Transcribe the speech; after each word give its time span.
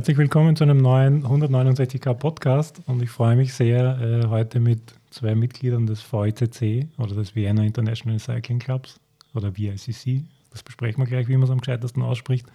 Herzlich 0.00 0.16
willkommen 0.16 0.56
zu 0.56 0.64
einem 0.64 0.78
neuen 0.78 1.26
169k 1.26 2.14
Podcast 2.14 2.80
und 2.86 3.02
ich 3.02 3.10
freue 3.10 3.36
mich 3.36 3.52
sehr, 3.52 4.00
äh, 4.00 4.28
heute 4.28 4.58
mit 4.58 4.80
zwei 5.10 5.34
Mitgliedern 5.34 5.84
des 5.86 6.02
VICC 6.10 6.88
oder 6.96 7.14
des 7.14 7.34
Vienna 7.36 7.64
International 7.64 8.18
Cycling 8.18 8.60
Clubs 8.60 8.98
oder 9.34 9.54
VICC, 9.54 10.24
das 10.52 10.62
besprechen 10.62 11.02
wir 11.02 11.06
gleich, 11.06 11.28
wie 11.28 11.34
man 11.34 11.42
es 11.42 11.50
am 11.50 11.58
gescheitesten 11.58 12.02
ausspricht, 12.02 12.46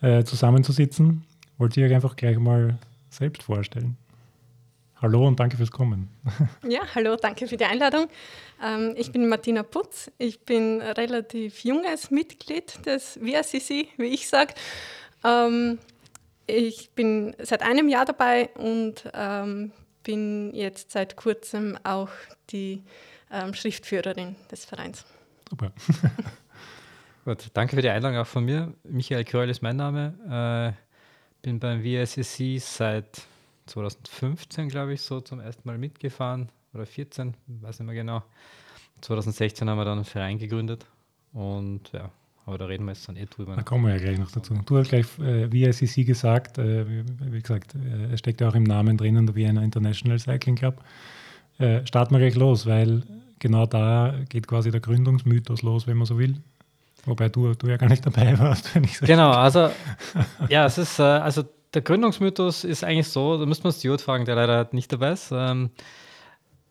äh, 0.00 0.22
zusammenzusitzen. 0.22 1.24
Wollt 1.58 1.76
ihr 1.76 1.86
euch 1.86 1.92
einfach 1.92 2.14
gleich 2.14 2.38
mal 2.38 2.78
selbst 3.08 3.42
vorstellen? 3.42 3.96
Hallo 5.02 5.26
und 5.26 5.40
danke 5.40 5.56
fürs 5.56 5.72
Kommen. 5.72 6.08
Ja, 6.68 6.82
hallo, 6.94 7.16
danke 7.16 7.48
für 7.48 7.56
die 7.56 7.64
Einladung. 7.64 8.06
Ähm, 8.64 8.94
ich 8.96 9.10
bin 9.10 9.28
Martina 9.28 9.64
Putz. 9.64 10.12
Ich 10.18 10.44
bin 10.44 10.80
relativ 10.82 11.64
junges 11.64 12.12
Mitglied 12.12 12.86
des 12.86 13.18
VRCC, 13.20 13.88
wie 13.96 14.06
ich 14.06 14.28
sage. 14.28 14.54
Ähm, 15.24 15.78
ich 16.50 16.90
bin 16.92 17.34
seit 17.38 17.62
einem 17.62 17.88
Jahr 17.88 18.04
dabei 18.04 18.50
und 18.54 19.10
ähm, 19.14 19.72
bin 20.02 20.54
jetzt 20.54 20.90
seit 20.90 21.16
kurzem 21.16 21.78
auch 21.84 22.10
die 22.50 22.82
Schriftführerin 23.52 24.34
des 24.50 24.64
Vereins. 24.64 25.04
Super. 25.48 25.70
Gut, 27.24 27.50
danke 27.52 27.76
für 27.76 27.82
die 27.82 27.90
Einladung 27.90 28.18
auch 28.18 28.26
von 28.26 28.44
mir. 28.44 28.72
Michael 28.82 29.24
Kröll 29.24 29.50
ist 29.50 29.62
mein 29.62 29.76
Name. 29.76 30.74
Äh, 30.74 31.42
bin 31.42 31.60
beim 31.60 31.82
VSCC 31.82 32.58
seit 32.58 33.22
2015, 33.66 34.68
glaube 34.68 34.94
ich, 34.94 35.02
so 35.02 35.20
zum 35.20 35.40
ersten 35.40 35.68
Mal 35.68 35.78
mitgefahren 35.78 36.50
oder 36.74 36.86
14, 36.86 37.34
weiß 37.46 37.80
nicht 37.80 37.86
mehr 37.86 37.94
genau. 37.94 38.22
2016 39.00 39.68
haben 39.68 39.78
wir 39.78 39.84
dann 39.84 39.98
einen 39.98 40.04
Verein 40.04 40.38
gegründet 40.38 40.86
und 41.32 41.92
ja, 41.92 42.10
aber 42.46 42.58
da 42.58 42.66
reden 42.66 42.84
wir 42.84 42.92
jetzt 42.92 43.08
dann 43.08 43.16
eh 43.16 43.26
drüber. 43.26 43.54
Da 43.56 43.62
kommen 43.62 43.86
wir 43.86 43.94
ja 43.94 44.00
gleich 44.00 44.18
noch 44.18 44.30
dazu. 44.30 44.54
Du 44.66 44.78
hast 44.78 44.88
gleich 44.88 45.06
äh, 45.18 45.50
VICC 45.52 46.06
gesagt, 46.06 46.58
äh, 46.58 46.84
wie 46.86 47.40
gesagt, 47.40 47.74
äh, 47.74 48.12
es 48.12 48.20
steckt 48.20 48.40
ja 48.40 48.48
auch 48.48 48.54
im 48.54 48.64
Namen 48.64 48.96
drinnen, 48.96 49.26
der 49.26 49.34
Vienna 49.34 49.62
International 49.62 50.18
Cycling 50.18 50.56
Club. 50.56 50.82
Äh, 51.58 51.86
starten 51.86 52.14
wir 52.14 52.20
gleich 52.20 52.36
los, 52.36 52.66
weil 52.66 53.02
genau 53.38 53.66
da 53.66 54.14
geht 54.28 54.46
quasi 54.46 54.70
der 54.70 54.80
Gründungsmythos 54.80 55.62
los, 55.62 55.86
wenn 55.86 55.96
man 55.96 56.06
so 56.06 56.18
will. 56.18 56.36
Wobei 57.04 57.28
du, 57.28 57.54
du 57.54 57.66
ja 57.68 57.76
gar 57.76 57.88
nicht 57.88 58.04
dabei 58.04 58.38
warst, 58.38 58.74
wenn 58.74 58.84
ich 58.84 58.98
so 58.98 59.06
Genau, 59.06 59.30
also 59.30 59.70
ja, 60.48 60.66
es 60.66 60.78
ist, 60.78 60.98
äh, 60.98 61.02
also 61.02 61.44
der 61.72 61.82
Gründungsmythos 61.82 62.64
ist 62.64 62.84
eigentlich 62.84 63.08
so, 63.08 63.38
da 63.38 63.46
müsste 63.46 63.64
man 63.64 63.72
Stuart 63.72 64.00
fragen, 64.00 64.24
der 64.24 64.34
leider 64.34 64.68
nicht 64.72 64.92
dabei 64.92 65.12
ist. 65.12 65.30
Ähm, 65.32 65.70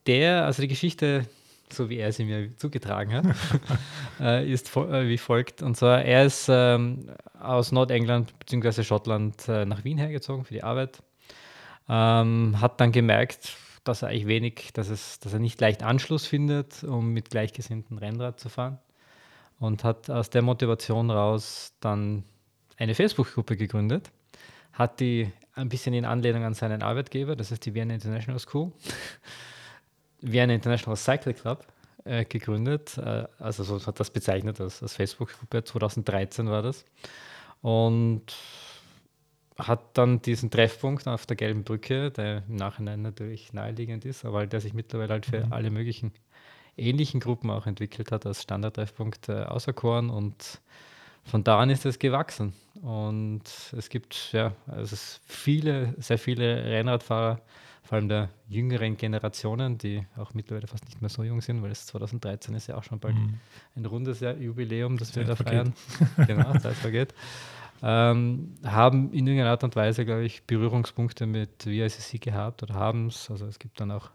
der, 0.08 0.46
also 0.46 0.62
die 0.62 0.68
Geschichte, 0.68 1.26
so 1.74 1.90
wie 1.90 1.98
er 1.98 2.12
sie 2.12 2.26
mir 2.26 2.56
zugetragen 2.58 3.14
hat, 3.14 3.26
äh, 4.20 4.52
ist 4.52 4.76
äh, 4.76 5.08
wie 5.08 5.18
folgt. 5.18 5.62
Und 5.62 5.76
zwar, 5.76 6.04
er 6.04 6.26
ist 6.26 6.48
ähm, 6.50 7.10
aus 7.40 7.72
Nordengland 7.72 8.38
bzw. 8.40 8.84
Schottland 8.84 9.48
äh, 9.48 9.66
nach 9.66 9.84
Wien 9.84 9.98
hergezogen 9.98 10.46
für 10.46 10.54
die 10.54 10.64
Arbeit. 10.64 11.02
Ähm, 11.88 12.60
hat 12.62 12.80
dann 12.80 12.92
gemerkt, 12.92 13.56
dass 13.84 14.02
er 14.02 14.10
eigentlich 14.10 14.28
wenig, 14.28 14.72
dass, 14.74 14.90
es, 14.90 15.20
dass 15.20 15.34
er 15.34 15.40
nicht 15.40 15.60
leicht 15.62 15.84
Anschluss 15.84 16.26
findet, 16.26 16.84
um 16.84 17.14
mit 17.14 17.30
gleichgesinnten 17.30 17.98
Rennrad 17.98 18.40
zu 18.40 18.50
fahren. 18.50 18.80
Und 19.60 19.84
hat 19.84 20.10
aus 20.10 20.30
der 20.30 20.42
Motivation 20.42 21.12
raus 21.12 21.74
dann 21.82 22.24
eine 22.78 22.96
Facebook-Gruppe 22.96 23.58
gegründet 23.58 24.12
hat 24.80 25.02
die 25.02 25.32
ein 25.54 25.70
bisschen 25.70 25.94
in 25.94 26.06
Anlehnung 26.06 26.46
an 26.46 26.54
seinen 26.54 26.82
Arbeitgeber, 26.82 27.36
das 27.36 27.52
ist 27.52 27.66
die 27.66 27.74
Vienna 27.74 27.94
International 27.94 28.40
School, 28.40 28.72
Vienna 30.22 30.54
International 30.54 30.98
Cycle 30.98 31.34
Club, 31.34 31.66
äh, 32.06 32.26
gegründet. 32.26 32.98
Äh, 32.98 33.28
also 33.40 33.64
so 33.64 33.86
hat 33.86 34.00
das 34.00 34.10
bezeichnet 34.10 34.60
als, 34.60 34.82
als 34.82 34.96
Facebook-Gruppe. 34.96 35.64
2013 35.64 36.50
war 36.50 36.62
das. 36.62 36.86
Und 37.62 38.24
hat 39.58 39.98
dann 39.98 40.22
diesen 40.22 40.50
Treffpunkt 40.50 41.08
auf 41.08 41.26
der 41.26 41.36
Gelben 41.36 41.64
Brücke, 41.64 42.12
der 42.12 42.44
im 42.48 42.56
Nachhinein 42.56 43.02
natürlich 43.02 43.52
naheliegend 43.52 44.06
ist, 44.06 44.24
aber 44.24 44.48
der 44.48 44.62
sich 44.62 44.74
mittlerweile 44.74 45.14
halt 45.14 45.26
für 45.26 45.46
mhm. 45.46 45.54
alle 45.54 45.70
möglichen 45.70 46.14
ähnlichen 46.78 47.20
Gruppen 47.20 47.50
auch 47.50 47.68
entwickelt 47.68 48.12
hat 48.14 48.26
als 48.26 48.42
Standardtreffpunkt 48.44 49.28
äh, 49.28 49.44
auserkoren 49.44 50.10
und 50.10 50.62
von 51.26 51.44
da 51.44 51.60
an 51.60 51.70
ist 51.70 51.86
es 51.86 52.00
gewachsen. 52.00 52.54
Und 52.82 53.44
es 53.78 53.90
gibt 53.90 54.32
ja, 54.32 54.54
also 54.68 54.94
es 54.94 55.20
viele, 55.26 55.94
sehr 55.98 56.18
viele 56.18 56.64
Rennradfahrer, 56.64 57.42
vor 57.90 57.96
allem 57.96 58.08
der 58.08 58.30
jüngeren 58.48 58.98
Generationen, 58.98 59.80
die 59.80 60.06
auch 60.16 60.36
mittlerweile 60.36 60.68
fast 60.68 60.86
nicht 60.86 61.02
mehr 61.02 61.10
so 61.10 61.24
jung 61.24 61.42
sind, 61.42 61.64
weil 61.64 61.72
es 61.72 61.88
2013 61.88 62.54
ist 62.54 62.68
ja 62.68 62.78
auch 62.78 62.84
schon 62.84 63.00
bald 63.00 63.16
mhm. 63.16 63.40
ein 63.76 63.86
rundes 63.88 64.20
Jahr 64.20 64.36
Jubiläum, 64.36 64.96
das 64.98 65.12
Zeit 65.12 65.28
wir 65.28 65.36
da 65.36 65.44
feiern. 65.44 65.74
genau, 66.28 66.56
Zeit 66.60 66.76
vergeht. 66.76 67.16
Ähm, 67.82 68.54
haben 68.64 69.12
in 69.12 69.26
irgendeiner 69.26 69.50
Art 69.50 69.64
und 69.64 69.76
Weise, 69.76 70.06
glaube 70.06 70.24
ich, 70.24 70.44
Berührungspunkte 70.44 71.26
mit 71.26 71.66
VICC 71.66 72.22
gehabt 72.22 72.62
oder 72.62 72.76
haben 72.76 73.08
es. 73.08 73.32
Also 73.32 73.48
es 73.48 73.58
gibt 73.58 73.80
dann 73.82 73.90
auch, 73.90 74.12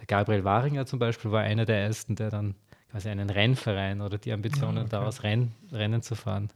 der 0.00 0.06
Gabriel 0.06 0.42
Waringer 0.42 0.84
zum 0.84 0.98
Beispiel 0.98 1.30
war 1.30 1.42
einer 1.42 1.66
der 1.66 1.82
ersten, 1.82 2.16
der 2.16 2.30
dann 2.30 2.56
quasi 2.90 3.10
einen 3.10 3.30
Rennverein 3.30 4.00
oder 4.00 4.18
die 4.18 4.32
Ambitionen, 4.32 4.76
ja, 4.78 4.82
okay. 4.82 4.90
daraus 4.90 5.22
Renn, 5.22 5.52
Rennen 5.70 6.02
zu 6.02 6.16
fahren, 6.16 6.48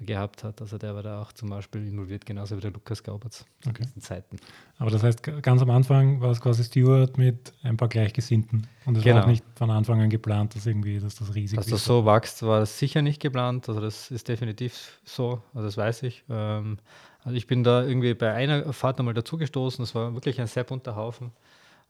gehabt 0.00 0.44
hat. 0.44 0.60
Also 0.60 0.78
der 0.78 0.94
war 0.94 1.02
da 1.02 1.20
auch 1.20 1.32
zum 1.32 1.50
Beispiel 1.50 1.86
involviert, 1.86 2.24
genauso 2.24 2.56
wie 2.56 2.60
der 2.60 2.70
Lukas 2.70 3.02
Gauberts 3.02 3.44
okay. 3.68 3.84
in 3.94 4.00
Zeiten. 4.00 4.36
Aber 4.78 4.90
das 4.90 5.02
heißt, 5.02 5.22
ganz 5.42 5.62
am 5.62 5.70
Anfang 5.70 6.20
war 6.20 6.30
es 6.30 6.40
quasi 6.40 6.64
Stewart 6.64 7.18
mit 7.18 7.52
ein 7.62 7.76
paar 7.76 7.88
Gleichgesinnten. 7.88 8.66
Und 8.86 8.96
es 8.96 9.02
genau. 9.02 9.16
war 9.16 9.24
auch 9.24 9.28
nicht 9.28 9.44
von 9.56 9.70
Anfang 9.70 10.00
an 10.00 10.10
geplant, 10.10 10.54
dass 10.54 10.66
irgendwie 10.66 11.00
dass 11.00 11.16
das 11.16 11.34
riesig 11.34 11.58
ist. 11.58 11.66
Dass 11.66 11.80
das 11.80 11.84
so 11.84 12.06
wächst, 12.06 12.42
war 12.42 12.62
es 12.62 12.78
sicher 12.78 13.02
nicht 13.02 13.20
geplant. 13.20 13.68
Also 13.68 13.80
das 13.80 14.10
ist 14.10 14.28
definitiv 14.28 15.00
so, 15.04 15.42
also 15.54 15.66
das 15.66 15.76
weiß 15.76 16.04
ich. 16.04 16.24
Ähm, 16.28 16.78
also 17.24 17.36
ich 17.36 17.46
bin 17.46 17.64
da 17.64 17.82
irgendwie 17.82 18.14
bei 18.14 18.32
einer 18.32 18.72
Fahrt 18.72 18.98
nochmal 18.98 19.14
dazugestoßen. 19.14 19.82
Das 19.82 19.94
war 19.94 20.14
wirklich 20.14 20.40
ein 20.40 20.46
sehr 20.46 20.64
bunter 20.64 20.94
Haufen. 20.94 21.32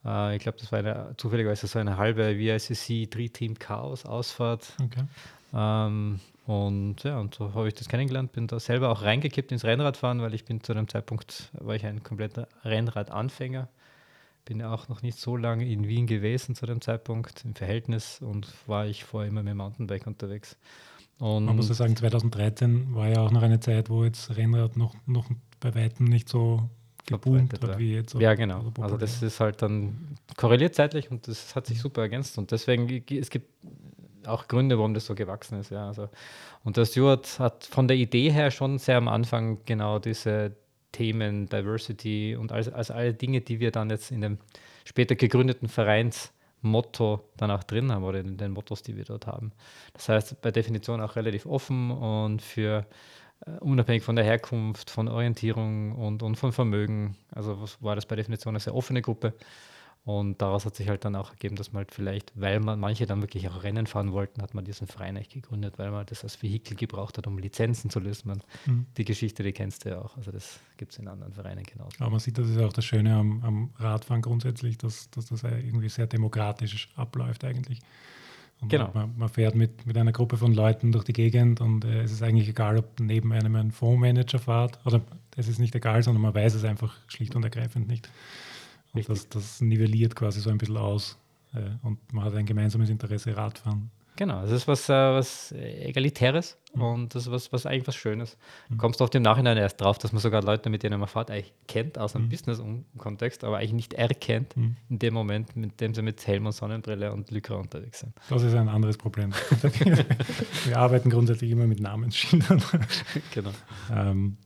Äh, 0.04 0.36
ich 0.36 0.42
glaube, 0.42 0.58
das 0.58 0.72
war 0.72 0.78
eine, 0.78 1.14
zufälligerweise 1.16 1.66
so 1.66 1.78
eine 1.78 1.96
halbe 1.96 2.38
VICC 2.38 3.10
Drei-Team 3.10 3.58
Chaos-Ausfahrt. 3.58 4.72
Okay. 4.82 5.04
Ähm, 5.54 6.20
und 6.48 7.04
ja, 7.04 7.18
und 7.20 7.34
so 7.34 7.52
habe 7.52 7.68
ich 7.68 7.74
das 7.74 7.90
kennengelernt, 7.90 8.32
bin 8.32 8.46
da 8.46 8.58
selber 8.58 8.88
auch 8.88 9.02
reingekippt 9.02 9.52
ins 9.52 9.64
Rennradfahren, 9.64 10.22
weil 10.22 10.32
ich 10.32 10.46
bin 10.46 10.62
zu 10.62 10.72
dem 10.72 10.88
Zeitpunkt, 10.88 11.50
war 11.52 11.76
ich 11.76 11.84
ein 11.84 12.02
kompletter 12.02 12.48
Rennradanfänger. 12.64 13.68
Bin 14.46 14.60
ja 14.60 14.72
auch 14.72 14.88
noch 14.88 15.02
nicht 15.02 15.18
so 15.18 15.36
lange 15.36 15.70
in 15.70 15.86
Wien 15.86 16.06
gewesen 16.06 16.54
zu 16.54 16.64
dem 16.64 16.80
Zeitpunkt 16.80 17.44
im 17.44 17.54
Verhältnis 17.54 18.22
und 18.22 18.48
war 18.66 18.86
ich 18.86 19.04
vorher 19.04 19.28
immer 19.28 19.42
mit 19.42 19.50
dem 19.50 19.58
Mountainbike 19.58 20.06
unterwegs. 20.06 20.56
Und 21.18 21.44
Man 21.44 21.54
muss 21.54 21.68
ja 21.68 21.74
sagen, 21.74 21.94
2013 21.94 22.94
war 22.94 23.08
ja 23.08 23.20
auch 23.20 23.30
noch 23.30 23.42
eine 23.42 23.60
Zeit, 23.60 23.90
wo 23.90 24.04
jetzt 24.04 24.34
Rennrad 24.34 24.78
noch, 24.78 24.94
noch 25.04 25.28
bei 25.60 25.74
weitem 25.74 26.06
nicht 26.06 26.30
so 26.30 26.70
geboomt 27.04 27.52
hat 27.52 27.78
wie 27.78 27.92
jetzt. 27.92 28.14
Ja, 28.14 28.32
genau. 28.32 28.72
Also 28.80 28.96
das 28.96 29.22
ist 29.22 29.38
halt 29.40 29.60
dann 29.60 30.16
korreliert 30.38 30.74
zeitlich 30.74 31.10
und 31.10 31.28
das 31.28 31.54
hat 31.54 31.66
sich 31.66 31.78
super 31.78 32.00
ergänzt 32.00 32.38
und 32.38 32.52
deswegen, 32.52 33.04
es 33.10 33.28
gibt 33.28 33.50
auch 34.26 34.48
Gründe, 34.48 34.78
warum 34.78 34.94
das 34.94 35.06
so 35.06 35.14
gewachsen 35.14 35.60
ist. 35.60 35.70
Ja. 35.70 35.88
Also, 35.88 36.08
und 36.64 36.76
der 36.76 36.84
Stuart 36.84 37.38
hat 37.38 37.64
von 37.64 37.88
der 37.88 37.96
Idee 37.96 38.30
her 38.30 38.50
schon 38.50 38.78
sehr 38.78 38.96
am 38.96 39.08
Anfang 39.08 39.64
genau 39.64 39.98
diese 39.98 40.56
Themen, 40.92 41.48
Diversity 41.48 42.36
und 42.36 42.52
also, 42.52 42.72
also 42.72 42.94
alle 42.94 43.14
Dinge, 43.14 43.40
die 43.40 43.60
wir 43.60 43.70
dann 43.70 43.90
jetzt 43.90 44.10
in 44.10 44.20
dem 44.20 44.38
später 44.84 45.14
gegründeten 45.14 45.68
Vereinsmotto 45.68 47.28
dann 47.36 47.50
auch 47.50 47.62
drin 47.62 47.92
haben 47.92 48.04
oder 48.04 48.20
in 48.20 48.36
den 48.38 48.52
Mottos, 48.52 48.82
die 48.82 48.96
wir 48.96 49.04
dort 49.04 49.26
haben. 49.26 49.52
Das 49.92 50.08
heißt, 50.08 50.40
bei 50.40 50.50
Definition 50.50 51.00
auch 51.00 51.16
relativ 51.16 51.46
offen 51.46 51.90
und 51.90 52.42
für 52.42 52.86
Uh, 53.46 53.52
unabhängig 53.60 54.02
von 54.02 54.16
der 54.16 54.24
Herkunft, 54.24 54.90
von 54.90 55.06
Orientierung 55.06 55.92
und, 55.92 56.22
und 56.22 56.36
von 56.36 56.52
Vermögen. 56.52 57.16
Also 57.32 57.56
war 57.80 57.94
das 57.94 58.06
bei 58.06 58.16
Definition 58.16 58.52
eine 58.52 58.60
sehr 58.60 58.74
offene 58.74 59.00
Gruppe. 59.00 59.34
Und 60.04 60.40
daraus 60.40 60.64
hat 60.64 60.74
sich 60.74 60.88
halt 60.88 61.04
dann 61.04 61.14
auch 61.16 61.30
ergeben, 61.32 61.56
dass 61.56 61.72
man 61.72 61.80
halt 61.80 61.92
vielleicht, 61.92 62.32
weil 62.34 62.60
man 62.60 62.80
manche 62.80 63.04
dann 63.04 63.20
wirklich 63.20 63.46
auch 63.48 63.62
Rennen 63.62 63.86
fahren 63.86 64.12
wollten, 64.12 64.40
hat 64.40 64.54
man 64.54 64.64
diesen 64.64 64.86
Verein 64.86 65.16
eigentlich 65.16 65.28
gegründet, 65.28 65.78
weil 65.78 65.90
man 65.90 66.06
das 66.06 66.24
als 66.24 66.42
Vehikel 66.42 66.76
gebraucht 66.76 67.18
hat, 67.18 67.26
um 67.26 67.38
Lizenzen 67.38 67.90
zu 67.90 68.00
lösen. 68.00 68.28
Man, 68.28 68.42
mhm. 68.64 68.86
Die 68.96 69.04
Geschichte, 69.04 69.42
die 69.42 69.52
kennst 69.52 69.84
du 69.84 69.90
ja 69.90 70.00
auch. 70.00 70.16
Also 70.16 70.30
das 70.30 70.60
gibt 70.78 70.92
es 70.92 70.98
in 70.98 71.08
anderen 71.08 71.34
Vereinen 71.34 71.62
genauso. 71.64 71.90
Aber 71.98 72.10
man 72.10 72.20
sieht, 72.20 72.38
das 72.38 72.48
ist 72.48 72.58
auch 72.58 72.72
das 72.72 72.86
Schöne 72.86 73.14
am, 73.14 73.44
am 73.44 73.70
Radfahren 73.76 74.22
grundsätzlich, 74.22 74.78
dass, 74.78 75.10
dass 75.10 75.26
das 75.26 75.42
irgendwie 75.42 75.90
sehr 75.90 76.06
demokratisch 76.06 76.88
abläuft 76.96 77.44
eigentlich. 77.44 77.80
Und 78.60 78.70
genau. 78.70 78.90
Man, 78.92 79.14
man, 79.16 79.28
fährt 79.28 79.54
mit, 79.54 79.86
mit 79.86 79.96
einer 79.96 80.12
Gruppe 80.12 80.36
von 80.36 80.52
Leuten 80.52 80.90
durch 80.90 81.04
die 81.04 81.12
Gegend 81.12 81.60
und 81.60 81.84
äh, 81.84 82.02
es 82.02 82.12
ist 82.12 82.22
eigentlich 82.22 82.48
egal, 82.48 82.78
ob 82.78 82.98
neben 82.98 83.32
einem 83.32 83.54
ein 83.54 83.70
Fondsmanager 83.70 84.38
fährt. 84.38 84.84
Oder 84.84 85.00
es 85.36 85.48
ist 85.48 85.58
nicht 85.58 85.74
egal, 85.74 86.02
sondern 86.02 86.22
man 86.22 86.34
weiß 86.34 86.54
es 86.54 86.64
einfach 86.64 86.96
schlicht 87.06 87.36
und 87.36 87.44
ergreifend 87.44 87.88
nicht. 87.88 88.08
Und 88.92 89.08
das, 89.08 89.28
das, 89.28 89.60
nivelliert 89.60 90.16
quasi 90.16 90.40
so 90.40 90.50
ein 90.50 90.58
bisschen 90.58 90.76
aus. 90.76 91.18
Äh, 91.54 91.70
und 91.82 92.12
man 92.12 92.24
hat 92.24 92.34
ein 92.34 92.46
gemeinsames 92.46 92.90
Interesse, 92.90 93.36
Radfahren. 93.36 93.90
Genau, 94.18 94.42
es 94.42 94.50
ist 94.50 94.66
was, 94.66 94.88
äh, 94.88 94.92
was 94.92 95.52
Egalitäres 95.52 96.58
mhm. 96.74 96.82
und 96.82 97.14
das 97.14 97.26
ist 97.26 97.30
was, 97.30 97.52
was 97.52 97.66
eigentlich 97.66 97.86
was 97.86 97.94
Schönes. 97.94 98.36
Du 98.66 98.74
mhm. 98.74 98.78
kommst 98.78 99.00
oft 99.00 99.14
im 99.14 99.22
Nachhinein 99.22 99.56
erst 99.56 99.80
drauf, 99.80 99.96
dass 99.96 100.12
man 100.12 100.20
sogar 100.20 100.42
Leute, 100.42 100.70
mit 100.70 100.82
denen 100.82 100.98
man 100.98 101.08
fährt, 101.08 101.30
eigentlich 101.30 101.54
kennt 101.68 101.98
aus 101.98 102.16
einem 102.16 102.24
mhm. 102.24 102.30
Business-Kontext, 102.30 103.44
aber 103.44 103.58
eigentlich 103.58 103.74
nicht 103.74 103.92
erkennt 103.94 104.56
mhm. 104.56 104.74
in 104.90 104.98
dem 104.98 105.14
Moment, 105.14 105.54
mit 105.54 105.80
dem 105.80 105.94
sie 105.94 106.02
mit 106.02 106.26
Helm 106.26 106.46
und 106.46 106.52
Sonnenbrille 106.52 107.12
und 107.12 107.30
Lycra 107.30 107.54
unterwegs 107.54 108.00
sind. 108.00 108.12
Das 108.28 108.42
ist 108.42 108.54
ein 108.54 108.68
anderes 108.68 108.96
Problem. 108.96 109.32
Wir 110.64 110.76
arbeiten 110.76 111.10
grundsätzlich 111.10 111.52
immer 111.52 111.68
mit 111.68 111.78
Namensschildern. 111.78 112.60
genau. 113.32 113.52
Ähm, 113.94 114.36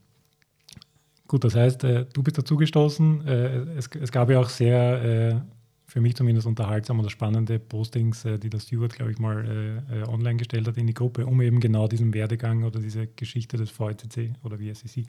Gut, 1.33 1.45
das 1.45 1.55
heißt, 1.55 1.83
äh, 1.85 2.05
du 2.13 2.21
bist 2.21 2.37
dazugestoßen. 2.37 3.25
Äh, 3.25 3.57
es, 3.75 3.89
es, 3.99 4.11
gab 4.11 4.29
ja 4.29 4.39
auch 4.39 4.49
sehr, 4.49 5.03
äh, 5.03 5.41
für 5.87 5.99
mich 5.99 6.13
zumindest 6.13 6.45
unterhaltsam 6.45 6.99
oder 6.99 7.09
spannende 7.09 7.57
Postings, 7.57 8.23
äh, 8.23 8.37
die 8.37 8.51
der 8.51 8.59
Stewart, 8.59 8.93
glaube 8.93 9.13
ich, 9.13 9.17
mal 9.17 9.43
äh, 9.89 10.01
äh, 10.01 10.03
online 10.03 10.35
gestellt 10.35 10.67
hat 10.67 10.77
in 10.77 10.85
die 10.85 10.93
Gruppe, 10.93 11.25
um 11.25 11.41
eben 11.41 11.59
genau 11.59 11.87
diesen 11.87 12.13
Werdegang 12.13 12.61
oder 12.61 12.79
diese 12.79 13.07
Geschichte 13.07 13.57
des 13.57 13.71
VCC 13.71 14.33
oder 14.43 14.59
sie 14.59 15.07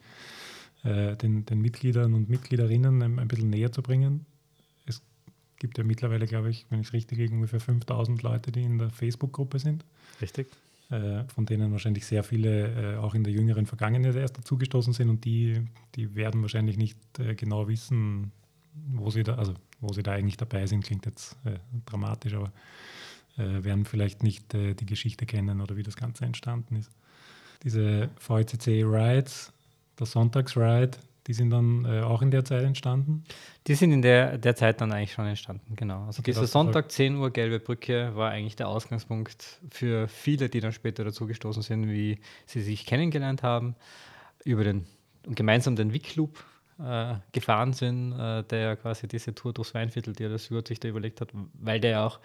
den, 0.82 1.44
den 1.44 1.61
Mitgliedern 1.61 2.15
und 2.15 2.31
Mitgliederinnen 2.31 3.03
ein, 3.03 3.19
ein 3.19 3.29
bisschen 3.29 3.50
näher 3.50 3.70
zu 3.70 3.82
bringen. 3.82 4.25
Es 4.87 5.03
gibt 5.59 5.77
ja 5.77 5.85
mittlerweile, 5.85 6.27
glaube 6.27 6.49
ich, 6.49 6.65
wenn 6.70 6.81
ich 6.81 6.87
es 6.87 6.93
richtig 6.94 7.19
kriege, 7.19 7.35
ungefähr 7.35 7.61
5000 7.61 8.23
Leute, 8.23 8.50
die 8.50 8.62
in 8.62 8.79
der 8.79 8.88
Facebook-Gruppe 8.88 9.59
sind. 9.59 9.85
Richtig. 10.23 10.47
Äh, 10.94 11.25
von 11.29 11.44
denen 11.44 11.73
wahrscheinlich 11.73 12.06
sehr 12.06 12.23
viele 12.23 12.94
äh, 12.94 12.96
auch 12.99 13.14
in 13.14 13.25
der 13.25 13.32
jüngeren 13.32 13.67
Vergangenheit 13.67 14.14
erst 14.14 14.38
dazugestoßen 14.38 14.93
sind 14.93 15.08
und 15.08 15.25
die, 15.25 15.62
die 15.96 16.14
werden 16.14 16.41
wahrscheinlich 16.43 16.76
nicht 16.76 16.99
äh, 17.19 17.35
genau 17.35 17.67
wissen, 17.67 18.31
wo 18.93 19.11
sie 19.11 19.25
da, 19.25 19.35
also 19.35 19.55
wo 19.81 19.93
sie 19.93 20.05
da 20.05 20.12
eigentlich 20.12 20.37
dabei 20.37 20.67
sind, 20.67 20.85
klingt 20.85 21.05
jetzt 21.06 21.37
dramatisch, 21.87 22.35
aber 22.35 22.50
werden 23.37 23.85
vielleicht 23.85 24.23
nicht 24.23 24.52
die 24.52 24.87
Geschichte 24.87 25.26
kennen 25.26 25.61
oder 25.61 25.76
wie 25.76 25.82
das 25.85 25.96
Ganze 25.96 26.25
entstanden 26.25 26.76
ist. 26.76 26.91
Diese 27.62 28.08
VCC 28.19 28.82
Rides, 28.85 29.52
der 29.99 30.06
Sonntagsride, 30.06 30.99
die 31.26 31.32
sind 31.32 31.50
dann 31.50 31.85
äh, 31.85 32.00
auch 32.03 32.23
in 32.23 32.31
der 32.31 32.44
Zeit 32.44 32.65
entstanden? 32.65 33.25
Die 33.67 33.75
sind 33.75 33.93
in 33.93 34.03
der, 34.03 34.38
der 34.38 34.56
Zeit 34.56 34.81
dann 34.81 34.93
eigentlich 34.93 35.12
schon 35.12 35.26
entstanden, 35.26 35.75
genau. 35.76 36.05
Also 36.05 36.23
dieser 36.23 36.47
Sonntag, 36.47 36.93
10 36.93 37.17
Uhr, 37.17 37.31
Gelbe 37.31 37.61
Brücke, 37.61 38.15
war 38.15 38.31
eigentlich 38.31 38.56
der 38.56 38.69
Ausgangspunkt 38.69 39.61
für 39.71 40.09
viele, 40.09 40.49
die 40.49 40.61
dann 40.61 40.73
später 40.73 41.05
dazugestoßen 41.05 41.62
sind, 41.62 41.88
wie 41.88 42.19
sie 42.47 42.61
sich 42.61 42.85
kennengelernt 42.87 43.43
haben, 43.43 43.75
über 44.44 44.65
den 44.65 44.87
und 45.26 45.37
gemeinsam 45.37 45.76
den 45.76 45.93
Wick-Loop 45.93 46.44
äh, 46.79 47.15
gefahren 47.32 47.73
sind, 47.73 48.12
äh, 48.19 48.43
der 48.44 48.77
quasi 48.77 49.09
diese 49.09 49.35
Tour 49.35 49.53
durchs 49.53 49.75
Weinviertel, 49.75 50.12
die 50.12 50.29
der 50.29 50.38
Stuart 50.38 50.69
sich 50.69 50.81
da 50.81 50.88
überlegt 50.88 51.20
hat, 51.20 51.31
weil 51.55 51.81
der 51.81 51.91
ja 51.91 52.06
auch 52.06 52.20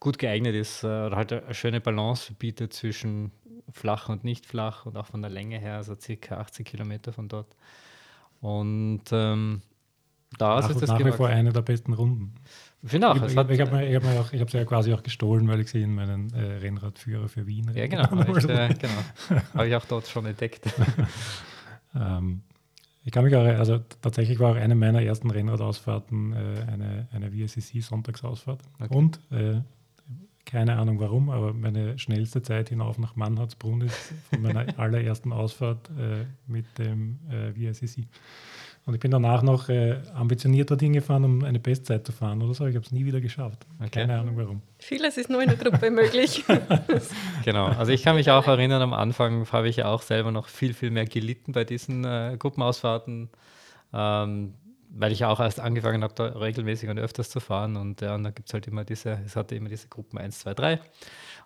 gut 0.00 0.18
geeignet 0.18 0.54
ist 0.54 0.82
äh, 0.82 0.86
oder 0.86 1.16
halt 1.16 1.32
eine 1.32 1.54
schöne 1.54 1.80
Balance 1.80 2.32
bietet 2.34 2.72
zwischen 2.72 3.32
flach 3.70 4.08
und 4.08 4.24
nicht 4.24 4.46
flach 4.46 4.86
und 4.86 4.96
auch 4.96 5.06
von 5.06 5.22
der 5.22 5.30
Länge 5.30 5.58
her, 5.58 5.76
also 5.76 5.94
circa 5.94 6.38
80 6.38 6.66
Kilometer 6.66 7.12
von 7.12 7.28
dort. 7.28 7.54
Und 8.42 9.04
ähm, 9.12 9.62
da 10.36 10.60
nach, 10.60 10.68
ist 10.68 10.82
das 10.82 10.90
nach 10.90 11.04
wie 11.04 11.12
vor 11.12 11.28
eine 11.28 11.52
der 11.52 11.62
besten 11.62 11.92
Runden. 11.92 12.34
Finde 12.84 13.10
auch. 13.10 13.16
Ich, 13.16 13.22
ich, 13.22 13.30
ich 13.30 13.38
habe 13.38 13.84
ich 13.84 13.94
hab 13.94 14.04
hab 14.04 14.50
sie 14.50 14.58
ja 14.58 14.64
quasi 14.64 14.92
auch 14.92 15.04
gestohlen, 15.04 15.46
weil 15.46 15.60
ich 15.60 15.70
sie 15.70 15.82
in 15.82 15.94
meinen 15.94 16.34
äh, 16.34 16.56
Rennradführer 16.56 17.28
für 17.28 17.46
Wien. 17.46 17.70
Ja, 17.72 17.86
genau. 17.86 18.10
Habe 18.10 18.38
ich, 18.38 18.44
äh, 18.48 18.74
genau. 18.74 19.42
hab 19.54 19.64
ich 19.64 19.76
auch 19.76 19.84
dort 19.84 20.08
schon 20.08 20.26
entdeckt. 20.26 20.64
ähm, 21.94 22.42
ich 23.04 23.12
kann 23.12 23.24
mich 23.24 23.36
auch, 23.36 23.44
also 23.44 23.78
tatsächlich 24.00 24.40
war 24.40 24.52
auch 24.52 24.56
eine 24.56 24.74
meiner 24.74 25.02
ersten 25.02 25.30
Rennradausfahrten 25.30 26.32
äh, 26.32 26.36
eine, 26.72 27.08
eine 27.12 27.30
VSCC-Sonntagsausfahrt. 27.30 28.60
Okay. 28.80 28.94
Und 28.94 29.20
äh, 29.30 29.60
keine 30.44 30.76
Ahnung 30.76 31.00
warum, 31.00 31.30
aber 31.30 31.52
meine 31.52 31.98
schnellste 31.98 32.42
Zeit 32.42 32.68
hinauf 32.68 32.98
nach 32.98 33.16
Mannhardsbrunn 33.16 33.82
ist 33.82 34.14
von 34.30 34.42
meiner 34.42 34.66
allerersten 34.78 35.32
Ausfahrt 35.32 35.90
äh, 35.90 36.26
mit 36.46 36.66
dem 36.78 37.18
äh, 37.30 37.52
VSCC. 37.52 38.06
Und 38.84 38.94
ich 38.94 39.00
bin 39.00 39.12
danach 39.12 39.42
noch 39.42 39.68
äh, 39.68 40.00
ambitioniert 40.12 40.68
dorthin 40.68 40.92
gefahren, 40.92 41.24
um 41.24 41.44
eine 41.44 41.60
Bestzeit 41.60 42.04
zu 42.04 42.10
fahren 42.10 42.42
oder 42.42 42.52
so. 42.52 42.66
Ich 42.66 42.74
habe 42.74 42.84
es 42.84 42.90
nie 42.90 43.04
wieder 43.04 43.20
geschafft. 43.20 43.64
Okay. 43.78 44.00
Keine 44.00 44.18
Ahnung 44.18 44.36
warum. 44.36 44.62
Vieles 44.78 45.16
ist 45.16 45.30
nur 45.30 45.40
in 45.40 45.50
der 45.50 45.56
Gruppe 45.56 45.88
möglich. 45.92 46.44
genau. 47.44 47.66
Also 47.66 47.92
ich 47.92 48.02
kann 48.02 48.16
mich 48.16 48.32
auch 48.32 48.46
erinnern, 48.48 48.82
am 48.82 48.92
Anfang 48.92 49.46
habe 49.52 49.68
ich 49.68 49.76
ja 49.76 49.86
auch 49.86 50.02
selber 50.02 50.32
noch 50.32 50.48
viel, 50.48 50.74
viel 50.74 50.90
mehr 50.90 51.04
gelitten 51.04 51.52
bei 51.52 51.62
diesen 51.62 52.04
äh, 52.04 52.36
Gruppenausfahrten. 52.36 53.30
Ähm, 53.94 54.54
weil 54.94 55.12
ich 55.12 55.20
ja 55.20 55.28
auch 55.28 55.40
erst 55.40 55.58
angefangen 55.58 56.02
habe, 56.02 56.14
da 56.14 56.26
regelmäßig 56.26 56.88
und 56.90 56.98
öfters 56.98 57.30
zu 57.30 57.40
fahren. 57.40 57.76
Und, 57.76 58.00
ja, 58.00 58.14
und 58.14 58.24
da 58.24 58.30
gibt 58.30 58.48
es 58.48 58.54
halt 58.54 58.66
immer 58.66 58.84
diese, 58.84 59.20
es 59.24 59.36
hatte 59.36 59.54
immer 59.54 59.68
diese 59.68 59.88
Gruppen 59.88 60.18
1, 60.18 60.40
2, 60.40 60.54
3. 60.54 60.80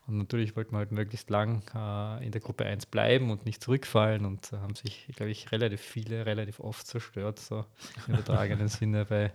Und 0.06 0.18
natürlich 0.18 0.56
wollten 0.56 0.72
wir 0.72 0.78
halt 0.78 0.92
möglichst 0.92 1.30
lang 1.30 1.62
äh, 1.74 2.24
in 2.24 2.32
der 2.32 2.40
Gruppe 2.40 2.64
1 2.64 2.86
bleiben 2.86 3.30
und 3.30 3.44
nicht 3.46 3.62
zurückfallen. 3.62 4.24
Und 4.24 4.52
da 4.52 4.60
haben 4.60 4.74
sich, 4.74 5.08
glaube 5.14 5.30
ich, 5.30 5.50
relativ 5.52 5.80
viele, 5.80 6.26
relativ 6.26 6.60
oft 6.60 6.86
zerstört, 6.86 7.38
so 7.38 7.64
im 8.06 8.14
übertragenen 8.14 8.68
Sinne 8.68 9.04
bei, 9.04 9.32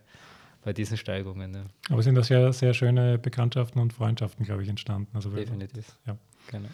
bei 0.62 0.74
diesen 0.74 0.98
Steigungen. 0.98 1.54
Ja. 1.54 1.66
Aber 1.90 2.04
sind 2.04 2.16
da 2.16 2.24
sehr, 2.24 2.52
sehr 2.52 2.74
schöne 2.74 3.18
Bekanntschaften 3.18 3.82
und 3.82 3.94
Freundschaften, 3.94 4.46
glaube 4.46 4.64
ich, 4.64 4.70
entstanden. 4.70 5.16
Also, 5.16 5.30
Definitiv. 5.30 5.98
Ja. 6.06 6.18
Genau. 6.48 6.70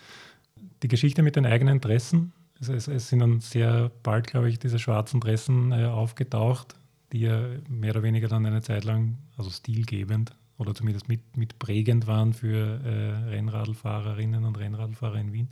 Die 0.82 0.88
Geschichte 0.88 1.22
mit 1.22 1.36
den 1.36 1.46
eigenen 1.46 1.76
Interessen. 1.76 2.34
Es, 2.60 2.70
es, 2.70 2.88
es 2.88 3.10
sind 3.10 3.20
dann 3.20 3.40
sehr 3.42 3.92
bald, 4.02 4.26
glaube 4.26 4.50
ich, 4.50 4.58
diese 4.58 4.80
schwarzen 4.80 5.20
Dressen 5.20 5.72
äh, 5.72 5.86
aufgetaucht 5.86 6.76
die 7.12 7.22
ja 7.22 7.42
mehr 7.70 7.92
oder 7.92 8.04
weniger 8.04 8.28
dann 8.28 8.46
eine 8.46 8.62
Zeit 8.62 8.84
lang, 8.84 9.18
also 9.38 9.50
stilgebend 9.50 10.36
oder 10.58 10.74
zumindest 10.74 11.08
mit, 11.08 11.38
mit 11.38 11.60
prägend 11.60 12.08
waren 12.08 12.34
für 12.34 12.82
äh, 12.84 13.30
Rennradfahrerinnen 13.30 14.44
und 14.44 14.58
Rennradfahrer 14.58 15.20
in 15.20 15.32
Wien, 15.32 15.50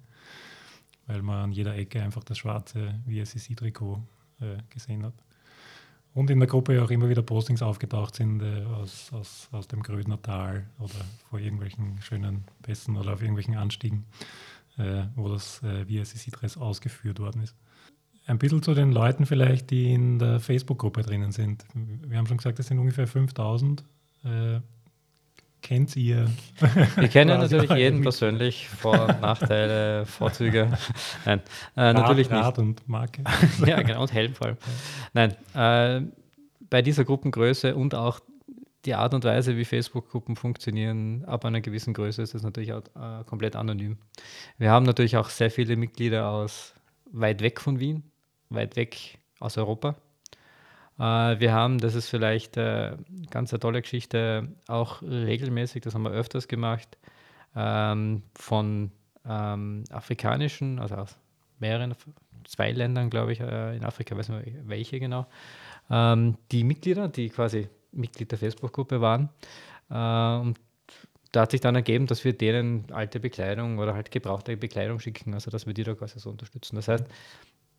weil 1.08 1.22
man 1.22 1.46
an 1.46 1.52
jeder 1.52 1.76
Ecke 1.76 2.02
einfach 2.02 2.24
das 2.24 2.40
schwarze 2.40 2.96
VSCC-Trikot 3.08 4.02
äh, 4.42 4.58
gesehen 4.70 5.04
hat. 5.04 5.14
Und 6.14 6.30
in 6.30 6.40
der 6.40 6.48
Gruppe 6.48 6.82
auch 6.82 6.90
immer 6.92 7.10
wieder 7.10 7.22
Postings 7.22 7.62
aufgetaucht 7.62 8.16
sind 8.16 8.42
äh, 8.42 8.64
aus, 8.64 9.12
aus, 9.12 9.50
aus 9.52 9.68
dem 9.68 9.84
Grödner 9.84 10.22
Tal 10.22 10.66
oder 10.80 10.94
vor 11.30 11.40
irgendwelchen 11.40 12.02
schönen 12.02 12.46
Pässen 12.62 12.96
oder 12.96 13.14
auf 13.14 13.22
irgendwelchen 13.22 13.58
Anstiegen, 13.58 14.06
äh, 14.78 15.04
wo 15.16 15.28
das 15.28 15.62
äh, 15.62 15.86
VSCC-Dress 15.86 16.58
ausgeführt 16.58 17.20
worden 17.20 17.44
ist. 17.44 17.56
Ein 18.28 18.40
bisschen 18.40 18.64
zu 18.64 18.74
den 18.74 18.92
Leuten 18.92 19.26
vielleicht, 19.26 19.70
die 19.70 19.94
in 19.94 20.18
der 20.20 20.40
Facebook-Gruppe 20.40 21.04
drinnen 21.04 21.32
sind. 21.32 21.64
Wir 21.74 22.18
haben 22.18 22.26
schon 22.28 22.38
gesagt, 22.38 22.58
es 22.60 22.68
sind 22.68 22.80
ungefähr 22.80 23.06
5000. 23.08 23.84
Äh, 24.24 24.62
kennt 25.62 25.96
ihr? 25.96 26.28
Wir 26.96 27.08
kennen 27.08 27.40
natürlich 27.40 27.70
jeden 27.72 28.02
persönlich, 28.02 28.68
Vor- 28.68 29.08
Nachteile, 29.22 30.06
Vorzüge. 30.08 30.76
Nein, 31.26 31.42
äh, 31.78 31.94
natürlich 31.94 32.30
nicht. 32.30 32.42
Rad 32.42 32.58
und 32.58 32.88
Marke. 32.88 33.24
ja, 33.66 33.82
genau, 33.84 34.02
und 34.02 34.12
Helm 34.14 34.34
vor 34.34 34.48
allem. 34.48 34.58
Nein, 35.14 35.36
äh, 35.54 36.08
bei 36.70 36.82
dieser 36.82 37.06
Gruppengröße 37.06 37.76
und 37.76 37.94
auch 37.94 38.20
die 38.86 38.96
Art 38.96 39.14
und 39.14 39.24
Weise, 39.24 39.58
wie 39.58 39.66
Facebook-Gruppen 39.66 40.36
funktionieren, 40.36 41.26
ab 41.26 41.46
einer 41.46 41.62
gewissen 41.62 41.94
Größe 41.94 42.22
ist 42.22 42.34
das 42.34 42.44
natürlich 42.44 42.74
auch, 42.74 42.82
äh, 42.96 43.24
komplett 43.26 43.56
anonym. 43.56 43.98
Wir 44.58 44.72
haben 44.72 44.86
natürlich 44.86 45.18
auch 45.18 45.30
sehr 45.30 45.52
viele 45.52 45.76
Mitglieder 45.76 46.28
aus 46.30 46.74
weit 47.12 47.42
weg 47.42 47.60
von 47.62 47.80
Wien, 47.80 48.04
weit 48.56 48.76
weg 48.76 49.20
aus 49.40 49.58
Europa. 49.58 49.96
Äh, 50.98 51.40
wir 51.40 51.54
haben, 51.54 51.80
das 51.80 51.96
ist 51.96 52.10
vielleicht 52.10 52.58
äh, 52.58 52.96
ganz 53.30 53.52
eine 53.54 53.60
tolle 53.60 53.82
Geschichte, 53.82 54.48
auch 54.68 55.02
regelmäßig, 55.02 55.82
das 55.82 55.94
haben 55.94 56.04
wir 56.04 56.12
öfters 56.12 56.48
gemacht, 56.48 56.98
ähm, 57.56 58.24
von 58.36 58.92
ähm, 59.28 59.84
afrikanischen, 59.92 60.80
also 60.80 60.96
aus 60.96 61.18
mehreren, 61.60 61.96
zwei 62.46 62.72
Ländern, 62.72 63.10
glaube 63.10 63.34
ich, 63.34 63.40
äh, 63.40 63.76
in 63.76 63.84
Afrika, 63.84 64.18
weiß 64.18 64.30
nicht 64.30 64.58
welche 64.66 65.00
genau, 65.00 65.26
ähm, 65.90 66.38
die 66.52 66.64
Mitglieder, 66.64 67.08
die 67.08 67.30
quasi 67.30 67.68
Mitglied 67.92 68.32
der 68.32 68.38
Facebook-Gruppe 68.40 69.00
waren. 69.00 69.30
Und 69.88 70.58
da 71.32 71.42
hat 71.42 71.52
sich 71.52 71.62
dann 71.62 71.76
ergeben, 71.76 72.08
dass 72.08 72.24
wir 72.24 72.34
denen 72.34 72.86
alte 72.92 73.20
Bekleidung 73.20 73.78
oder 73.78 73.94
halt 73.94 74.10
gebrauchte 74.10 74.58
Bekleidung 74.58 75.00
schicken, 75.00 75.34
also 75.34 75.52
dass 75.52 75.68
wir 75.68 75.74
die 75.74 75.84
da 75.84 75.94
quasi 75.94 76.20
so 76.20 76.30
unterstützen. 76.30 76.78
Das 76.78 76.88
heißt, 76.88 77.06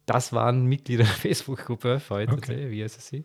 das 0.07 0.33
waren 0.33 0.67
Mitglieder 0.67 1.05
der 1.05 1.13
Facebook-Gruppe 1.13 2.01
VETC, 2.01 2.33
okay. 2.33 2.71
wie 2.71 2.83
heißt 2.83 2.99
es 2.99 3.09
sie. 3.09 3.25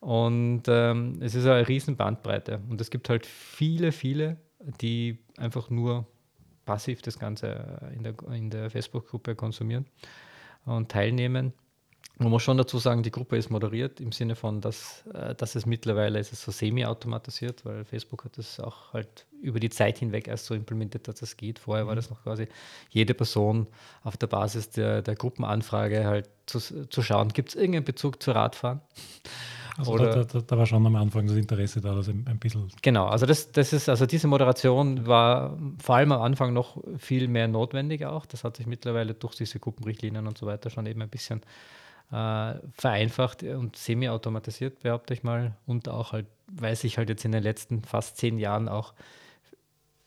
Und 0.00 0.62
ähm, 0.66 1.18
es 1.20 1.34
ist 1.34 1.46
eine 1.46 1.68
riesen 1.68 1.96
Bandbreite. 1.96 2.60
Und 2.68 2.80
es 2.80 2.90
gibt 2.90 3.08
halt 3.08 3.26
viele, 3.26 3.92
viele, 3.92 4.36
die 4.80 5.18
einfach 5.36 5.70
nur 5.70 6.06
passiv 6.64 7.02
das 7.02 7.18
Ganze 7.18 7.90
in 7.94 8.02
der, 8.02 8.14
in 8.32 8.50
der 8.50 8.70
Facebook-Gruppe 8.70 9.34
konsumieren 9.34 9.86
und 10.64 10.90
teilnehmen. 10.90 11.52
Man 12.22 12.30
muss 12.30 12.42
schon 12.42 12.56
dazu 12.56 12.78
sagen, 12.78 13.02
die 13.02 13.10
Gruppe 13.10 13.36
ist 13.36 13.50
moderiert 13.50 14.00
im 14.00 14.12
Sinne 14.12 14.36
von, 14.36 14.60
dass, 14.60 15.04
äh, 15.12 15.34
dass 15.34 15.54
es 15.54 15.66
mittlerweile 15.66 16.18
ist 16.18 16.32
es 16.32 16.42
so 16.42 16.52
semi-automatisiert, 16.52 17.64
weil 17.64 17.84
Facebook 17.84 18.24
hat 18.24 18.38
das 18.38 18.60
auch 18.60 18.92
halt 18.92 19.26
über 19.40 19.58
die 19.58 19.70
Zeit 19.70 19.98
hinweg 19.98 20.28
erst 20.28 20.46
so 20.46 20.54
implementiert, 20.54 21.08
dass 21.08 21.16
das 21.16 21.36
geht. 21.36 21.58
Vorher 21.58 21.84
mhm. 21.84 21.88
war 21.88 21.96
das 21.96 22.10
noch 22.10 22.22
quasi 22.22 22.46
jede 22.90 23.14
Person 23.14 23.66
auf 24.04 24.16
der 24.16 24.28
Basis 24.28 24.70
der, 24.70 25.02
der 25.02 25.16
Gruppenanfrage 25.16 26.04
halt 26.04 26.28
zu, 26.46 26.60
zu 26.60 27.02
schauen, 27.02 27.28
gibt 27.28 27.50
es 27.50 27.54
irgendeinen 27.56 27.84
Bezug 27.84 28.22
zu 28.22 28.30
Radfahren? 28.32 28.80
Also 29.76 29.92
Oder, 29.92 30.16
da, 30.16 30.24
da, 30.24 30.40
da, 30.40 30.58
war 30.58 30.66
schon 30.66 30.84
am 30.84 30.96
Anfang 30.96 31.26
das 31.26 31.36
Interesse 31.36 31.80
da, 31.80 31.94
das 31.94 32.08
ein, 32.08 32.26
ein 32.28 32.38
bisschen. 32.38 32.68
Genau, 32.82 33.06
also 33.06 33.24
das, 33.24 33.52
das 33.52 33.72
ist, 33.72 33.88
also 33.88 34.04
diese 34.04 34.28
Moderation 34.28 35.06
war 35.06 35.58
vor 35.82 35.96
allem 35.96 36.12
am 36.12 36.20
Anfang 36.20 36.52
noch 36.52 36.76
viel 36.98 37.26
mehr 37.26 37.48
notwendig 37.48 38.04
auch. 38.04 38.26
Das 38.26 38.44
hat 38.44 38.58
sich 38.58 38.66
mittlerweile 38.66 39.14
durch 39.14 39.34
diese 39.34 39.58
Gruppenrichtlinien 39.60 40.26
und 40.26 40.36
so 40.36 40.46
weiter 40.46 40.68
schon 40.68 40.84
eben 40.84 41.00
ein 41.00 41.08
bisschen 41.08 41.40
äh, 42.12 42.54
vereinfacht 42.72 43.42
und 43.42 43.76
semi-automatisiert, 43.76 44.80
behaupte 44.80 45.14
ich 45.14 45.22
mal. 45.22 45.56
Und 45.66 45.88
auch 45.88 46.12
halt, 46.12 46.26
weil 46.46 46.76
sich 46.76 46.98
halt 46.98 47.08
jetzt 47.08 47.24
in 47.24 47.32
den 47.32 47.42
letzten 47.42 47.82
fast 47.82 48.18
zehn 48.18 48.38
Jahren 48.38 48.68
auch 48.68 48.94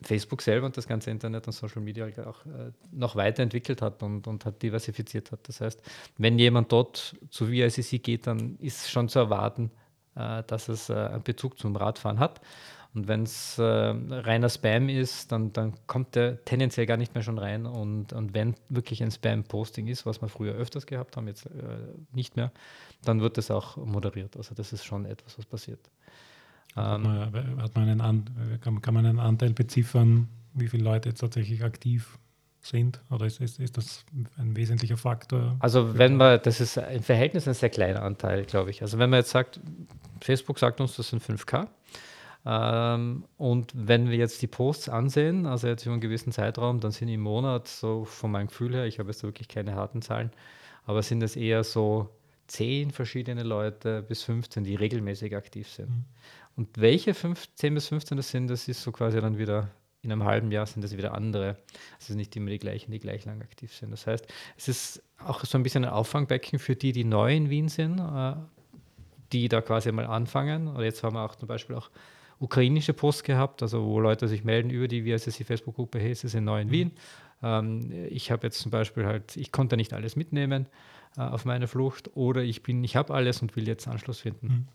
Facebook 0.02 0.42
selber 0.42 0.68
und 0.68 0.78
das 0.78 0.88
ganze 0.88 1.10
Internet 1.10 1.48
und 1.48 1.54
Social 1.54 1.82
Media 1.82 2.08
auch 2.26 2.46
äh, 2.46 2.72
noch 2.92 3.16
weiterentwickelt 3.16 3.82
hat 3.82 4.04
und, 4.04 4.28
und 4.28 4.46
hat 4.46 4.62
diversifiziert 4.62 5.32
hat. 5.32 5.48
Das 5.48 5.62
heißt, 5.62 5.82
wenn 6.18 6.38
jemand 6.38 6.72
dort 6.72 7.16
zu 7.30 7.50
VICC 7.50 8.04
geht, 8.04 8.28
dann 8.28 8.58
ist 8.60 8.92
schon 8.92 9.10
zu 9.10 9.20
erwarten, 9.20 9.72
äh, 10.16 10.44
dass 10.44 10.70
es 10.70 10.90
äh, 10.90 10.94
einen 10.94 11.24
Bezug 11.24 11.58
zum 11.58 11.76
Radfahren 11.76 12.20
hat. 12.20 12.42
Und 12.96 13.10
wenn 13.10 13.24
es 13.24 13.60
äh, 13.60 13.64
reiner 13.64 14.48
Spam 14.50 14.88
ist, 14.88 15.32
dann, 15.32 15.52
dann 15.52 15.74
kommt 15.86 16.16
der 16.16 16.44
tendenziell 16.46 16.86
gar 16.86 16.96
nicht 16.96 17.14
mehr 17.14 17.24
schon 17.24 17.38
rein. 17.38 17.66
Und, 17.66 18.14
und 18.14 18.34
wenn 18.34 18.56
wirklich 18.70 19.04
ein 19.04 19.12
Spam-Posting 19.12 19.88
ist, 19.88 20.06
was 20.06 20.22
wir 20.22 20.30
früher 20.30 20.54
öfters 20.54 20.86
gehabt 20.86 21.18
haben, 21.18 21.28
jetzt 21.28 21.46
äh, 21.46 21.50
nicht 22.14 22.38
mehr, 22.38 22.54
dann 23.04 23.20
wird 23.20 23.38
das 23.38 23.52
auch 23.52 23.76
moderiert. 23.76 24.38
Also 24.38 24.56
das 24.56 24.72
ist 24.72 24.86
schon 24.86 25.06
etwas, 25.06 25.38
was 25.38 25.46
passiert. 25.46 25.80
Hat 26.74 27.02
man, 27.02 27.62
hat 27.62 27.76
man 27.76 27.90
einen 27.90 28.02
An 28.02 28.26
kann, 28.62 28.82
kann, 28.82 28.94
man 28.94 29.06
einen 29.06 29.20
Anteil 29.20 29.52
beziffern, 29.54 30.28
wie 30.54 30.68
viele 30.68 30.84
Leute 30.84 31.10
jetzt 31.10 31.20
tatsächlich 31.20 31.64
aktiv 31.64 32.18
sind? 32.62 33.02
Oder 33.10 33.26
ist, 33.26 33.40
ist, 33.42 33.60
ist 33.60 33.78
das 33.78 34.06
ein 34.38 34.56
wesentlicher 34.56 34.98
Faktor? 34.98 35.56
Also 35.60 35.98
wenn 35.98 36.18
man, 36.18 36.40
das 36.42 36.60
ist 36.60 36.78
im 36.78 37.04
Verhältnis 37.04 37.48
ein 37.48 37.54
sehr 37.54 37.70
kleiner 37.70 38.02
Anteil, 38.04 38.46
glaube 38.46 38.72
ich. 38.72 38.82
Also 38.82 39.00
wenn 39.00 39.10
man 39.10 39.20
jetzt 39.20 39.32
sagt, 39.32 39.60
Facebook 40.22 40.60
sagt 40.60 40.82
uns, 40.82 40.96
das 40.96 41.10
sind 41.10 41.22
5K. 41.22 41.68
Ähm, 42.46 43.26
und 43.38 43.72
wenn 43.74 44.10
wir 44.10 44.18
jetzt 44.18 44.42
die 44.42 44.48
Posts 44.48 44.90
ansehen, 44.90 45.46
also 45.46 45.68
jetzt 45.68 45.86
über 45.86 45.94
einen 45.94 46.02
gewissen 46.02 46.32
Zeitraum, 46.32 46.80
dann 46.80 46.92
sind 46.92 47.08
im 47.08 47.22
Monat, 47.22 47.68
so 47.68 48.06
von 48.06 48.32
meinem 48.32 48.48
Gefühl 48.48 48.76
her, 48.76 48.86
ich 48.86 49.00
habe 49.00 49.10
jetzt 49.10 49.24
wirklich 49.24 49.48
keine 49.48 49.76
harten 49.76 50.02
Zahlen, 50.02 50.32
aber 50.86 51.02
sind 51.02 51.24
es 51.24 51.36
eher 51.36 51.64
so 51.64 52.10
10 52.48 52.92
verschiedene 52.92 53.44
Leute 53.44 54.04
bis 54.04 54.24
15, 54.24 54.64
die 54.64 54.76
regelmäßig 54.76 55.36
aktiv 55.36 55.68
sind. 55.68 55.90
Mhm. 55.90 56.06
Und 56.56 56.70
welche 56.78 57.14
10 57.14 57.74
bis 57.74 57.88
15 57.88 58.18
das 58.18 58.30
sind, 58.30 58.48
das 58.48 58.68
ist 58.68 58.82
so 58.82 58.92
quasi 58.92 59.20
dann 59.20 59.38
wieder 59.38 59.70
in 60.06 60.12
einem 60.12 60.24
halben 60.24 60.52
Jahr 60.52 60.68
sind 60.68 60.84
das 60.84 60.96
wieder 60.96 61.16
andere. 61.16 61.58
Es 62.00 62.08
sind 62.08 62.18
nicht 62.18 62.36
immer 62.36 62.52
die 62.52 62.60
gleichen, 62.60 62.92
die 62.92 63.00
gleich 63.00 63.26
lang 63.26 63.42
aktiv 63.42 63.74
sind. 63.74 63.90
Das 63.90 64.06
heißt, 64.06 64.28
es 64.56 64.68
ist 64.68 65.04
auch 65.18 65.44
so 65.44 65.58
ein 65.58 65.64
bisschen 65.64 65.84
ein 65.84 65.90
Auffangbecken 65.90 66.60
für 66.60 66.76
die, 66.76 66.92
die 66.92 67.04
neu 67.04 67.36
in 67.36 67.50
Wien 67.50 67.70
sind, 67.70 67.98
äh, 68.00 68.36
die 69.34 69.50
da 69.50 69.62
quasi 69.62 69.92
mal 69.92 70.06
anfangen. 70.06 70.68
Oder 70.68 70.84
jetzt 70.84 71.04
haben 71.04 71.16
wir 71.16 71.26
auch 71.26 71.36
zum 71.36 71.48
Beispiel 71.48 71.76
auch 71.76 71.90
ukrainische 72.40 72.94
Posts 72.94 73.24
gehabt, 73.24 73.62
also 73.62 73.86
wo 73.86 74.00
Leute 74.00 74.28
sich 74.28 74.44
melden 74.44 74.70
über 74.70 74.88
die 74.88 75.04
VSSC 75.04 75.44
Facebook-Gruppe, 75.44 76.00
hey, 76.00 76.14
sind 76.14 76.44
neu 76.44 76.62
in 76.62 76.68
mhm. 76.68 76.72
Wien. 76.72 76.92
Ähm, 77.44 77.92
ich 78.10 78.32
habe 78.32 78.48
jetzt 78.48 78.60
zum 78.60 78.72
Beispiel 78.72 79.06
halt, 79.06 79.36
ich 79.38 79.52
konnte 79.52 79.78
nicht 79.78 79.94
alles 79.94 80.16
mitnehmen 80.16 80.68
äh, 81.18 81.22
auf 81.22 81.46
meine 81.46 81.68
Flucht 81.68 82.16
oder 82.16 82.42
ich 82.44 82.64
bin, 82.64 82.84
ich 82.84 82.96
habe 82.96 83.14
alles 83.14 83.42
und 83.42 83.56
will 83.56 83.68
jetzt 83.68 83.88
Anschluss 83.88 84.20
finden. 84.20 84.48
Mhm. 84.48 84.68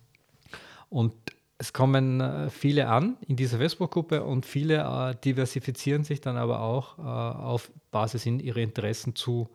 Und 0.88 1.14
es 1.58 1.72
kommen 1.72 2.20
äh, 2.20 2.48
viele 2.48 2.88
an 2.88 3.16
in 3.26 3.36
dieser 3.36 3.58
Facebook-Gruppe 3.58 4.24
und 4.24 4.46
viele 4.46 4.78
äh, 4.78 5.14
diversifizieren 5.22 6.04
sich 6.04 6.20
dann 6.20 6.36
aber 6.36 6.60
auch 6.60 6.98
äh, 6.98 7.02
auf 7.02 7.70
Basis 7.90 8.24
in 8.24 8.40
ihre 8.40 8.62
Interessen 8.62 9.14
zu 9.14 9.50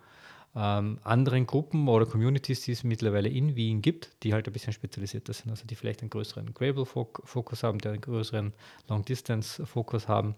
ähm, 0.56 1.00
anderen 1.04 1.46
Gruppen 1.46 1.88
oder 1.88 2.06
Communities, 2.06 2.62
die 2.62 2.72
es 2.72 2.84
mittlerweile 2.84 3.30
in 3.30 3.56
Wien 3.56 3.82
gibt, 3.82 4.12
die 4.24 4.34
halt 4.34 4.48
ein 4.48 4.54
bisschen 4.54 4.74
spezialisierter 4.74 5.34
sind, 5.34 5.50
also 5.50 5.66
die 5.66 5.76
vielleicht 5.76 6.02
einen 6.02 6.10
größeren 6.10 6.54
Gravel-Fokus 6.54 7.64
haben, 7.64 7.80
die 7.80 7.90
einen 7.90 8.02
größeren 8.02 8.54
Long-Distance-Fokus 8.88 10.08
haben. 10.08 10.36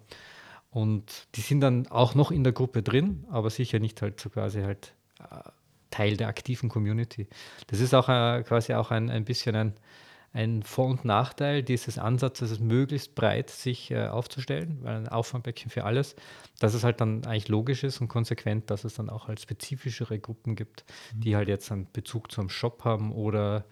Und 0.71 1.27
die 1.35 1.41
sind 1.41 1.61
dann 1.61 1.87
auch 1.87 2.15
noch 2.15 2.31
in 2.31 2.43
der 2.43 2.53
Gruppe 2.53 2.81
drin, 2.81 3.25
aber 3.29 3.49
sicher 3.49 3.79
nicht 3.79 4.01
halt 4.01 4.19
so 4.19 4.29
quasi 4.29 4.61
halt 4.61 4.93
äh, 5.19 5.49
Teil 5.91 6.17
der 6.17 6.27
aktiven 6.27 6.69
Community. 6.69 7.27
Das 7.67 7.79
ist 7.79 7.93
auch 7.93 8.09
äh, 8.09 8.43
quasi 8.43 8.73
auch 8.73 8.91
ein, 8.91 9.09
ein 9.09 9.23
bisschen 9.23 9.55
ein 9.55 9.73
ein 10.37 10.61
Vor- 10.61 10.87
und 10.87 11.03
Nachteil 11.03 11.63
dieses 11.63 11.97
Ansatzes, 11.97 12.59
möglichst 12.59 13.15
breit 13.15 13.49
sich 13.49 13.89
äh, 13.89 14.07
aufzustellen, 14.07 14.77
weil 14.83 14.97
ein 14.97 15.07
Auffangbecken 15.07 15.71
für 15.71 15.83
alles, 15.83 16.15
dass 16.59 16.75
es 16.75 16.83
halt 16.83 17.01
dann 17.01 17.25
eigentlich 17.25 17.47
logisch 17.47 17.83
ist 17.83 17.99
und 18.01 18.07
konsequent, 18.07 18.69
dass 18.69 18.83
es 18.83 18.93
dann 18.93 19.09
auch 19.09 19.27
halt 19.27 19.39
spezifischere 19.39 20.19
Gruppen 20.19 20.55
gibt, 20.55 20.85
mhm. 21.15 21.21
die 21.21 21.35
halt 21.35 21.47
jetzt 21.47 21.71
einen 21.71 21.87
Bezug 21.91 22.31
zum 22.31 22.49
Shop 22.49 22.83
haben 22.85 23.11
oder 23.11 23.65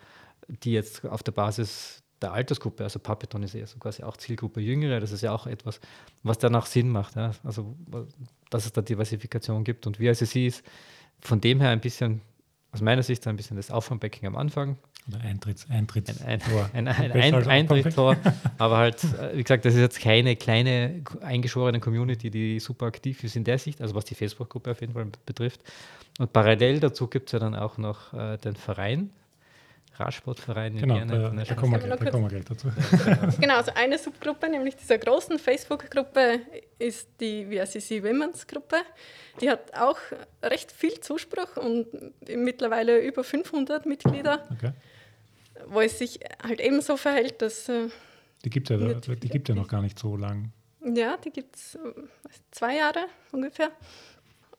die 0.48 0.72
jetzt 0.72 1.06
auf 1.06 1.22
der 1.22 1.34
Basis 1.34 2.02
der 2.22 2.34
Altersgruppe, 2.34 2.84
also 2.84 2.98
Puppeton 2.98 3.44
ist 3.44 3.54
ja 3.54 3.68
so 3.68 3.78
quasi 3.78 4.02
auch 4.02 4.18
Zielgruppe 4.18 4.60
Jüngere, 4.60 5.00
das 5.00 5.12
ist 5.12 5.22
ja 5.22 5.34
auch 5.34 5.46
etwas, 5.46 5.80
was 6.24 6.40
danach 6.40 6.66
Sinn 6.66 6.90
macht, 6.90 7.16
ja? 7.16 7.32
also 7.44 7.76
dass 8.50 8.66
es 8.66 8.74
da 8.74 8.82
Diversifikation 8.82 9.64
gibt 9.64 9.86
und 9.86 10.00
wie 10.00 10.08
also 10.08 10.26
sie 10.26 10.48
ist 10.48 10.64
von 11.20 11.42
dem 11.42 11.62
her 11.62 11.70
ein 11.70 11.82
bisschen, 11.82 12.22
aus 12.72 12.82
meiner 12.82 13.04
Sicht 13.04 13.28
ein 13.28 13.36
bisschen 13.36 13.58
das 13.58 13.70
Auffangbecken 13.70 14.28
am 14.28 14.36
Anfang, 14.36 14.78
oder 15.08 15.22
Eintritts, 15.22 15.70
Eintritts 15.70 16.22
ein, 16.24 16.42
ein, 16.74 16.88
ein, 16.88 17.12
ein 17.12 17.48
Eintrittstor. 17.48 18.18
aber 18.58 18.78
halt, 18.78 19.04
äh, 19.04 19.38
wie 19.38 19.44
gesagt, 19.44 19.66
das 19.66 19.76
ist 19.76 19.80
jetzt 19.80 20.00
keine 20.00 20.36
kleine 20.36 21.04
eingeschworene 21.22 21.80
Community, 21.80 22.32
die 22.32 22.60
super 22.60 22.88
aktiv 22.88 23.24
ist 23.24 23.36
in 23.36 23.44
der 23.44 23.60
Sicht, 23.60 23.82
also 23.82 23.94
was 23.94 24.06
die 24.06 24.16
Facebook-Gruppe 24.16 24.72
auf 24.72 24.82
jeden 24.82 24.94
Fall 24.94 25.06
betrifft. 25.26 25.62
Und 26.18 26.34
parallel 26.34 26.80
dazu 26.80 27.08
gibt 27.08 27.30
es 27.30 27.34
ja 27.34 27.40
dann 27.40 27.56
auch 27.56 27.78
noch 27.78 28.14
äh, 28.14 28.38
den 28.38 28.56
Verein, 28.56 29.12
Radsportverein 29.98 30.76
genau, 30.76 30.98
in 30.98 31.08
Genau, 31.08 31.30
da, 31.30 31.44
da, 31.44 31.54
kommen 31.54 31.74
wir, 31.74 31.96
da 31.96 32.10
kommen 32.10 32.24
wir 32.24 32.30
gleich 32.30 32.46
dazu. 32.46 32.70
genau, 33.40 33.58
also 33.58 33.72
eine 33.76 34.00
Subgruppe, 34.00 34.50
nämlich 34.50 34.76
dieser 34.76 34.98
großen 34.98 35.38
Facebook-Gruppe, 35.38 36.40
ist 36.80 37.10
die 37.20 37.46
VRCC 37.46 38.04
Women's 38.04 38.48
Gruppe. 38.48 38.78
Die 39.40 39.50
hat 39.52 39.72
auch 39.78 39.98
recht 40.42 40.72
viel 40.72 41.00
Zuspruch 41.00 41.58
und 41.58 41.86
mittlerweile 42.28 43.00
über 43.06 43.24
500 43.24 43.86
Mitglieder. 43.86 44.44
Okay 44.52 44.72
wo 45.68 45.82
es 45.82 45.98
sich 45.98 46.20
halt 46.44 46.60
eben 46.60 46.82
so 46.82 46.98
verhält, 46.98 47.42
dass. 47.42 47.70
Äh, 47.70 47.90
die 48.44 48.50
gibt 48.50 48.70
es 48.70 48.80
ja, 48.80 49.16
die 49.16 49.30
gibt 49.30 49.50
ja 49.50 49.56
noch 49.56 49.68
gar 49.68 49.82
nicht 49.82 49.98
so 49.98 50.16
lang. 50.16 50.52
Ja, 50.82 51.18
die 51.18 51.32
gibt 51.32 51.56
es 51.56 51.76
äh, 51.76 51.80
zwei 52.52 52.78
Jahre 52.78 53.06
ungefähr. 53.32 53.72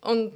Und 0.00 0.32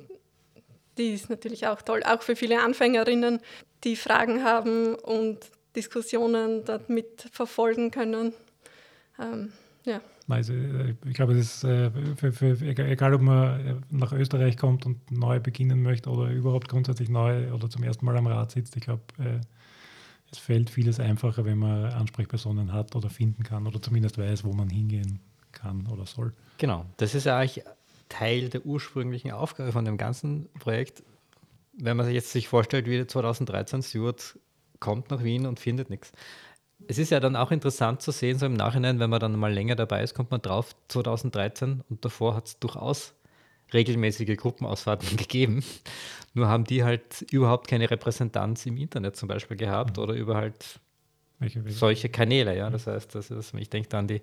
die 0.99 1.15
ist 1.15 1.31
natürlich 1.31 1.67
auch 1.67 1.83
toll, 1.83 2.03
auch 2.05 2.23
für 2.23 2.37
viele 2.37 2.61
Anfängerinnen, 2.61 3.41
die 3.85 3.97
Fragen 3.97 4.45
haben 4.45 4.95
und 4.95 5.39
Diskussionen 5.75 6.65
dort 6.65 6.91
mitverfolgen 6.91 7.91
können. 7.91 8.33
Ähm, 9.19 9.53
ja. 9.85 10.01
Also, 10.29 10.53
ich 11.07 11.15
glaube, 11.15 11.33
es 11.33 11.39
ist 11.39 11.61
für, 11.63 12.33
für, 12.33 12.53
egal, 12.65 13.15
ob 13.15 13.21
man 13.21 13.83
nach 13.91 14.13
Österreich 14.13 14.57
kommt 14.57 14.87
und 14.87 15.11
neu 15.11 15.41
beginnen 15.41 15.83
möchte 15.83 16.09
oder 16.09 16.31
überhaupt 16.31 16.69
grundsätzlich 16.69 17.09
neu 17.09 17.53
oder 17.53 17.69
zum 17.69 17.83
ersten 17.83 18.07
Mal 18.07 18.17
am 18.17 18.29
Rad 18.29 18.53
sitzt, 18.53 18.77
ich 18.77 18.83
glaube, 18.83 19.03
es 20.33 20.39
fällt 20.39 20.71
vieles 20.71 21.01
einfacher, 21.01 21.45
wenn 21.45 21.59
man 21.59 21.87
Ansprechpersonen 21.87 22.73
hat 22.73 22.95
oder 22.95 23.11
finden 23.11 23.43
kann 23.43 23.67
oder 23.67 23.83
zumindest 23.83 24.19
weiß, 24.19 24.45
wo 24.45 24.53
man 24.53 24.69
hingehen 24.69 25.21
kann 25.53 25.87
oder 25.89 26.07
soll. 26.07 26.33
Genau, 26.59 26.87
das 26.99 27.15
ist 27.15 27.25
ja 27.25 27.39
eigentlich 27.39 27.65
Teil 28.09 28.49
der 28.49 28.65
ursprünglichen 28.65 29.33
Aufgabe 29.33 29.73
von 29.73 29.85
dem 29.85 29.97
ganzen 29.97 30.49
Projekt. 30.59 31.03
Wenn 31.73 31.97
man 31.97 32.07
sich 32.07 32.15
jetzt 32.15 32.31
sich 32.31 32.49
vorstellt, 32.49 32.87
wie 32.87 33.07
2013 33.07 33.83
Stuart 33.83 34.39
kommt 34.79 35.11
nach 35.11 35.23
Wien 35.23 35.47
und 35.47 35.59
findet 35.61 35.91
nichts. 35.91 36.13
Es 36.89 36.99
ist 36.99 37.11
ja 37.11 37.21
dann 37.21 37.37
auch 37.37 37.51
interessant 37.51 38.01
zu 38.01 38.11
sehen, 38.11 38.39
so 38.39 38.47
im 38.47 38.55
Nachhinein, 38.55 38.99
wenn 38.99 39.11
man 39.11 39.21
dann 39.21 39.39
mal 39.39 39.53
länger 39.53 39.77
dabei 39.77 40.03
ist, 40.03 40.15
kommt 40.15 40.31
man 40.31 40.41
drauf, 40.41 40.75
2013 40.89 41.83
und 41.89 42.05
davor 42.05 42.35
hat 42.35 42.47
es 42.47 42.59
durchaus 42.59 43.15
regelmäßige 43.73 44.37
Gruppenausfahrten 44.37 45.17
gegeben. 45.17 45.65
Nur 46.35 46.49
haben 46.49 46.65
die 46.65 46.85
halt 46.85 47.23
überhaupt 47.31 47.69
keine 47.69 47.91
Repräsentanz 47.91 48.67
im 48.67 48.77
Internet 48.77 49.17
zum 49.17 49.29
Beispiel 49.29 49.57
gehabt 49.57 49.97
mhm. 49.97 50.03
oder 50.03 50.15
über 50.15 50.37
halt 50.37 50.81
solche 51.67 52.09
Kanäle. 52.09 52.57
Ja? 52.57 52.71
Das 52.71 52.87
heißt, 52.87 53.15
das 53.15 53.31
ist, 53.31 53.55
ich 53.55 53.71
denke 53.71 53.97
an 53.97 54.07
die 54.07 54.23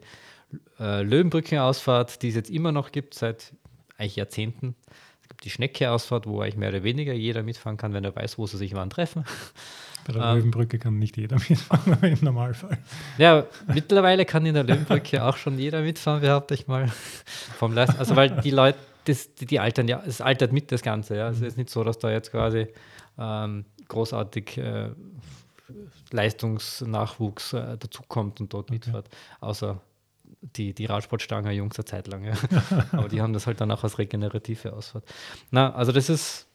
äh, 0.80 1.02
Löwenbrückenausfahrt, 1.02 2.22
die 2.22 2.30
es 2.30 2.36
jetzt 2.36 2.50
immer 2.50 2.72
noch 2.72 2.92
gibt, 2.92 3.14
seit 3.14 3.54
eigentlich 3.98 4.16
Jahrzehnten. 4.16 4.76
Es 5.22 5.28
gibt 5.28 5.44
die 5.44 5.50
Schnecke-Ausfahrt, 5.50 6.26
wo 6.28 6.42
eigentlich 6.42 6.56
mehr 6.56 6.70
oder 6.70 6.84
weniger 6.84 7.14
jeder 7.14 7.44
mitfahren 7.44 7.78
kann, 7.78 7.94
wenn 7.94 8.06
er 8.06 8.16
weiß, 8.16 8.38
wo 8.38 8.48
sie 8.48 8.58
sich 8.58 8.74
wann 8.76 8.90
treffen. 8.90 9.26
Bei 10.06 10.14
der 10.14 10.22
ähm, 10.24 10.38
Löwenbrücke 10.38 10.80
kann 10.80 11.00
nicht 11.00 11.18
jeder 11.18 11.38
mitfahren, 11.50 11.98
im 12.02 12.20
Normalfall. 12.22 12.78
Ja, 13.18 13.46
mittlerweile 13.68 14.26
kann 14.26 14.46
in 14.46 14.54
der 14.54 14.64
Löwenbrücke 14.64 15.24
auch 15.24 15.36
schon 15.36 15.60
jeder 15.60 15.82
mitfahren, 15.82 16.22
behaupte 16.22 16.54
ich 16.54 16.68
mal. 16.68 16.90
Vom 17.58 17.74
Leist 17.74 18.00
also 18.00 18.16
weil 18.16 18.30
die 18.42 18.52
Leute 18.52 18.78
das, 19.08 19.34
die, 19.36 19.46
die, 19.46 19.60
altern 19.60 19.88
ja, 19.88 20.02
es 20.06 20.22
altert 20.22 20.52
mit 20.52 20.72
das 20.72 20.82
Ganze. 20.82 21.18
Ja. 21.18 21.28
Also 21.28 21.46
es 21.46 21.54
ist 21.54 21.58
nicht 21.58 21.70
so, 21.70 21.84
dass 21.84 22.00
da 22.00 22.12
jetzt 22.12 22.32
quasi 22.32 22.68
ähm, 23.18 23.66
großartig 23.88 24.58
äh, 24.58 24.90
Leistungsnachwuchs 26.12 27.54
äh, 27.54 27.78
dazukommt 27.78 28.40
und 28.40 28.54
dort 28.54 28.66
okay. 28.66 28.74
mitfährt, 28.74 29.10
außer 29.40 29.82
die, 30.42 30.74
die 30.74 30.86
Radsportstange 30.86 31.52
Jungs 31.52 31.78
eine 31.78 31.86
Zeit 31.86 32.08
lang. 32.08 32.24
Ja. 32.24 32.34
Aber 32.92 33.10
die 33.10 33.22
haben 33.22 33.34
das 33.34 33.48
halt 33.48 33.62
dann 33.62 33.72
auch 33.72 33.84
als 33.84 33.98
regenerative 33.98 34.74
Ausfahrt. 34.74 35.06
Na, 35.52 35.74
also 35.74 35.92
das 35.92 36.10
ist, 36.10 36.48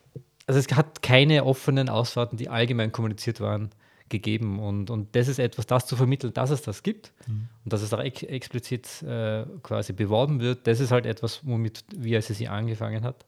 also 0.46 0.60
es 0.60 0.68
hat 0.76 1.02
keine 1.02 1.44
offenen 1.44 1.88
Ausfahrten, 1.88 2.36
die 2.36 2.48
allgemein 2.48 2.92
kommuniziert 2.92 3.40
waren 3.40 3.70
gegeben. 4.12 4.60
Und, 4.60 4.90
und 4.90 5.16
das 5.16 5.26
ist 5.26 5.40
etwas, 5.40 5.66
das 5.66 5.86
zu 5.86 5.96
vermitteln, 5.96 6.32
dass 6.32 6.50
es 6.50 6.62
das 6.62 6.84
gibt 6.84 7.12
mhm. 7.26 7.48
und 7.64 7.72
dass 7.72 7.82
es 7.82 7.92
auch 7.92 7.98
ex 7.98 8.22
explizit 8.22 9.02
äh, 9.02 9.44
quasi 9.64 9.92
beworben 9.92 10.38
wird. 10.40 10.66
Das 10.68 10.78
ist 10.78 10.92
halt 10.92 11.06
etwas, 11.06 11.40
womit 11.44 11.84
VICC 11.96 12.48
angefangen 12.48 13.02
hat. 13.02 13.26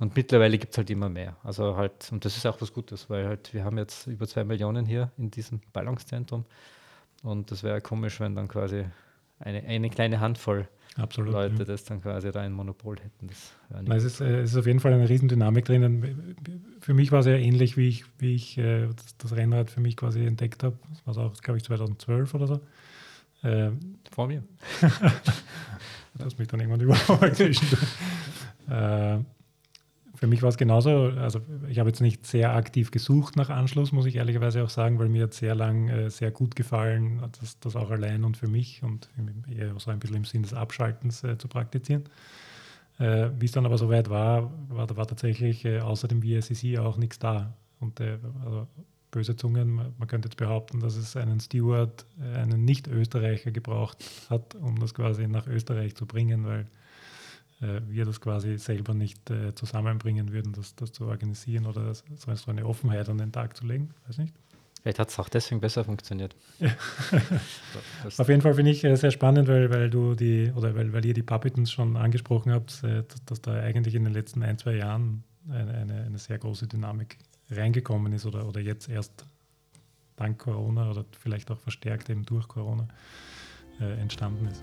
Und 0.00 0.14
mittlerweile 0.14 0.58
gibt 0.58 0.74
es 0.74 0.78
halt 0.78 0.90
immer 0.90 1.08
mehr. 1.08 1.36
Also 1.42 1.76
halt, 1.76 2.12
und 2.12 2.24
das 2.24 2.36
ist 2.36 2.46
auch 2.46 2.60
was 2.60 2.72
Gutes, 2.72 3.08
weil 3.08 3.26
halt 3.26 3.54
wir 3.54 3.64
haben 3.64 3.78
jetzt 3.78 4.06
über 4.06 4.28
zwei 4.28 4.44
Millionen 4.44 4.84
hier 4.84 5.10
in 5.16 5.30
diesem 5.30 5.60
Ballungszentrum. 5.72 6.44
Und 7.22 7.50
das 7.50 7.62
wäre 7.62 7.80
komisch, 7.80 8.20
wenn 8.20 8.36
dann 8.36 8.46
quasi 8.46 8.84
eine, 9.40 9.62
eine 9.64 9.90
kleine 9.90 10.20
Handvoll 10.20 10.68
Absolut, 10.98 11.32
Leute 11.32 11.58
ja. 11.58 11.64
das 11.64 11.84
dann 11.84 12.02
quasi 12.02 12.32
da 12.32 12.40
ein 12.40 12.52
Monopol 12.52 12.96
hätten. 12.96 13.28
Das 13.28 13.52
Nein, 13.70 13.96
es, 13.96 14.04
ist, 14.04 14.20
äh, 14.20 14.40
es 14.40 14.50
ist 14.50 14.56
auf 14.56 14.66
jeden 14.66 14.80
Fall 14.80 14.92
eine 14.92 15.08
Riesendynamik 15.08 15.64
drinnen. 15.64 16.36
Für 16.80 16.92
mich 16.92 17.12
war 17.12 17.20
es 17.20 17.26
ja 17.26 17.34
ähnlich, 17.34 17.76
wie 17.76 17.88
ich, 17.88 18.04
wie 18.18 18.34
ich 18.34 18.58
äh, 18.58 18.88
das, 18.88 19.16
das, 19.16 19.36
Rennrad 19.36 19.70
für 19.70 19.80
mich 19.80 19.96
quasi 19.96 20.24
entdeckt 20.24 20.64
habe. 20.64 20.76
Das 21.04 21.16
war 21.16 21.24
auch, 21.24 21.34
glaube 21.40 21.58
ich, 21.58 21.64
2012 21.64 22.34
oder 22.34 22.46
so. 22.48 22.60
Äh, 23.42 23.70
Vor 24.10 24.26
mir. 24.26 24.42
du 24.80 26.24
hast 26.24 26.38
mich 26.38 26.48
dann 26.48 26.60
irgendwann 26.60 26.80
überholt. 26.82 27.38
äh, 28.68 29.18
für 30.18 30.26
mich 30.26 30.42
war 30.42 30.48
es 30.48 30.56
genauso. 30.56 31.12
Also 31.20 31.40
ich 31.68 31.78
habe 31.78 31.90
jetzt 31.90 32.00
nicht 32.00 32.26
sehr 32.26 32.54
aktiv 32.54 32.90
gesucht 32.90 33.36
nach 33.36 33.50
Anschluss, 33.50 33.92
muss 33.92 34.04
ich 34.04 34.16
ehrlicherweise 34.16 34.64
auch 34.64 34.68
sagen, 34.68 34.98
weil 34.98 35.08
mir 35.08 35.24
hat 35.24 35.34
sehr 35.34 35.54
lang 35.54 35.88
äh, 35.88 36.10
sehr 36.10 36.32
gut 36.32 36.56
gefallen, 36.56 37.22
das, 37.40 37.60
das 37.60 37.76
auch 37.76 37.90
allein 37.90 38.24
und 38.24 38.36
für 38.36 38.48
mich 38.48 38.82
und 38.82 39.08
eher 39.48 39.78
so 39.78 39.92
ein 39.92 40.00
bisschen 40.00 40.16
im 40.16 40.24
Sinn 40.24 40.42
des 40.42 40.54
Abschaltens 40.54 41.22
äh, 41.22 41.38
zu 41.38 41.46
praktizieren. 41.46 42.04
Äh, 42.98 43.30
Wie 43.38 43.46
es 43.46 43.52
dann 43.52 43.64
aber 43.64 43.78
soweit 43.78 44.10
war, 44.10 44.50
war, 44.68 44.96
war 44.96 45.06
tatsächlich 45.06 45.64
äh, 45.64 45.78
außer 45.78 46.08
dem 46.08 46.20
VSCC 46.20 46.78
auch 46.78 46.96
nichts 46.96 47.20
da. 47.20 47.54
Und 47.78 48.00
äh, 48.00 48.18
also 48.44 48.66
böse 49.12 49.36
Zungen, 49.36 49.76
man, 49.76 50.08
könnte 50.08 50.28
jetzt 50.28 50.36
behaupten, 50.36 50.80
dass 50.80 50.96
es 50.96 51.16
einen 51.16 51.38
Steward, 51.38 52.06
äh, 52.20 52.38
einen 52.38 52.64
Nicht-Österreicher 52.64 53.52
gebraucht 53.52 53.98
hat, 54.30 54.56
um 54.56 54.80
das 54.80 54.94
quasi 54.94 55.28
nach 55.28 55.46
Österreich 55.46 55.94
zu 55.94 56.06
bringen, 56.06 56.44
weil 56.44 56.66
wir 57.60 58.04
das 58.04 58.20
quasi 58.20 58.58
selber 58.58 58.94
nicht 58.94 59.30
äh, 59.30 59.54
zusammenbringen 59.54 60.32
würden, 60.32 60.52
das, 60.52 60.76
das 60.76 60.92
zu 60.92 61.06
organisieren 61.06 61.66
oder 61.66 61.84
das, 61.84 62.04
so 62.34 62.50
eine 62.50 62.64
Offenheit 62.64 63.08
an 63.08 63.18
den 63.18 63.32
Tag 63.32 63.56
zu 63.56 63.66
legen. 63.66 63.90
Weiß 64.06 64.18
nicht. 64.18 64.34
Vielleicht 64.82 64.98
hat 65.00 65.08
es 65.08 65.18
auch 65.18 65.28
deswegen 65.28 65.60
besser 65.60 65.84
funktioniert. 65.84 66.36
Ja. 66.60 66.70
Auf 68.18 68.28
jeden 68.28 68.42
Fall 68.42 68.54
finde 68.54 68.70
ich 68.70 68.84
äh, 68.84 68.94
sehr 68.96 69.10
spannend, 69.10 69.48
weil, 69.48 69.70
weil 69.70 69.90
du 69.90 70.14
die 70.14 70.52
oder 70.54 70.74
weil, 70.76 70.92
weil 70.92 71.04
ihr 71.04 71.14
die 71.14 71.22
Puppetons 71.22 71.72
schon 71.72 71.96
angesprochen 71.96 72.52
habt, 72.52 72.84
äh, 72.84 73.02
dass, 73.02 73.24
dass, 73.24 73.40
da 73.40 73.54
eigentlich 73.54 73.94
in 73.94 74.04
den 74.04 74.12
letzten 74.12 74.42
ein, 74.42 74.56
zwei 74.56 74.76
Jahren 74.76 75.24
eine, 75.48 75.74
eine, 75.74 76.02
eine, 76.04 76.18
sehr 76.18 76.38
große 76.38 76.68
Dynamik 76.68 77.18
reingekommen 77.50 78.12
ist 78.12 78.24
oder, 78.24 78.46
oder 78.46 78.60
jetzt 78.60 78.88
erst 78.88 79.26
dank 80.16 80.38
Corona 80.38 80.90
oder 80.90 81.04
vielleicht 81.18 81.50
auch 81.50 81.58
verstärkt 81.58 82.08
eben 82.10 82.24
durch 82.24 82.46
Corona 82.46 82.86
äh, 83.80 84.00
entstanden 84.00 84.46
ist. 84.46 84.62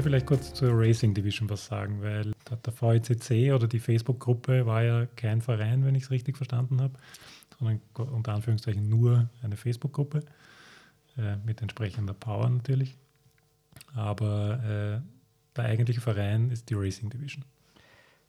Ihr 0.00 0.04
vielleicht 0.04 0.24
kurz 0.24 0.54
zur 0.54 0.70
Racing 0.72 1.12
Division 1.12 1.50
was 1.50 1.66
sagen? 1.66 2.00
Weil 2.00 2.32
der 2.48 2.72
VECC 2.72 3.52
oder 3.52 3.68
die 3.68 3.78
Facebook-Gruppe 3.78 4.64
war 4.64 4.82
ja 4.82 5.04
kein 5.04 5.42
Verein, 5.42 5.84
wenn 5.84 5.94
ich 5.94 6.04
es 6.04 6.10
richtig 6.10 6.38
verstanden 6.38 6.80
habe, 6.80 6.94
sondern 7.58 7.82
unter 7.94 8.32
Anführungszeichen 8.32 8.88
nur 8.88 9.28
eine 9.42 9.58
Facebook-Gruppe 9.58 10.20
äh, 11.18 11.36
mit 11.44 11.60
entsprechender 11.60 12.14
Power 12.14 12.48
natürlich. 12.48 12.96
Aber 13.94 15.02
äh, 15.04 15.54
der 15.54 15.64
eigentliche 15.66 16.00
Verein 16.00 16.50
ist 16.50 16.70
die 16.70 16.74
Racing 16.76 17.10
Division. 17.10 17.44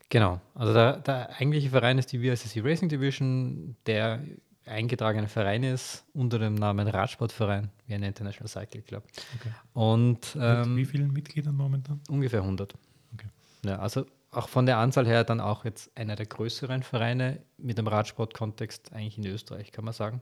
Genau, 0.09 0.41
also 0.53 0.73
der, 0.73 0.97
der 0.97 1.29
eigentliche 1.39 1.69
Verein 1.69 1.97
ist 1.97 2.11
die 2.11 2.19
VSSC 2.19 2.59
Racing 2.59 2.89
Division, 2.89 3.77
der 3.85 4.19
eingetragener 4.65 5.27
Verein 5.27 5.63
ist 5.63 6.05
unter 6.13 6.39
dem 6.39 6.55
Namen 6.55 6.87
Radsportverein, 6.87 7.69
wie 7.87 7.95
ein 7.95 8.03
International 8.03 8.47
Cycle 8.47 8.81
Club. 8.81 9.03
Okay. 9.39 9.51
Und 9.73 10.37
ähm, 10.39 10.75
wie 10.75 10.85
vielen 10.85 11.11
Mitgliedern 11.11 11.55
momentan? 11.55 12.01
Ungefähr 12.09 12.41
100. 12.41 12.73
Okay. 13.13 13.27
Ja, 13.65 13.79
also 13.79 14.05
auch 14.31 14.47
von 14.47 14.65
der 14.65 14.77
Anzahl 14.77 15.05
her 15.05 15.23
dann 15.23 15.39
auch 15.39 15.65
jetzt 15.65 15.95
einer 15.97 16.15
der 16.15 16.25
größeren 16.25 16.83
Vereine 16.83 17.41
mit 17.57 17.77
dem 17.77 17.87
Radsportkontext 17.87 18.93
eigentlich 18.93 19.17
in 19.17 19.25
Österreich, 19.25 19.71
kann 19.71 19.83
man 19.83 19.93
sagen. 19.93 20.21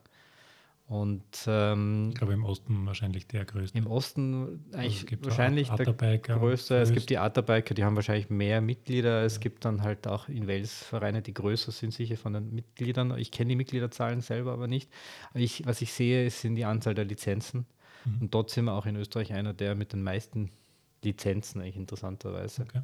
Und 0.90 1.46
ähm, 1.46 2.08
ich 2.10 2.16
glaube 2.16 2.34
im 2.34 2.44
Osten 2.44 2.88
wahrscheinlich 2.88 3.28
der 3.28 3.46
größte. 3.46 3.78
Im 3.78 3.86
Osten 3.86 4.66
eigentlich 4.74 5.06
also 5.12 5.24
wahrscheinlich 5.24 5.70
der 5.70 6.18
größte. 6.18 6.78
Es 6.78 6.92
gibt 6.92 7.12
die 7.12 7.20
Atterbiker, 7.20 7.76
die 7.76 7.84
haben 7.84 7.96
wahrscheinlich 7.96 8.32
mehr 8.32 8.60
Mitglieder. 8.60 9.24
Es 9.24 9.36
ja. 9.36 9.42
gibt 9.42 9.66
dann 9.66 9.84
halt 9.84 10.08
auch 10.08 10.28
in 10.30 10.48
Wales 10.48 10.84
Vereine, 10.84 11.22
die 11.22 11.36
größer 11.36 11.72
sind, 11.72 11.94
sicher 11.94 12.18
von 12.18 12.34
den 12.34 12.56
Mitgliedern. 12.56 13.16
Ich 13.20 13.30
kenne 13.30 13.50
die 13.50 13.56
Mitgliederzahlen 13.56 14.22
selber 14.22 14.52
aber 14.52 14.66
nicht. 14.66 14.90
ich, 15.36 15.64
was 15.68 15.80
ich 15.84 15.94
sehe, 15.94 16.28
sind 16.32 16.56
die 16.56 16.66
Anzahl 16.66 16.96
der 16.96 17.06
Lizenzen. 17.06 17.68
Mhm. 18.06 18.22
Und 18.22 18.34
dort 18.34 18.50
sind 18.50 18.66
wir 18.66 18.74
auch 18.74 18.88
in 18.88 18.96
Österreich 18.96 19.32
einer 19.32 19.54
der 19.54 19.76
mit 19.76 19.94
den 19.94 20.02
meisten 20.02 20.50
Lizenzen, 21.04 21.62
eigentlich 21.62 21.78
interessanterweise. 21.78 22.64
Okay. 22.64 22.82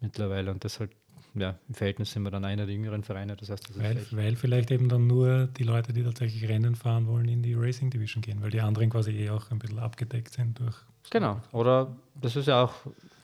Mittlerweile. 0.00 0.50
Und 0.50 0.64
deshalb 0.64 0.94
ja, 1.34 1.56
im 1.68 1.74
Verhältnis 1.74 2.12
sind 2.12 2.22
wir 2.24 2.30
dann 2.30 2.44
einer 2.44 2.66
der 2.66 2.74
jüngeren 2.74 3.02
Vereine. 3.02 3.36
Das 3.36 3.48
heißt, 3.50 3.68
das 3.68 3.78
weil, 3.78 3.96
vielleicht 3.96 4.16
weil 4.16 4.36
vielleicht 4.36 4.70
eben 4.70 4.88
dann 4.88 5.06
nur 5.06 5.46
die 5.46 5.64
Leute, 5.64 5.92
die 5.92 6.02
tatsächlich 6.02 6.48
Rennen 6.48 6.74
fahren 6.74 7.06
wollen, 7.06 7.28
in 7.28 7.42
die 7.42 7.54
Racing 7.54 7.90
Division 7.90 8.22
gehen, 8.22 8.42
weil 8.42 8.50
die 8.50 8.60
anderen 8.60 8.90
quasi 8.90 9.12
eh 9.12 9.30
auch 9.30 9.50
ein 9.50 9.58
bisschen 9.58 9.78
abgedeckt 9.78 10.34
sind 10.34 10.58
durch. 10.58 10.76
Genau, 11.10 11.40
oder 11.52 11.96
das 12.14 12.36
ist 12.36 12.46
ja 12.46 12.62
auch, 12.62 12.74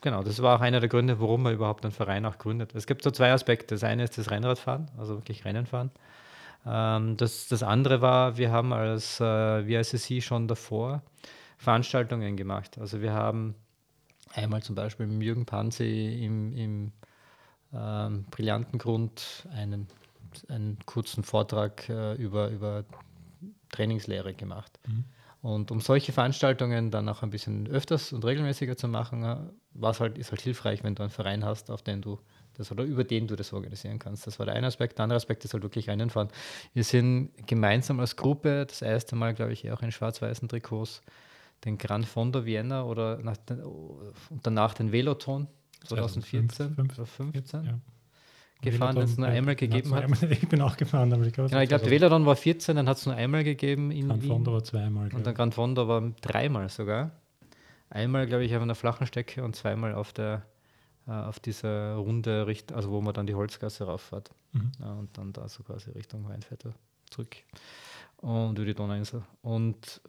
genau, 0.01 0.23
das 0.23 0.41
war 0.41 0.57
auch 0.57 0.61
einer 0.61 0.79
der 0.79 0.89
Gründe, 0.89 1.19
warum 1.19 1.43
man 1.43 1.53
überhaupt 1.53 1.85
einen 1.85 1.91
Verein 1.91 2.25
auch 2.25 2.37
gründet. 2.37 2.75
Es 2.75 2.87
gibt 2.87 3.03
so 3.03 3.11
zwei 3.11 3.31
Aspekte. 3.31 3.75
Das 3.75 3.83
eine 3.83 4.03
ist 4.03 4.17
das 4.17 4.31
Rennradfahren, 4.31 4.89
also 4.97 5.15
wirklich 5.15 5.45
Rennen 5.45 5.65
fahren. 5.65 5.91
Ähm, 6.65 7.15
das, 7.17 7.47
das 7.47 7.63
andere 7.63 8.01
war, 8.01 8.37
wir 8.37 8.51
haben 8.51 8.73
als 8.73 9.19
äh, 9.19 9.23
VICC 9.67 10.21
schon 10.23 10.47
davor 10.47 11.01
Veranstaltungen 11.57 12.37
gemacht. 12.37 12.77
Also 12.79 13.01
wir 13.01 13.13
haben 13.13 13.55
einmal 14.33 14.61
zum 14.61 14.75
Beispiel 14.75 15.07
mit 15.07 15.23
Jürgen 15.23 15.45
Panzi 15.45 16.19
im, 16.23 16.53
im 16.53 16.91
ähm, 17.73 18.25
brillanten 18.31 18.79
Grund 18.79 19.47
einen, 19.51 19.87
einen 20.47 20.77
kurzen 20.85 21.23
Vortrag 21.23 21.87
äh, 21.89 22.13
über, 22.15 22.49
über 22.49 22.85
Trainingslehre 23.69 24.33
gemacht. 24.33 24.79
Mhm. 24.87 25.05
Und 25.41 25.71
um 25.71 25.79
solche 25.79 26.11
Veranstaltungen 26.11 26.91
dann 26.91 27.07
auch 27.07 27.23
ein 27.23 27.29
bisschen 27.29 27.67
öfters 27.67 28.11
und 28.11 28.25
regelmäßiger 28.25 28.75
zu 28.75 28.87
machen, 28.87 29.23
äh, 29.23 29.37
was 29.73 29.99
halt, 29.99 30.17
ist 30.17 30.31
halt 30.31 30.41
hilfreich, 30.41 30.83
wenn 30.83 30.95
du 30.95 31.03
einen 31.03 31.11
Verein 31.11 31.45
hast, 31.45 31.71
auf 31.71 31.81
den 31.81 32.01
du 32.01 32.19
das 32.57 32.71
oder 32.71 32.83
über 32.83 33.05
den 33.05 33.27
du 33.27 33.37
das 33.37 33.53
organisieren 33.53 33.99
kannst. 33.99 34.27
Das 34.27 34.37
war 34.37 34.45
der 34.45 34.55
eine 34.55 34.67
Aspekt. 34.67 34.97
Der 34.97 35.03
andere 35.03 35.15
Aspekt 35.15 35.45
ist 35.45 35.53
halt 35.53 35.63
wirklich 35.63 35.89
reinfahren. 35.89 36.29
Wir 36.73 36.83
sind 36.83 37.31
gemeinsam 37.47 38.01
als 38.01 38.17
Gruppe 38.17 38.65
das 38.65 38.81
erste 38.81 39.15
Mal, 39.15 39.33
glaube 39.33 39.53
ich, 39.53 39.71
auch 39.71 39.81
in 39.81 39.91
schwarz-weißen 39.91 40.49
Trikots 40.49 41.01
den 41.65 41.77
Gran 41.77 42.03
Fondo 42.03 42.45
Vienna 42.45 42.83
oder 42.83 43.17
nach 43.17 43.37
den, 43.37 43.61
und 43.61 44.13
danach 44.43 44.73
den 44.73 44.91
Veloton 44.91 45.47
2014 45.85 46.77
oder 46.79 47.05
15 47.05 47.63
ja. 47.63 47.79
gefahren, 48.61 48.95
das 48.95 49.11
es 49.11 49.17
nur 49.17 49.27
einmal 49.27 49.55
gegeben 49.55 49.93
hat. 49.93 50.03
Einmal, 50.03 50.19
ich 50.31 50.47
bin 50.47 50.61
auch 50.61 50.77
gefahren, 50.77 51.13
aber 51.13 51.25
ich 51.25 51.33
glaube, 51.33 51.49
genau, 51.49 51.61
ich 51.61 51.69
glaube, 51.69 51.89
Velodon 51.89 52.25
war 52.25 52.35
14, 52.35 52.75
dann 52.75 52.89
hat 52.89 52.97
es 52.97 53.05
nur 53.05 53.15
einmal 53.15 53.43
gegeben 53.43 53.91
in 53.91 54.07
Gran 54.07 54.21
Fondo 54.21 54.53
war 54.53 54.63
zweimal. 54.63 55.13
Und 55.13 55.25
dann 55.25 55.33
Gran 55.33 55.51
Fondo 55.51 55.87
war 55.87 56.01
dreimal 56.21 56.69
sogar. 56.69 57.11
Einmal, 57.89 58.27
glaube 58.27 58.45
ich, 58.45 58.55
auf 58.55 58.61
einer 58.61 58.75
flachen 58.75 59.07
Strecke 59.07 59.43
und 59.43 59.55
zweimal 59.55 59.95
auf 59.95 60.13
der 60.13 60.43
äh, 61.07 61.11
auf 61.11 61.39
dieser 61.39 61.95
Runde, 61.95 62.45
Richt 62.45 62.71
also 62.71 62.91
wo 62.91 63.01
man 63.01 63.13
dann 63.13 63.25
die 63.25 63.33
Holzgasse 63.33 63.85
rauffährt. 63.85 64.29
Mhm. 64.51 64.71
Ja, 64.79 64.93
und 64.93 65.17
dann 65.17 65.33
da 65.33 65.47
so 65.49 65.63
quasi 65.63 65.89
Richtung 65.91 66.27
Weinviertel 66.27 66.73
zurück 67.09 67.35
und 68.17 68.57
über 68.57 68.65
die 68.65 68.75
Donauinsel. 68.75 69.23
Und 69.41 70.01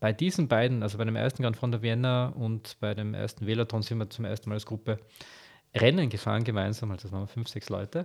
bei 0.00 0.12
diesen 0.14 0.48
beiden, 0.48 0.82
also 0.82 0.98
bei 0.98 1.04
dem 1.04 1.14
ersten 1.14 1.42
Grand 1.42 1.56
Fondo 1.56 1.82
Vienna 1.82 2.28
und 2.28 2.76
bei 2.80 2.94
dem 2.94 3.14
ersten 3.14 3.46
Veloton, 3.46 3.82
sind 3.82 3.98
wir 3.98 4.08
zum 4.08 4.24
ersten 4.24 4.48
Mal 4.48 4.54
als 4.54 4.66
Gruppe 4.66 4.98
Rennen 5.74 6.08
gefahren 6.08 6.42
gemeinsam, 6.42 6.90
also 6.90 7.02
das 7.02 7.12
waren 7.12 7.28
fünf, 7.28 7.48
sechs 7.48 7.68
Leute. 7.68 8.00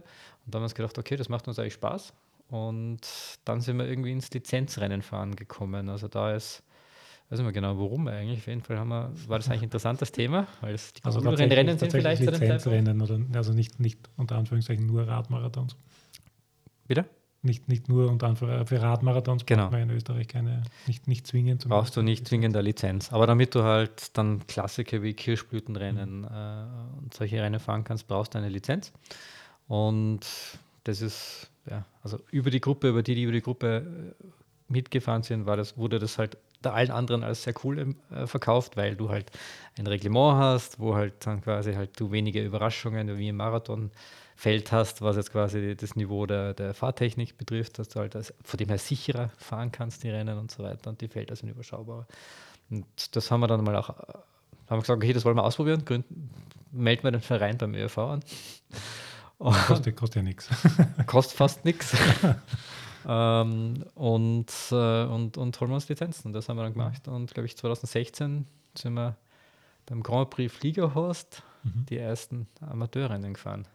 Und 0.45 0.53
dann 0.53 0.59
haben 0.59 0.61
wir 0.61 0.65
uns 0.65 0.75
gedacht, 0.75 0.97
okay, 0.99 1.15
das 1.15 1.29
macht 1.29 1.47
uns 1.47 1.57
eigentlich 1.57 1.73
Spaß. 1.73 2.13
Und 2.49 2.99
dann 3.45 3.61
sind 3.61 3.77
wir 3.77 3.87
irgendwie 3.87 4.11
ins 4.11 4.29
Lizenzrennen 4.29 5.01
fahren 5.01 5.35
gekommen. 5.35 5.89
Also 5.89 6.07
da 6.07 6.35
ist, 6.35 6.61
weiß 7.29 7.39
nicht 7.39 7.45
mehr 7.45 7.53
genau, 7.53 7.79
warum 7.79 8.07
eigentlich. 8.07 8.39
Auf 8.39 8.47
jeden 8.47 8.61
Fall 8.61 8.77
haben 8.77 8.89
wir, 8.89 9.11
war 9.27 9.39
das 9.39 9.47
eigentlich 9.47 9.61
ein 9.61 9.65
interessantes 9.65 10.11
Thema, 10.11 10.47
weil 10.61 10.75
es 10.75 10.93
die 10.93 11.03
also 11.05 11.21
Rennen 11.21 11.79
sind 11.79 11.91
vielleicht 11.91 12.21
Lizenzrennen 12.21 13.01
oder 13.01 13.19
also 13.33 13.53
nicht, 13.53 13.79
nicht 13.79 13.99
unter 14.15 14.35
Anführungszeichen 14.35 14.85
nur 14.85 15.07
Radmarathons. 15.07 15.75
Bitte? 16.87 17.05
Nicht, 17.45 17.69
nicht 17.69 17.87
nur 17.87 18.09
und 18.09 18.23
dann 18.23 18.35
für, 18.35 18.65
für 18.65 18.81
Radmarathons 18.81 19.45
genau. 19.45 19.63
braucht 19.63 19.73
man 19.73 19.81
in 19.81 19.91
Österreich 19.91 20.27
keine, 20.27 20.63
nicht, 20.87 21.07
nicht 21.07 21.27
zwingend. 21.27 21.67
Brauchst 21.67 21.95
du 21.95 22.01
nicht 22.01 22.27
zwingend 22.27 22.55
eine 22.55 22.63
Lizenz. 22.63 23.13
Aber 23.13 23.27
damit 23.27 23.53
du 23.53 23.63
halt 23.63 24.17
dann 24.17 24.45
Klassiker 24.47 25.03
wie 25.03 25.13
Kirschblütenrennen 25.13 26.21
mhm. 26.21 26.25
äh, 26.25 27.01
und 27.01 27.13
solche 27.13 27.41
Rennen 27.41 27.59
fahren 27.59 27.83
kannst, 27.83 28.07
brauchst 28.07 28.33
du 28.33 28.39
eine 28.39 28.49
Lizenz. 28.49 28.91
Und 29.67 30.21
das 30.83 31.01
ist, 31.01 31.49
ja, 31.69 31.85
also 32.03 32.19
über 32.31 32.49
die 32.49 32.61
Gruppe, 32.61 32.89
über 32.89 33.03
die, 33.03 33.15
die 33.15 33.23
über 33.23 33.31
die 33.33 33.41
Gruppe 33.41 34.13
äh, 34.19 34.25
mitgefahren 34.67 35.23
sind, 35.23 35.45
war 35.45 35.55
das, 35.55 35.77
wurde 35.77 35.99
das 35.99 36.17
halt 36.17 36.37
allen 36.63 36.89
anderen 36.89 37.23
als 37.23 37.43
sehr 37.43 37.53
cool 37.63 37.95
äh, 38.11 38.25
verkauft, 38.25 38.75
weil 38.75 38.95
du 38.95 39.09
halt 39.09 39.31
ein 39.77 39.85
Reglement 39.85 40.37
hast, 40.37 40.79
wo 40.79 40.95
halt 40.95 41.13
dann 41.25 41.41
quasi 41.41 41.73
halt 41.73 41.99
du 41.99 42.11
weniger 42.11 42.41
Überraschungen 42.41 43.17
wie 43.17 43.29
im 43.29 43.37
Marathon 43.37 43.91
Feld 44.35 44.71
hast, 44.71 45.01
was 45.01 45.15
jetzt 45.15 45.31
quasi 45.31 45.75
das 45.75 45.95
Niveau 45.95 46.25
der, 46.25 46.53
der 46.53 46.73
Fahrtechnik 46.73 47.37
betrifft, 47.37 47.79
dass 47.79 47.89
du 47.89 47.99
halt 47.99 48.15
als, 48.15 48.33
von 48.43 48.57
dem 48.57 48.67
her 48.67 48.77
sicherer 48.77 49.29
fahren 49.37 49.71
kannst, 49.71 50.03
die 50.03 50.09
Rennen 50.09 50.37
und 50.37 50.51
so 50.51 50.63
weiter 50.63 50.89
und 50.89 51.01
die 51.01 51.07
Felder 51.07 51.35
sind 51.35 51.49
überschaubarer. 51.49 52.05
Und 52.69 53.15
das 53.15 53.31
haben 53.31 53.39
wir 53.39 53.47
dann 53.47 53.63
mal 53.63 53.75
auch 53.75 53.95
haben 54.69 54.77
wir 54.77 54.81
gesagt, 54.81 54.97
okay, 54.97 55.13
das 55.13 55.25
wollen 55.25 55.37
wir 55.37 55.43
ausprobieren, 55.43 55.85
gründen, 55.85 56.29
melden 56.71 57.03
wir 57.03 57.11
den 57.11 57.21
Verein 57.21 57.57
beim 57.57 57.75
ÖV 57.75 57.97
an. 57.99 58.23
kostet, 59.39 59.95
kostet 59.95 60.15
ja 60.17 60.21
nichts. 60.23 60.49
Kostet 61.05 61.37
fast 61.37 61.65
nichts. 61.65 61.95
ähm, 63.07 63.85
und, 63.93 64.51
äh, 64.71 65.03
und, 65.03 65.37
und 65.37 65.59
holen 65.59 65.71
wir 65.71 65.75
uns 65.75 65.89
Lizenzen. 65.89 66.33
Das 66.33 66.49
haben 66.49 66.57
wir 66.57 66.63
dann 66.63 66.73
gemacht. 66.73 67.07
Und 67.07 67.33
glaube 67.33 67.45
ich, 67.45 67.57
2016 67.57 68.47
sind 68.75 68.93
wir 68.93 69.15
beim 69.85 70.01
Grand 70.01 70.31
Prix 70.31 70.51
Fliegerhorst 70.53 71.43
mhm. 71.63 71.85
die 71.87 71.97
ersten 71.97 72.47
Amateurrennen 72.61 73.35
gefahren. 73.35 73.67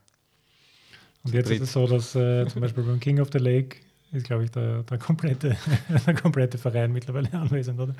Und 1.24 1.34
jetzt 1.34 1.50
ist 1.50 1.60
es 1.60 1.72
so, 1.72 1.86
dass 1.86 2.14
äh, 2.14 2.46
zum 2.46 2.62
Beispiel 2.62 2.82
beim 2.82 3.00
King 3.00 3.20
of 3.20 3.28
the 3.32 3.38
Lake 3.38 3.76
ist, 4.12 4.26
glaube 4.26 4.44
ich, 4.44 4.50
der, 4.50 4.82
der, 4.82 4.98
komplette, 4.98 5.56
der 6.06 6.14
komplette 6.14 6.58
Verein 6.58 6.92
mittlerweile 6.92 7.32
anwesend, 7.32 7.78
oder? 7.78 7.94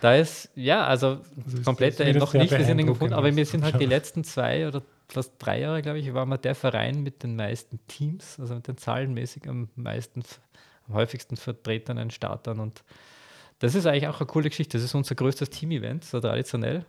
Da 0.00 0.14
ist, 0.14 0.50
ja, 0.54 0.86
also 0.86 1.20
also 1.44 1.62
komplett 1.62 1.98
noch 2.16 2.32
nicht, 2.34 2.50
wir 2.50 2.64
sind 2.64 2.86
gefunden, 2.86 3.14
aber 3.14 3.34
wir 3.34 3.46
sind 3.46 3.64
halt 3.64 3.80
die 3.80 3.86
letzten 3.86 4.22
zwei 4.22 4.68
oder 4.68 4.82
fast 5.08 5.32
drei 5.38 5.60
Jahre, 5.60 5.82
glaube 5.82 5.98
ich, 5.98 6.12
waren 6.14 6.28
wir 6.28 6.38
der 6.38 6.54
Verein 6.54 7.02
mit 7.02 7.22
den 7.22 7.34
meisten 7.34 7.80
Teams, 7.88 8.38
also 8.38 8.54
mit 8.54 8.68
den 8.68 8.76
zahlenmäßig 8.76 9.48
am 9.48 9.68
meisten, 9.74 10.22
am 10.86 10.94
häufigsten 10.94 11.36
vertretenen 11.36 12.10
Startern 12.10 12.60
und 12.60 12.84
das 13.58 13.74
ist 13.74 13.86
eigentlich 13.86 14.06
auch 14.06 14.20
eine 14.20 14.26
coole 14.26 14.48
Geschichte. 14.48 14.78
Das 14.78 14.84
ist 14.84 14.94
unser 14.94 15.16
größtes 15.16 15.50
Team-Event, 15.50 16.04
so 16.04 16.20
traditionell. 16.20 16.84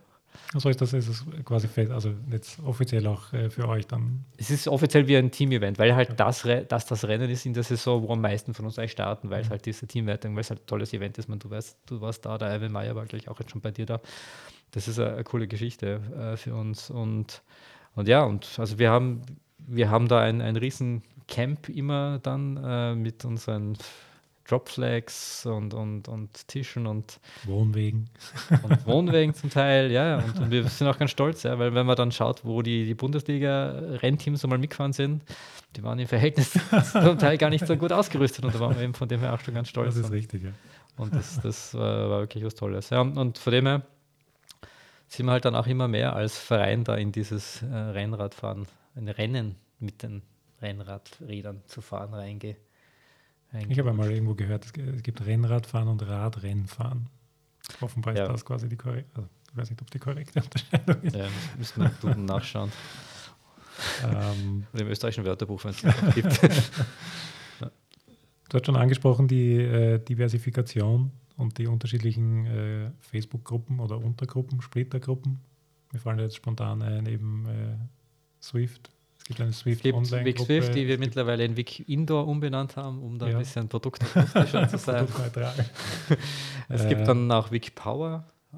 Also 0.52 0.68
ist 0.68 0.80
das 0.80 0.92
ist 0.92 1.08
es 1.08 1.24
quasi 1.44 1.68
fest, 1.68 1.92
also 1.92 2.12
jetzt 2.30 2.58
offiziell 2.64 3.06
auch 3.06 3.32
äh, 3.32 3.50
für 3.50 3.68
euch 3.68 3.86
dann? 3.86 4.24
Es 4.36 4.50
ist 4.50 4.66
offiziell 4.66 5.06
wie 5.06 5.16
ein 5.16 5.30
Team-Event, 5.30 5.78
weil 5.78 5.94
halt 5.94 6.18
das, 6.18 6.46
das 6.68 6.86
das 6.86 7.04
Rennen 7.04 7.30
ist 7.30 7.46
in 7.46 7.54
der 7.54 7.62
Saison, 7.62 8.02
wo 8.02 8.12
am 8.12 8.20
meisten 8.20 8.52
von 8.54 8.64
uns 8.64 8.78
eigentlich 8.78 8.92
starten, 8.92 9.30
weil 9.30 9.42
es 9.42 9.46
mhm. 9.46 9.52
halt 9.52 9.66
diese 9.66 9.86
Teamwertung, 9.86 10.34
weil 10.34 10.40
es 10.40 10.50
halt 10.50 10.62
ein 10.62 10.66
tolles 10.66 10.92
Event 10.92 11.18
ist. 11.18 11.28
Man, 11.28 11.38
du 11.38 11.50
weißt, 11.50 11.78
du 11.86 12.00
warst 12.00 12.24
da, 12.24 12.36
der 12.36 12.54
Ivan 12.56 12.72
Meyer 12.72 12.96
war 12.96 13.06
gleich 13.06 13.28
auch 13.28 13.38
jetzt 13.38 13.52
schon 13.52 13.60
bei 13.60 13.70
dir 13.70 13.86
da. 13.86 14.00
Das 14.72 14.88
ist 14.88 14.98
eine, 14.98 15.14
eine 15.14 15.24
coole 15.24 15.46
Geschichte 15.46 16.00
äh, 16.16 16.36
für 16.36 16.54
uns. 16.54 16.90
Und, 16.90 17.42
und 17.94 18.08
ja, 18.08 18.24
und 18.24 18.58
also 18.58 18.78
wir 18.78 18.90
haben, 18.90 19.22
wir 19.58 19.90
haben 19.90 20.08
da 20.08 20.20
ein, 20.20 20.40
ein 20.40 20.56
riesen 20.56 21.02
Camp 21.28 21.68
immer 21.68 22.18
dann 22.18 22.56
äh, 22.56 22.94
mit 22.94 23.24
unseren 23.24 23.76
Dropflags 24.50 25.46
und, 25.46 25.74
und, 25.74 26.08
und 26.08 26.48
Tischen 26.48 26.86
und 26.86 27.20
Wohnwegen. 27.44 28.10
Und 28.62 28.86
Wohnwegen 28.86 29.34
zum 29.34 29.50
Teil, 29.50 29.90
ja. 29.90 30.18
Und, 30.18 30.38
und, 30.40 30.50
wir 30.50 30.66
sind 30.68 30.88
auch 30.88 30.98
ganz 30.98 31.10
stolz, 31.10 31.42
ja, 31.44 31.58
weil 31.58 31.74
wenn 31.74 31.86
man 31.86 31.96
dann 31.96 32.10
schaut, 32.10 32.44
wo 32.44 32.62
die, 32.62 32.84
die 32.84 32.94
Bundesliga-Rennteams 32.94 34.42
einmal 34.44 34.58
mitgefahren 34.58 34.92
sind, 34.92 35.22
die 35.76 35.82
waren 35.82 35.98
im 35.98 36.08
Verhältnis 36.08 36.52
zum 36.92 37.18
Teil 37.18 37.38
gar 37.38 37.50
nicht 37.50 37.66
so 37.66 37.76
gut 37.76 37.92
ausgerüstet 37.92 38.44
und 38.44 38.54
da 38.54 38.60
waren 38.60 38.74
wir 38.74 38.82
eben 38.82 38.94
von 38.94 39.08
dem 39.08 39.20
her 39.20 39.34
auch 39.34 39.40
schon 39.40 39.54
ganz 39.54 39.68
stolz. 39.68 39.94
Das 39.94 40.06
ist 40.06 40.12
richtig, 40.12 40.42
ja. 40.42 40.50
Und 40.96 41.14
das, 41.14 41.40
das 41.40 41.74
war, 41.74 42.10
war 42.10 42.20
wirklich 42.20 42.44
was 42.44 42.54
Tolles. 42.54 42.90
Ja, 42.90 43.00
und 43.00 43.38
von 43.38 43.52
dem 43.52 43.66
her 43.66 43.82
sind 45.06 45.26
wir 45.26 45.32
halt 45.32 45.44
dann 45.44 45.54
auch 45.54 45.66
immer 45.66 45.88
mehr 45.88 46.14
als 46.14 46.38
Verein 46.38 46.84
da 46.84 46.96
in 46.96 47.12
dieses 47.12 47.62
äh, 47.62 47.66
Rennradfahren, 47.66 48.66
ein 48.96 49.08
Rennen 49.08 49.56
mit 49.78 50.02
den 50.02 50.22
Rennradrädern 50.60 51.62
zu 51.66 51.80
fahren 51.80 52.14
reingehe. 52.14 52.56
Ich 53.68 53.78
habe 53.78 53.90
einmal 53.90 54.10
irgendwo 54.10 54.34
gehört, 54.34 54.64
es 54.64 55.02
gibt 55.02 55.24
Rennradfahren 55.26 55.88
und 55.88 56.06
Radrennfahren. 56.06 57.08
Offenbar 57.80 58.16
ja. 58.16 58.24
ist 58.24 58.32
das 58.32 58.44
quasi 58.44 58.68
die 58.68 58.76
korrekte, 58.76 59.16
also 59.16 59.28
ich 59.50 59.56
weiß 59.56 59.70
nicht, 59.70 59.82
ob 59.82 59.90
die 59.90 59.98
korrekte 59.98 60.40
Unterscheidung 60.42 61.02
ist. 61.02 61.16
Ja, 61.16 61.28
müssen 61.58 61.82
wir 61.82 61.90
Duden 62.00 62.24
nachschauen. 62.24 62.70
ähm, 64.04 64.66
Im 64.72 64.86
österreichischen 64.88 65.24
Wörterbuch, 65.24 65.64
wenn 65.64 65.72
es 65.72 65.82
das 65.82 66.14
gibt. 66.14 66.42
Du 68.48 68.56
hast 68.56 68.66
schon 68.66 68.76
angesprochen, 68.76 69.28
die 69.28 69.58
äh, 69.58 69.98
Diversifikation 69.98 71.12
und 71.36 71.58
die 71.58 71.66
unterschiedlichen 71.66 72.46
äh, 72.46 72.90
Facebook-Gruppen 73.00 73.80
oder 73.80 73.98
Untergruppen, 73.98 74.60
Splittergruppen. 74.60 75.40
Mir 75.92 75.98
fallen 75.98 76.18
jetzt 76.18 76.36
spontan 76.36 76.82
ein, 76.82 77.06
eben 77.06 77.46
äh, 77.46 77.76
Swift, 78.42 78.90
gibt 79.30 79.40
eine 79.40 79.52
Swift 79.52 79.82
gibt 79.84 79.96
Online 79.96 80.24
Vic 80.24 80.40
Swift, 80.40 80.74
die 80.74 80.88
wir 80.88 80.98
mittlerweile 80.98 81.44
in 81.44 81.56
Vic 81.56 81.88
Indoor 81.88 82.26
umbenannt 82.26 82.76
haben, 82.76 83.00
um 83.00 83.16
da 83.16 83.28
ja. 83.28 83.34
ein 83.34 83.38
bisschen 83.38 83.68
produktakustischer 83.68 84.68
zu 84.68 84.76
sein. 84.76 85.06
es 86.68 86.88
gibt 86.88 87.06
dann 87.06 87.30
auch 87.30 87.52
Vic 87.52 87.74
Power, 87.76 88.24
äh, 88.54 88.56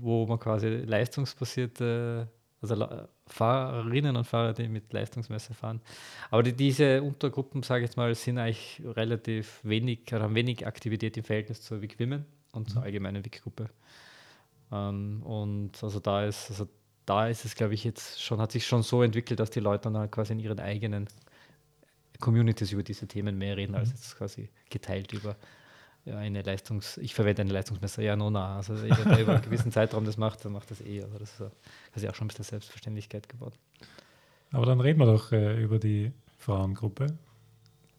wo 0.00 0.26
man 0.26 0.38
quasi 0.38 0.68
leistungsbasierte, 0.68 2.28
also 2.60 2.86
Fahrerinnen 3.26 4.14
und 4.14 4.24
Fahrer, 4.24 4.52
die 4.52 4.68
mit 4.68 4.92
Leistungsmesser 4.92 5.54
fahren. 5.54 5.80
Aber 6.30 6.42
die, 6.42 6.52
diese 6.52 7.02
Untergruppen, 7.02 7.62
sage 7.62 7.84
ich 7.84 7.88
jetzt 7.88 7.96
mal, 7.96 8.14
sind 8.14 8.36
eigentlich 8.36 8.82
relativ 8.84 9.60
wenig, 9.62 10.00
oder 10.12 10.24
haben 10.24 10.34
wenig 10.34 10.66
Aktivität 10.66 11.16
im 11.16 11.24
Verhältnis 11.24 11.62
zur 11.62 11.80
Vic 11.80 11.98
Women 11.98 12.26
und 12.52 12.68
mhm. 12.68 12.72
zur 12.72 12.82
allgemeinen 12.82 13.24
Vic-Gruppe. 13.24 13.70
Ähm, 14.70 15.22
und 15.22 15.82
also 15.82 16.00
da 16.00 16.26
ist, 16.26 16.50
also 16.50 16.68
da 17.06 17.28
ist 17.28 17.44
es, 17.44 17.54
glaube 17.54 17.74
ich, 17.74 17.84
jetzt 17.84 18.22
schon, 18.22 18.40
hat 18.40 18.52
sich 18.52 18.66
schon 18.66 18.82
so 18.82 19.02
entwickelt, 19.02 19.40
dass 19.40 19.50
die 19.50 19.60
Leute 19.60 19.84
dann 19.84 19.96
halt 19.96 20.12
quasi 20.12 20.32
in 20.32 20.40
ihren 20.40 20.60
eigenen 20.60 21.08
Communities 22.20 22.72
über 22.72 22.82
diese 22.82 23.06
Themen 23.06 23.36
mehr 23.36 23.56
reden, 23.56 23.74
als 23.74 23.88
mhm. 23.88 23.94
jetzt 23.96 24.16
quasi 24.16 24.48
geteilt 24.70 25.12
über 25.12 25.36
ja, 26.04 26.16
eine 26.16 26.42
Leistungs-, 26.42 26.98
ich 26.98 27.14
verwende 27.14 27.42
eine 27.42 27.52
Leistungsmesser, 27.52 28.02
ja, 28.02 28.16
no, 28.16 28.30
na, 28.30 28.56
also 28.56 28.74
jeder, 28.74 29.04
der 29.04 29.20
über 29.20 29.34
einen 29.34 29.42
gewissen 29.50 29.70
Zeitraum 29.70 30.04
das 30.04 30.16
macht, 30.16 30.44
dann 30.44 30.52
macht 30.52 30.70
das 30.70 30.80
eh, 30.80 31.02
also 31.02 31.18
das 31.18 31.40
ist, 31.40 31.50
ist 31.94 32.08
auch 32.08 32.14
schon 32.14 32.26
ein 32.26 32.28
bisschen 32.28 32.44
Selbstverständlichkeit 32.44 33.28
geworden. 33.28 33.54
Aber 34.50 34.66
dann 34.66 34.80
reden 34.80 34.98
wir 34.98 35.06
doch 35.06 35.32
äh, 35.32 35.62
über 35.62 35.78
die 35.78 36.12
Frauengruppe. 36.38 37.06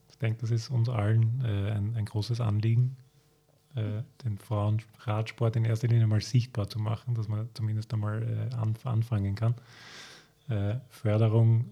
Ich 0.10 0.18
denke, 0.18 0.42
das 0.42 0.52
ist 0.52 0.70
uns 0.70 0.90
allen 0.90 1.44
äh, 1.44 1.72
ein, 1.72 1.96
ein 1.96 2.06
großes 2.06 2.42
Anliegen, 2.42 2.96
äh, 3.76 4.04
den 4.24 4.38
Frauenradsport 4.38 5.56
in 5.56 5.66
erster 5.66 5.88
Linie 5.88 6.08
mal 6.08 6.22
sichtbar 6.22 6.70
zu 6.70 6.80
machen, 6.80 7.16
dass 7.16 7.28
man 7.28 7.50
zumindest 7.54 7.94
einmal 7.94 8.22
äh, 8.22 8.56
anf 8.56 8.86
anfangen 8.86 9.36
kann. 9.36 9.56
Äh, 10.50 10.76
Förderung 10.90 11.66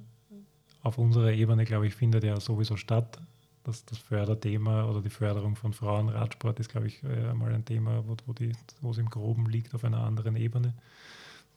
auf 0.84 0.98
unserer 0.98 1.32
Ebene, 1.32 1.66
glaube 1.66 1.88
ich, 1.88 1.94
findet 1.94 2.24
ja 2.24 2.40
sowieso 2.40 2.76
statt. 2.76 3.20
Das, 3.64 3.86
das 3.86 4.00
Förderthema 4.00 4.86
oder 4.86 5.02
die 5.02 5.12
Förderung 5.12 5.56
von 5.56 5.74
Frauenradsport 5.74 6.60
ist, 6.60 6.70
glaube 6.70 6.88
ich, 6.88 7.04
äh, 7.04 7.34
mal 7.34 7.54
ein 7.54 7.66
Thema, 7.66 8.04
wo, 8.08 8.18
wo, 8.26 8.34
die, 8.34 8.54
wo 8.82 8.90
es 8.90 8.98
im 8.98 9.10
Groben 9.10 9.46
liegt 9.48 9.76
auf 9.76 9.84
einer 9.84 10.00
anderen 10.00 10.36
Ebene, 10.36 10.74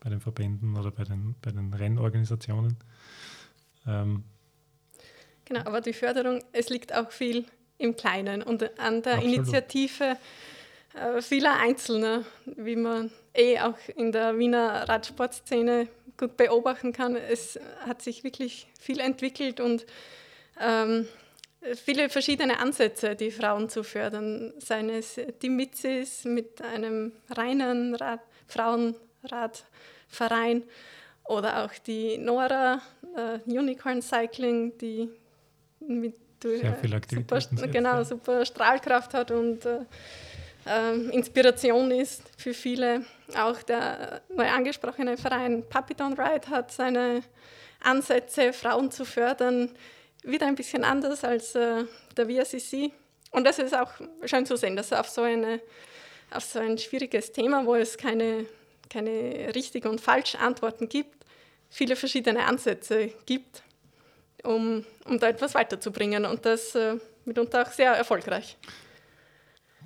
bei 0.01 0.11
den 0.11 0.21
Verbänden 0.21 0.77
oder 0.77 0.91
bei 0.91 1.05
den, 1.05 1.35
bei 1.41 1.51
den 1.51 1.73
Rennorganisationen. 1.73 2.77
Ähm, 3.87 4.25
genau, 5.47 5.61
aber 5.61 5.81
die 5.81 5.95
Förderung, 5.95 6.41
es 6.53 6.69
liegt 6.69 6.95
auch 6.95 7.11
viel 7.11 7.47
im 7.79 7.97
Kleinen 7.97 8.43
und 8.43 8.63
an 8.79 9.03
der 9.03 9.15
Absolut. 9.15 9.35
Initiative 9.35 10.17
äh, 10.95 11.21
vieler 11.21 11.59
Einzelner, 11.59 12.25
wie 12.45 12.77
man 12.77 13.11
eh 13.35 13.59
auch 13.61 13.77
in 13.97 14.13
der 14.13 14.39
Wiener 14.39 14.89
Radsportszene 14.89 15.89
gut 16.17 16.37
beobachten 16.37 16.93
kann. 16.93 17.17
Es 17.17 17.59
hat 17.87 18.03
sich 18.03 18.23
wirklich 18.23 18.69
viel 18.79 19.01
entwickelt 19.01 19.59
und 19.61 19.85
ähm, 20.61 21.09
viele 21.85 22.09
verschiedene 22.09 22.61
Ansätze, 22.61 23.17
die 23.17 23.33
Frauen 23.33 23.69
zu 23.69 23.83
fördern. 23.83 24.55
Seien 24.59 24.91
es 24.91 25.19
die 25.43 25.49
Mitzis 25.49 26.25
mit 26.25 26.63
einem 26.63 27.11
reinen 27.31 27.97
Rad 27.97 28.21
Frauenradverein 28.47 30.63
oder 31.25 31.65
auch 31.65 31.73
die 31.87 32.19
Nora 32.19 32.83
äh, 33.17 33.39
Unicorn 33.51 34.03
Cycling, 34.03 34.77
die 34.79 35.09
mit 35.81 36.15
sehr 36.49 36.75
viel 36.77 37.01
super, 37.11 37.41
genau, 37.69 38.03
super 38.05 38.45
Strahlkraft 38.45 39.15
hat 39.15 39.31
und 39.31 39.65
äh, 39.65 39.81
äh, 40.67 40.95
Inspiration 41.11 41.91
ist 41.91 42.23
für 42.37 42.55
viele. 42.55 43.05
Auch 43.37 43.63
der 43.63 44.23
neu 44.29 44.49
angesprochene 44.49 45.17
Verein 45.17 45.65
Puppy 45.69 45.95
Don't 45.95 46.19
Ride 46.19 46.49
hat 46.49 46.73
seine 46.73 47.23
Ansätze, 47.81 48.53
Frauen 48.53 48.91
zu 48.91 49.05
fördern, 49.05 49.71
wieder 50.23 50.47
ein 50.47 50.55
bisschen 50.55 50.85
anders 50.85 51.25
als 51.25 51.55
äh, 51.55 51.85
der 52.17 52.27
VSCC. 52.27 52.93
Und 53.31 53.45
das 53.45 53.59
ist 53.59 53.75
auch 53.75 53.91
schön 54.25 54.47
zu 54.47 54.57
sehen, 54.57 54.77
dass 54.77 54.93
auf 54.93 55.09
so, 55.09 55.23
eine, 55.23 55.61
auf 56.31 56.45
so 56.45 56.61
ein 56.61 56.79
schwieriges 56.79 57.33
Thema, 57.33 57.67
wo 57.67 57.75
es 57.75 57.99
keine, 57.99 58.47
keine 58.89 59.55
richtigen 59.55 59.89
und 59.89 60.01
falschen 60.01 60.41
Antworten 60.41 60.89
gibt, 60.89 61.25
viele 61.69 61.97
verschiedene 61.97 62.45
Ansätze 62.45 63.11
gibt 63.27 63.63
um, 64.45 64.85
um 65.07 65.19
da 65.19 65.29
etwas 65.29 65.55
weiterzubringen 65.55 66.25
und 66.25 66.45
das 66.45 66.75
äh, 66.75 66.97
mitunter 67.25 67.63
auch 67.63 67.71
sehr 67.71 67.93
erfolgreich. 67.93 68.57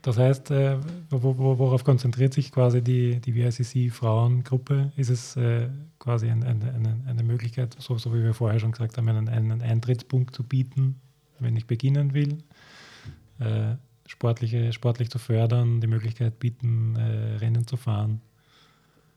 Das 0.02 0.16
heißt, 0.16 0.52
äh, 0.52 0.78
worauf 1.10 1.82
konzentriert 1.82 2.32
sich 2.32 2.52
quasi 2.52 2.82
die, 2.82 3.20
die 3.20 3.34
VICC-Frauengruppe? 3.34 4.92
Ist 4.96 5.10
es 5.10 5.36
äh, 5.36 5.68
quasi 5.98 6.28
ein, 6.30 6.44
ein, 6.44 6.62
eine, 6.62 7.00
eine, 7.08 7.22
Möglichkeit, 7.24 7.74
so, 7.78 7.98
so, 7.98 8.14
wie 8.14 8.22
wir 8.22 8.34
vorher 8.34 8.60
schon 8.60 8.72
gesagt 8.72 8.96
haben, 8.96 9.08
einen, 9.08 9.28
einen 9.28 9.60
Eintrittspunkt 9.60 10.34
zu 10.36 10.44
bieten, 10.44 11.00
wenn 11.40 11.56
ich 11.56 11.66
beginnen 11.66 12.14
will, 12.14 12.38
äh, 13.40 13.74
sportliche, 14.06 14.72
sportlich 14.72 15.10
zu 15.10 15.18
fördern, 15.18 15.80
die 15.80 15.88
Möglichkeit 15.88 16.38
bieten, 16.38 16.94
äh, 16.96 17.36
Rennen 17.38 17.66
zu 17.66 17.76
fahren? 17.76 18.20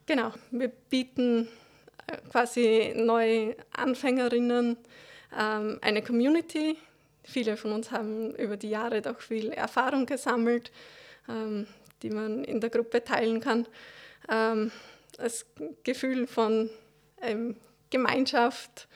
Genau, 0.07 0.31
wir 0.49 0.69
bieten 0.89 1.47
äh, 2.07 2.17
quasi 2.29 2.93
neue 2.97 3.55
Anfängerinnen 3.71 4.77
ähm, 5.37 5.79
eine 5.81 6.01
Community. 6.01 6.77
Viele 7.23 7.57
von 7.57 7.71
uns 7.71 7.91
haben 7.91 8.35
über 8.35 8.57
die 8.57 8.69
Jahre 8.69 9.01
doch 9.01 9.19
viel 9.19 9.51
Erfahrung 9.51 10.05
gesammelt, 10.05 10.71
ähm, 11.29 11.67
die 12.01 12.09
man 12.09 12.43
in 12.43 12.59
der 12.59 12.69
Gruppe 12.69 13.03
teilen 13.03 13.39
kann. 13.39 13.67
Ähm, 14.29 14.71
das 15.17 15.45
Gefühl 15.83 16.27
von 16.27 16.69
ähm, 17.21 17.55
Gemeinschaft. 17.89 18.87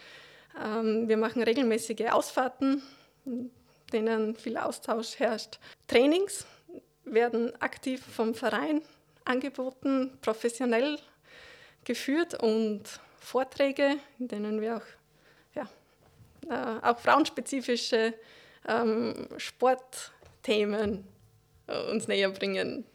Ähm, 0.63 1.08
wir 1.08 1.17
machen 1.17 1.43
regelmäßige 1.43 2.12
Ausfahrten, 2.12 2.82
in 3.26 3.52
denen 3.93 4.36
viel 4.36 4.58
Austausch 4.58 5.19
herrscht. 5.19 5.60
Trainings 5.88 6.45
werden 7.04 7.54
aktiv 7.62 8.02
vom 8.04 8.34
Verein 8.34 8.82
angeboten, 9.26 10.17
professionell 10.21 10.98
geführt 11.84 12.41
und 12.41 12.84
Vorträge, 13.19 13.98
in 14.19 14.28
denen 14.28 14.62
wir 14.62 14.78
auch, 14.78 14.86
äh, 16.49 16.79
auch 16.81 16.99
frauenspezifische 16.99 18.13
ähm, 18.67 19.27
Sportthemen 19.38 21.03
äh, 21.67 21.91
uns 21.91 22.08
näher 22.08 22.29
bringen. 22.29 22.86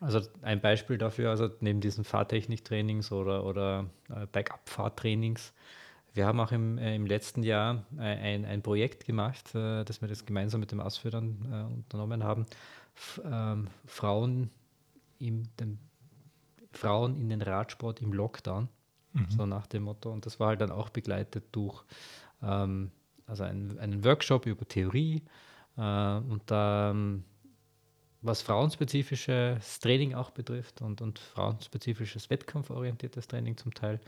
Also 0.00 0.22
ein 0.42 0.60
Beispiel 0.60 0.96
dafür, 0.96 1.30
also 1.30 1.50
neben 1.60 1.80
diesen 1.80 2.04
Fahrtechniktrainings 2.04 3.12
oder, 3.12 3.44
oder 3.44 3.86
äh, 4.08 4.26
Backup-Fahrtrainings, 4.32 5.52
wir 6.14 6.26
haben 6.26 6.40
auch 6.40 6.52
im, 6.52 6.78
äh, 6.78 6.94
im 6.94 7.06
letzten 7.06 7.42
Jahr 7.42 7.84
ein, 7.96 8.44
ein 8.44 8.62
Projekt 8.62 9.04
gemacht, 9.04 9.54
äh, 9.54 9.84
das 9.84 10.00
wir 10.00 10.08
das 10.08 10.26
gemeinsam 10.26 10.60
mit 10.60 10.72
dem 10.72 10.80
Ausführern 10.80 11.46
äh, 11.50 11.74
unternommen 11.74 12.24
haben. 12.24 12.46
F 12.94 13.20
ähm, 13.24 13.68
Frauen, 13.86 14.50
im, 15.18 15.44
dem, 15.56 15.78
Frauen 16.72 17.20
in 17.20 17.28
den 17.28 17.42
Radsport 17.42 18.00
im 18.00 18.12
Lockdown, 18.12 18.68
mhm. 19.12 19.26
so 19.30 19.46
nach 19.46 19.66
dem 19.66 19.84
Motto. 19.84 20.10
Und 20.10 20.26
das 20.26 20.40
war 20.40 20.48
halt 20.48 20.60
dann 20.60 20.72
auch 20.72 20.88
begleitet 20.88 21.44
durch 21.52 21.84
ähm, 22.42 22.90
also 23.26 23.44
einen, 23.44 23.78
einen 23.78 24.04
Workshop 24.04 24.46
über 24.46 24.66
Theorie 24.66 25.22
äh, 25.76 25.80
und 25.80 26.42
da 26.46 26.90
ähm, 26.90 27.24
was 28.22 28.42
frauenspezifisches 28.42 29.80
Training 29.80 30.14
auch 30.14 30.30
betrifft 30.30 30.82
und, 30.82 31.00
und 31.00 31.18
frauenspezifisches 31.18 32.28
wettkampforientiertes 32.28 33.28
Training 33.28 33.56
zum 33.56 33.72
Teil. 33.72 34.00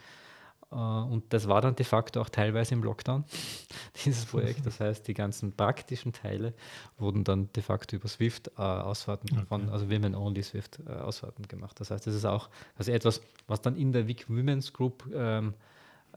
Äh, 0.71 0.77
und 0.77 1.33
das 1.33 1.49
war 1.49 1.61
dann 1.61 1.77
de 1.77 1.85
facto 1.85 2.21
auch 2.21 2.29
teilweise 2.29 2.75
im 2.75 2.83
Lockdown, 2.83 3.25
dieses 4.05 4.27
Projekt. 4.27 4.67
Das 4.67 4.81
heißt, 4.81 5.07
die 5.07 5.15
ganzen 5.15 5.53
praktischen 5.53 6.13
Teile 6.13 6.55
wurden 6.99 7.25
dann 7.25 7.53
de 7.53 7.63
facto 7.63 7.97
über 7.97 8.09
Swift 8.09 8.49
äh, 8.59 8.63
Ausfahrten 8.63 9.31
okay. 9.33 9.47
von, 9.47 9.69
also 9.71 9.91
Women 9.91 10.15
Only 10.15 10.43
Swift 10.43 10.81
äh, 10.87 10.93
Ausfahrten 10.93 11.47
gemacht. 11.49 11.79
Das 11.81 11.91
heißt, 11.91 12.07
das 12.07 12.15
ist 12.15 12.25
auch 12.25 12.51
also 12.77 12.93
etwas, 12.93 13.23
was 13.47 13.63
dann 13.63 13.77
in 13.77 13.93
der 13.93 14.09
Wick 14.09 14.29
Women's 14.29 14.73
Group 14.73 15.05
ähm, 15.15 15.55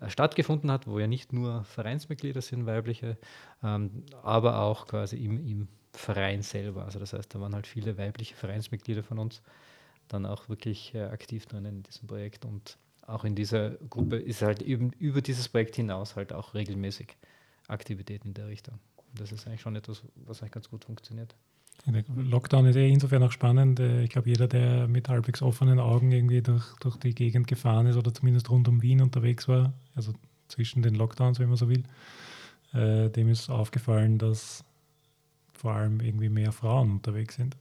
stattgefunden 0.08 0.72
hat, 0.72 0.88
wo 0.88 1.00
ja 1.00 1.08
nicht 1.08 1.34
nur 1.34 1.64
Vereinsmitglieder 1.64 2.42
sind, 2.42 2.66
weibliche, 2.66 3.18
ähm, 3.64 4.04
aber 4.24 4.60
auch 4.62 4.88
quasi 4.88 5.18
im, 5.18 5.46
im 5.48 5.68
Verein 5.94 6.42
selber. 6.42 6.86
Also 6.86 7.00
das 7.00 7.14
heißt, 7.14 7.34
da 7.34 7.40
waren 7.40 7.56
halt 7.56 7.68
viele 7.68 7.98
weibliche 7.98 8.36
Vereinsmitglieder 8.36 9.04
von 9.04 9.20
uns 9.20 9.42
dann 10.08 10.26
auch 10.26 10.50
wirklich 10.50 10.94
äh, 10.94 11.04
aktiv 11.04 11.46
drin 11.46 11.66
in 11.66 11.84
diesem 11.84 12.08
Projekt 12.08 12.46
und 12.46 12.78
auch 13.08 13.24
in 13.24 13.36
dieser 13.36 13.72
Gruppe 13.90 14.18
ist 14.18 14.42
halt 14.42 14.62
eben 14.62 14.92
über 14.94 15.22
dieses 15.22 15.50
Projekt 15.50 15.76
hinaus 15.76 16.16
halt 16.16 16.34
auch 16.34 16.54
regelmäßig 16.54 17.16
Aktivität 17.68 18.26
in 18.26 18.34
der 18.34 18.48
Richtung. 18.48 18.80
Das 19.14 19.32
ist 19.32 19.48
eigentlich 19.48 19.62
schon 19.62 19.76
etwas, 19.76 20.04
was 20.16 20.42
eigentlich 20.42 20.52
ganz 20.52 20.70
gut 20.70 20.86
funktioniert. 20.86 21.36
Lockdown 22.16 22.66
ist 22.66 22.76
eh 22.76 22.90
insofern 22.90 23.24
auch 23.24 23.32
spannend. 23.32 23.80
Äh, 23.80 24.04
ich 24.04 24.10
glaube, 24.10 24.30
jeder, 24.30 24.48
der 24.48 24.88
mit 24.88 25.08
halbwegs 25.08 25.42
offenen 25.42 25.80
Augen 25.80 26.12
irgendwie 26.12 26.42
durch, 26.42 26.66
durch 26.80 26.98
die 26.98 27.14
Gegend 27.14 27.48
gefahren 27.48 27.86
ist 27.86 27.96
oder 27.98 28.14
zumindest 28.14 28.50
rund 28.50 28.68
um 28.68 28.82
Wien 28.82 29.02
unterwegs 29.02 29.48
war, 29.48 29.74
also 29.96 30.14
zwischen 30.48 30.82
den 30.82 30.96
Lockdowns, 30.96 31.40
wenn 31.40 31.50
man 31.50 31.58
so 31.58 31.70
will, 31.70 31.84
äh, 32.74 33.10
dem 33.10 33.30
ist 33.30 33.50
aufgefallen, 33.50 34.18
dass 34.18 34.64
vor 35.54 35.74
allem 35.74 36.00
irgendwie 36.00 36.30
mehr 36.30 36.52
Frauen 36.52 36.92
unterwegs 36.92 37.36
sind. 37.36 37.56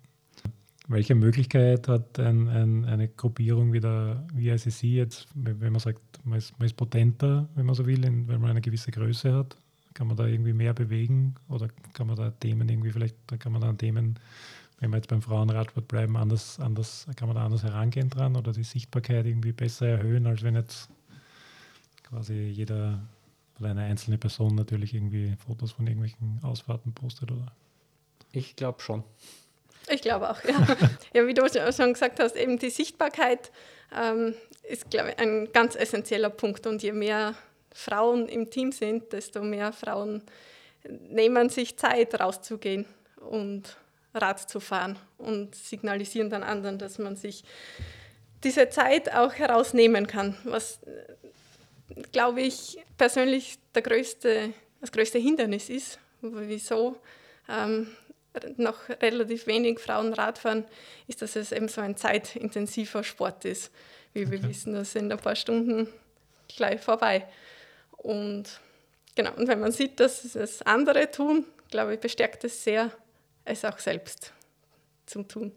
Welche 0.87 1.15
Möglichkeit 1.15 1.89
hat 1.89 2.19
ein, 2.19 2.49
ein, 2.49 2.85
eine 2.85 3.09
Gruppierung 3.09 3.73
wie 3.73 3.81
der 3.81 4.27
VICC 4.35 4.83
jetzt, 4.83 5.29
wenn 5.35 5.73
man 5.73 5.81
sagt, 5.81 6.03
man 6.25 6.39
ist, 6.39 6.59
man 6.59 6.67
ist 6.67 6.77
potenter, 6.77 7.49
wenn 7.55 7.65
man 7.65 7.75
so 7.75 7.87
will, 7.87 8.05
in, 8.05 8.29
wenn 8.29 8.41
man 8.41 8.51
eine 8.51 8.61
gewisse 8.61 8.91
Größe 8.91 9.33
hat? 9.33 9.57
Kann 9.95 10.09
man 10.09 10.17
da 10.17 10.27
irgendwie 10.27 10.53
mehr 10.53 10.75
bewegen 10.75 11.37
oder 11.49 11.69
kann 11.93 12.09
man 12.09 12.17
da 12.17 12.31
Themen 12.31 12.69
irgendwie 12.69 12.91
vielleicht, 12.91 13.17
da 13.29 13.37
kann 13.37 13.53
man 13.53 13.61
da 13.61 13.69
an 13.69 13.79
Themen, 13.79 14.19
wenn 14.81 14.91
wir 14.91 14.97
jetzt 14.97 15.09
beim 15.09 15.23
Frauenradsport 15.23 15.87
bleiben, 15.89 16.17
anders, 16.17 16.59
anders, 16.59 17.07
kann 17.17 17.29
man 17.29 17.37
da 17.37 17.45
anders 17.45 17.63
herangehen 17.63 18.11
dran 18.11 18.37
oder 18.37 18.53
die 18.53 18.65
Sichtbarkeit 18.65 19.25
irgendwie 19.25 19.53
besser 19.53 19.87
erhöhen, 19.87 20.27
als 20.27 20.43
wenn 20.43 20.57
jetzt 20.57 20.89
quasi 22.03 22.35
jeder 22.35 23.01
oder 23.61 23.71
eine 23.71 23.83
einzelne 23.83 24.19
Person 24.19 24.55
natürlich 24.57 24.95
irgendwie 24.95 25.37
Fotos 25.47 25.73
von 25.73 25.87
irgendwelchen 25.87 26.41
Ausfahrten 26.43 26.93
postet 26.93 27.31
oder? 27.31 27.53
Ich 28.33 28.57
glaube 28.57 28.81
schon. 28.83 29.05
Ich 29.89 30.03
glaube 30.03 30.31
auch, 30.31 30.43
ja. 30.45 30.67
ja, 31.15 31.27
wie 31.27 31.35
du 31.35 31.43
schon 31.73 31.93
gesagt 31.93 32.19
hast, 32.19 32.37
eben 32.37 32.59
die 32.59 32.71
Sichtbarkeit 32.71 33.53
ähm, 33.95 34.35
ist, 34.69 34.91
glaube 34.91 35.11
ich, 35.11 35.19
ein 35.19 35.53
ganz 35.53 35.77
essentieller 35.77 36.31
Punkt. 36.31 36.67
Und 36.67 36.83
je 36.83 36.93
mehr 36.93 37.35
Frauen 37.75 38.29
im 38.29 38.49
Team 38.49 38.73
sind, 38.73 39.13
desto 39.13 39.43
mehr 39.43 39.73
Frauen 39.73 40.23
nehmen 40.89 41.51
sich 41.51 41.77
Zeit, 41.77 42.19
rauszugehen 42.19 42.87
und 43.17 43.77
Rad 44.15 44.49
zu 44.49 44.61
fahren 44.61 44.97
und 45.19 45.55
signalisieren 45.55 46.31
dann 46.31 46.45
anderen, 46.45 46.79
dass 46.79 46.99
man 46.99 47.17
sich 47.17 47.43
diese 48.45 48.69
Zeit 48.69 49.13
auch 49.13 49.35
herausnehmen 49.35 50.07
kann, 50.07 50.37
was, 50.45 50.79
glaube 52.13 52.43
ich, 52.43 52.79
persönlich 52.97 53.59
der 53.75 53.83
größte, 53.83 54.53
das 54.81 54.93
größte 54.93 55.19
Hindernis 55.19 55.69
ist. 55.69 55.99
Wieso 56.21 56.97
ähm, 57.49 57.89
noch 58.57 58.89
relativ 58.89 59.47
wenig 59.47 59.81
Frauen 59.81 60.13
Radfahren, 60.13 60.65
ist, 61.09 61.23
dass 61.23 61.37
es 61.37 61.53
eben 61.53 61.69
so 61.69 61.81
ein 61.81 61.97
zeitintensiver 61.97 63.03
Sport 63.03 63.45
ist. 63.45 63.73
Wie 64.13 64.31
wir 64.31 64.43
wissen, 64.45 64.75
das 64.75 64.93
sind 64.93 65.11
ein 65.11 65.19
paar 65.19 65.37
Stunden 65.37 65.89
gleich 66.55 66.81
vorbei. 66.81 67.27
Und 68.05 68.61
genau, 69.15 69.33
und 69.35 69.49
wenn 69.49 69.61
man 69.61 69.73
sieht, 69.73 69.99
dass 69.99 70.35
es 70.35 70.61
andere 70.61 71.11
tun, 71.11 71.47
glaube 71.71 71.95
ich, 71.95 72.01
bestärkt 72.01 72.45
es 72.45 72.63
sehr, 72.63 72.91
es 73.47 73.65
auch 73.65 73.79
selbst 73.79 74.35
zum 75.07 75.27
Tun. 75.27 75.53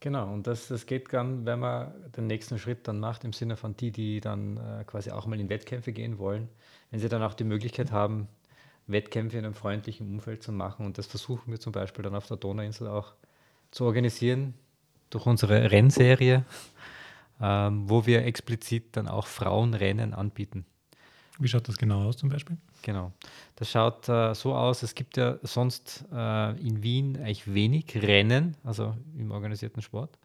Genau, 0.00 0.30
und 0.30 0.46
das, 0.46 0.68
das 0.68 0.84
geht 0.84 1.10
dann, 1.14 1.46
wenn 1.46 1.58
man 1.58 1.94
den 2.12 2.26
nächsten 2.26 2.58
Schritt 2.58 2.86
dann 2.86 3.00
macht, 3.00 3.24
im 3.24 3.32
Sinne 3.32 3.56
von 3.56 3.78
die, 3.78 3.92
die 3.92 4.20
dann 4.20 4.58
äh, 4.58 4.84
quasi 4.84 5.10
auch 5.10 5.26
mal 5.26 5.40
in 5.40 5.48
Wettkämpfe 5.48 5.92
gehen 5.92 6.18
wollen, 6.18 6.50
wenn 6.90 7.00
sie 7.00 7.08
dann 7.08 7.22
auch 7.22 7.32
die 7.32 7.44
Möglichkeit 7.44 7.92
haben, 7.92 8.28
Wettkämpfe 8.86 9.38
in 9.38 9.46
einem 9.46 9.54
freundlichen 9.54 10.06
Umfeld 10.06 10.42
zu 10.42 10.52
machen. 10.52 10.84
Und 10.84 10.98
das 10.98 11.06
versuchen 11.06 11.50
wir 11.50 11.58
zum 11.58 11.72
Beispiel 11.72 12.04
dann 12.04 12.14
auf 12.14 12.26
der 12.26 12.36
Donauinsel 12.36 12.88
auch 12.88 13.14
zu 13.70 13.84
organisieren 13.84 14.52
durch 15.08 15.24
unsere 15.24 15.70
Rennserie, 15.70 16.44
ähm, 17.40 17.88
wo 17.88 18.04
wir 18.04 18.26
explizit 18.26 18.98
dann 18.98 19.08
auch 19.08 19.26
Frauenrennen 19.26 20.12
anbieten. 20.12 20.66
Wie 21.38 21.48
schaut 21.48 21.68
das 21.68 21.76
genau 21.76 22.04
aus 22.04 22.16
zum 22.16 22.30
Beispiel? 22.30 22.56
Genau. 22.82 23.12
Das 23.56 23.70
schaut 23.70 24.08
äh, 24.08 24.34
so 24.34 24.54
aus, 24.54 24.82
es 24.82 24.94
gibt 24.94 25.16
ja 25.16 25.38
sonst 25.42 26.04
äh, 26.12 26.58
in 26.60 26.82
Wien 26.82 27.16
eigentlich 27.18 27.52
wenig 27.52 27.94
Rennen, 27.96 28.56
also 28.64 28.96
im 29.16 29.30
organisierten 29.30 29.82
Sport, 29.82 30.18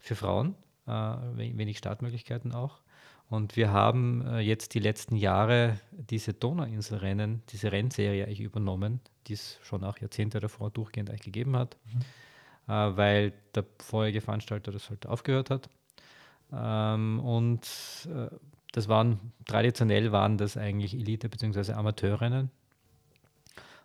für 0.00 0.14
Frauen, 0.14 0.54
äh, 0.86 0.90
wenig 1.36 1.78
Startmöglichkeiten 1.78 2.52
auch. 2.52 2.80
Und 3.28 3.56
wir 3.56 3.72
haben 3.72 4.24
äh, 4.26 4.40
jetzt 4.40 4.74
die 4.74 4.78
letzten 4.78 5.16
Jahre 5.16 5.78
diese 5.92 6.34
Donauinselrennen, 6.34 7.42
diese 7.50 7.72
Rennserie 7.72 8.24
eigentlich 8.26 8.40
übernommen, 8.40 9.00
die 9.26 9.32
es 9.34 9.58
schon 9.62 9.82
auch 9.82 9.98
Jahrzehnte 9.98 10.40
davor 10.40 10.70
durchgehend 10.70 11.10
eigentlich 11.10 11.22
gegeben 11.22 11.56
hat, 11.56 11.76
mhm. 11.86 12.72
äh, 12.72 12.96
weil 12.96 13.32
der 13.54 13.64
vorherige 13.78 14.20
Veranstalter 14.20 14.72
das 14.72 14.90
halt 14.90 15.06
aufgehört 15.06 15.50
hat. 15.50 15.68
Ähm, 16.52 17.18
und 17.20 17.62
äh, 18.06 18.28
das 18.74 18.88
waren, 18.88 19.32
traditionell 19.46 20.10
waren 20.10 20.36
das 20.36 20.56
eigentlich 20.56 20.94
Elite- 20.94 21.28
bzw. 21.28 21.72
Amateurrennen. 21.72 22.50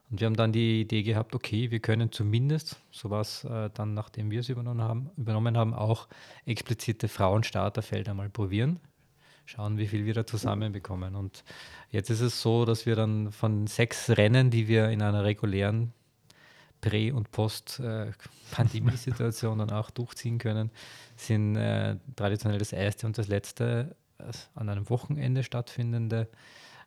Und 0.09 0.19
wir 0.19 0.25
haben 0.25 0.35
dann 0.35 0.51
die 0.51 0.81
Idee 0.81 1.03
gehabt, 1.03 1.35
okay, 1.35 1.69
wir 1.69 1.79
können 1.79 2.11
zumindest, 2.11 2.77
so 2.89 3.11
was 3.11 3.43
äh, 3.43 3.69
dann, 3.75 3.93
nachdem 3.93 4.31
wir 4.31 4.39
es 4.39 4.49
übernommen 4.49 4.81
haben, 4.81 5.11
übernommen 5.17 5.55
haben, 5.55 5.75
auch 5.75 6.07
explizite 6.45 7.07
Frauenstarterfelder 7.07 8.15
mal 8.15 8.29
probieren 8.29 8.79
schauen, 9.49 9.77
wie 9.77 9.87
viel 9.87 10.05
wir 10.05 10.13
da 10.13 10.25
zusammenbekommen. 10.25 11.15
Und 11.15 11.43
jetzt 11.89 12.09
ist 12.09 12.21
es 12.21 12.41
so, 12.41 12.63
dass 12.65 12.85
wir 12.85 12.95
dann 12.95 13.31
von 13.31 13.67
sechs 13.67 14.09
Rennen, 14.11 14.49
die 14.51 14.67
wir 14.67 14.89
in 14.89 15.01
einer 15.01 15.23
regulären 15.23 15.93
Prä- 16.81 17.11
und 17.11 17.31
Post-Pandemie-Situation 17.31 19.59
dann 19.59 19.71
auch 19.71 19.89
durchziehen 19.89 20.37
können, 20.37 20.71
sind 21.15 21.55
äh, 21.55 21.95
traditionell 22.15 22.59
das 22.59 22.73
erste 22.73 23.07
und 23.07 23.17
das 23.17 23.27
letzte 23.27 23.95
an 24.55 24.69
einem 24.69 24.89
Wochenende 24.89 25.43
stattfindende 25.43 26.29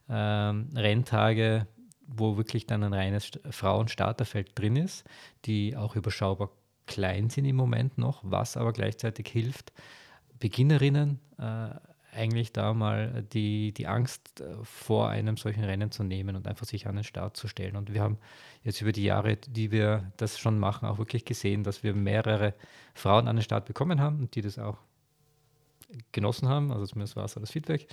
äh, 0.09 0.13
Renntage, 0.13 1.67
wo 2.07 2.37
wirklich 2.37 2.67
dann 2.67 2.83
ein 2.83 2.95
reines 2.95 3.31
Frauen-Starterfeld 3.51 4.59
drin 4.59 4.77
ist, 4.77 5.05
die 5.45 5.77
auch 5.77 5.97
überschaubar 5.97 6.51
klein 6.87 7.31
sind 7.31 7.45
im 7.45 7.57
Moment 7.57 7.99
noch, 7.99 8.21
was 8.25 8.57
aber 8.57 8.73
gleichzeitig 8.73 9.29
hilft, 9.29 9.73
Beginnerinnen 10.39 11.21
äh, 11.39 11.71
eigentlich 12.15 12.53
da 12.53 12.75
mal 12.75 13.25
die, 13.33 13.73
die 13.73 13.87
Angst 13.87 14.41
äh, 14.41 14.57
vor 14.63 15.09
einem 15.09 15.37
solchen 15.37 15.65
Rennen 15.65 15.91
zu 15.91 16.03
nehmen 16.03 16.37
und 16.37 16.47
einfach 16.47 16.67
sich 16.67 16.87
an 16.87 16.97
den 16.97 17.05
Start 17.05 17.37
zu 17.37 17.49
stellen. 17.49 17.77
Und 17.77 17.95
wir 17.95 18.03
haben 18.03 18.19
jetzt 18.63 18.81
über 18.81 18.93
die 18.93 19.05
Jahre, 19.05 19.37
die 19.37 19.71
wir 19.71 20.13
das 20.19 20.39
schon 20.39 20.59
machen, 20.59 20.87
auch 20.87 20.99
wirklich 20.99 21.25
gesehen, 21.25 21.65
dass 21.65 21.83
wir 21.83 21.95
mehrere 21.95 22.55
Frauen 22.95 23.29
an 23.29 23.37
den 23.37 23.43
Start 23.43 23.65
bekommen 23.65 24.01
haben 24.01 24.21
und 24.21 24.35
die 24.35 24.43
das 24.43 24.59
auch 24.59 24.79
genossen 26.13 26.49
haben, 26.49 26.73
also 26.73 26.87
zumindest 26.87 27.17
war 27.17 27.25
es 27.25 27.35
das 27.35 27.51
Feedback, 27.51 27.87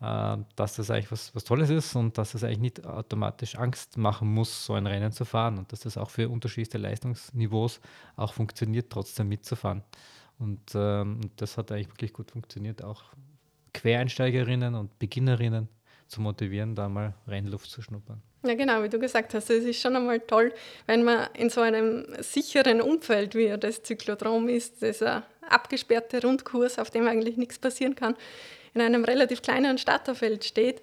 äh, 0.00 0.36
dass 0.56 0.76
das 0.76 0.90
eigentlich 0.90 1.12
was, 1.12 1.34
was 1.34 1.44
Tolles 1.44 1.70
ist 1.70 1.94
und 1.96 2.18
dass 2.18 2.34
es 2.34 2.44
eigentlich 2.44 2.58
nicht 2.58 2.86
automatisch 2.86 3.56
Angst 3.56 3.96
machen 3.96 4.32
muss, 4.32 4.66
so 4.66 4.74
ein 4.74 4.86
Rennen 4.86 5.12
zu 5.12 5.24
fahren 5.24 5.58
und 5.58 5.72
dass 5.72 5.80
das 5.80 5.96
auch 5.96 6.10
für 6.10 6.28
unterschiedliche 6.28 6.78
Leistungsniveaus 6.78 7.80
auch 8.16 8.32
funktioniert, 8.32 8.90
trotzdem 8.90 9.28
mitzufahren. 9.28 9.82
Und 10.38 10.60
ähm, 10.74 11.20
das 11.36 11.56
hat 11.56 11.70
eigentlich 11.70 11.88
wirklich 11.88 12.12
gut 12.12 12.30
funktioniert, 12.30 12.82
auch 12.82 13.04
Quereinsteigerinnen 13.72 14.74
und 14.74 14.98
Beginnerinnen 14.98 15.68
zu 16.06 16.20
motivieren, 16.20 16.74
da 16.74 16.88
mal 16.88 17.14
Rennluft 17.26 17.70
zu 17.70 17.82
schnuppern. 17.82 18.22
Ja, 18.46 18.54
genau, 18.54 18.82
wie 18.82 18.90
du 18.90 18.98
gesagt 18.98 19.32
hast, 19.32 19.48
es 19.48 19.64
ist 19.64 19.80
schon 19.80 19.96
einmal 19.96 20.20
toll, 20.20 20.52
wenn 20.86 21.02
man 21.02 21.28
in 21.32 21.48
so 21.48 21.62
einem 21.62 22.04
sicheren 22.20 22.82
Umfeld, 22.82 23.34
wie 23.34 23.56
das 23.58 23.82
Zyklodrom 23.82 24.48
ist, 24.48 24.82
dieser 24.82 25.22
abgesperrte 25.50 26.22
Rundkurs, 26.22 26.78
auf 26.78 26.90
dem 26.90 27.06
eigentlich 27.06 27.36
nichts 27.36 27.58
passieren 27.58 27.94
kann, 27.94 28.16
in 28.74 28.80
einem 28.80 29.04
relativ 29.04 29.42
kleinen 29.42 29.78
Starterfeld 29.78 30.44
steht, 30.44 30.82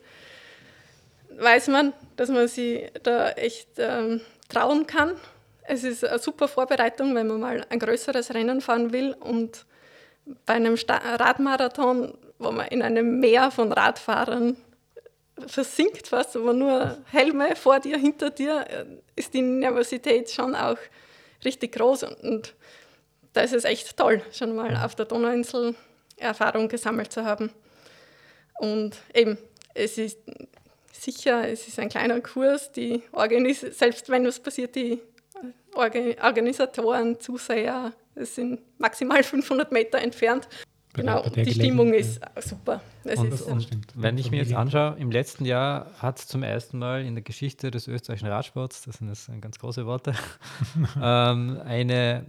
weiß 1.38 1.68
man, 1.68 1.94
dass 2.16 2.30
man 2.30 2.48
sich 2.48 2.92
da 3.04 3.32
echt 3.32 3.70
ähm, 3.78 4.22
trauen 4.50 4.88
kann. 4.88 5.16
Es 5.64 5.84
ist 5.84 6.04
eine 6.04 6.20
super 6.20 6.48
Vorbereitung, 6.48 7.16
wenn 7.16 7.28
man 7.28 7.40
mal 7.40 7.66
ein 7.70 7.80
größeres 7.80 8.34
Rennen 8.34 8.62
fahren 8.62 8.92
will 8.92 9.16
und 9.20 9.66
bei 10.46 10.54
einem 10.54 10.78
Sta 10.78 10.98
Radmarathon, 10.98 12.18
wo 12.40 12.52
man 12.52 12.68
in 12.68 12.82
einem 12.82 13.20
Meer 13.20 13.52
von 13.52 13.72
Radfahrern 13.72 14.58
versinkt 15.48 16.08
fast, 16.08 16.36
aber 16.36 16.54
nur 16.54 16.98
Helme 17.12 17.56
vor 17.56 17.80
dir, 17.80 17.98
hinter 17.98 18.30
dir, 18.30 18.66
äh, 18.70 18.86
ist 19.16 19.34
die 19.34 19.42
Nervosität 19.42 20.30
schon 20.30 20.56
auch 20.56 20.78
richtig 21.44 21.74
groß. 21.74 22.04
Und 22.04 22.54
da 23.34 23.42
ist 23.42 23.54
es 23.54 23.64
echt 23.64 23.96
toll, 23.98 24.22
schon 24.32 24.56
mal 24.56 24.76
auf 24.76 24.96
der 24.96 25.06
Donauinsel 25.06 25.76
Erfahrung 26.18 26.68
gesammelt 26.68 27.12
zu 27.12 27.26
haben. 27.26 27.52
Und 28.60 28.98
eben, 29.14 29.38
es 29.74 29.98
ist 29.98 30.20
sicher, 30.94 31.48
es 31.48 31.68
ist 31.68 31.80
ein 31.80 31.90
kleiner 31.90 32.22
Kurs, 32.22 32.72
die 32.72 33.02
Organis 33.12 33.62
selbst 33.62 34.10
wenn 34.10 34.26
was 34.26 34.40
passiert, 34.40 34.76
die 34.76 35.02
Organisatoren, 35.74 37.20
Zuseher, 37.20 37.94
es 38.14 38.36
sind 38.36 38.60
maximal 38.78 39.24
500 39.24 39.72
Meter 39.72 40.00
entfernt. 40.00 40.48
Genau, 40.94 41.24
die 41.30 41.54
Stimmung 41.54 41.94
ist 41.94 42.20
super. 42.42 42.82
Und, 43.06 43.34
ist, 43.34 43.44
und 43.44 43.68
wenn 43.96 44.18
ich 44.18 44.30
mir 44.30 44.38
jetzt 44.38 44.54
anschaue, 44.54 44.98
im 45.00 45.10
letzten 45.10 45.46
Jahr 45.46 45.90
hat 46.00 46.20
es 46.20 46.28
zum 46.28 46.44
ersten 46.44 46.80
Mal 46.80 47.06
in 47.06 47.16
der 47.16 47.24
Geschichte 47.24 47.72
des 47.72 47.88
österreichischen 47.88 48.28
Radsports, 48.28 48.84
das 48.84 48.98
sind 48.98 49.08
jetzt 49.08 49.32
ganz 49.40 49.58
große 49.58 49.86
Worte, 49.86 50.14
ähm, 51.02 51.62
eine 51.64 52.26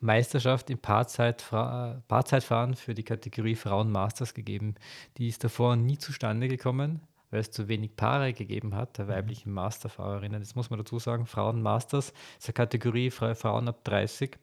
Meisterschaft 0.00 0.70
im 0.70 0.78
Paarzeit, 0.78 1.44
Paarzeitfahren 1.50 2.74
für 2.74 2.94
die 2.94 3.02
Kategorie 3.02 3.54
Frauen-Masters 3.54 4.34
gegeben. 4.34 4.74
Die 5.16 5.28
ist 5.28 5.42
davor 5.44 5.76
nie 5.76 5.98
zustande 5.98 6.48
gekommen, 6.48 7.00
weil 7.30 7.40
es 7.40 7.50
zu 7.50 7.68
wenig 7.68 7.96
Paare 7.96 8.32
gegeben 8.32 8.74
hat, 8.74 8.98
der 8.98 9.06
mhm. 9.06 9.10
weiblichen 9.10 9.52
Masterfahrerinnen. 9.52 10.40
Das 10.40 10.54
muss 10.54 10.70
man 10.70 10.78
dazu 10.78 10.98
sagen, 10.98 11.26
Frauen-Masters 11.26 12.12
ist 12.38 12.48
eine 12.48 12.54
Kategorie 12.54 13.10
Frauen 13.10 13.68
ab 13.68 13.84
30. 13.84 14.38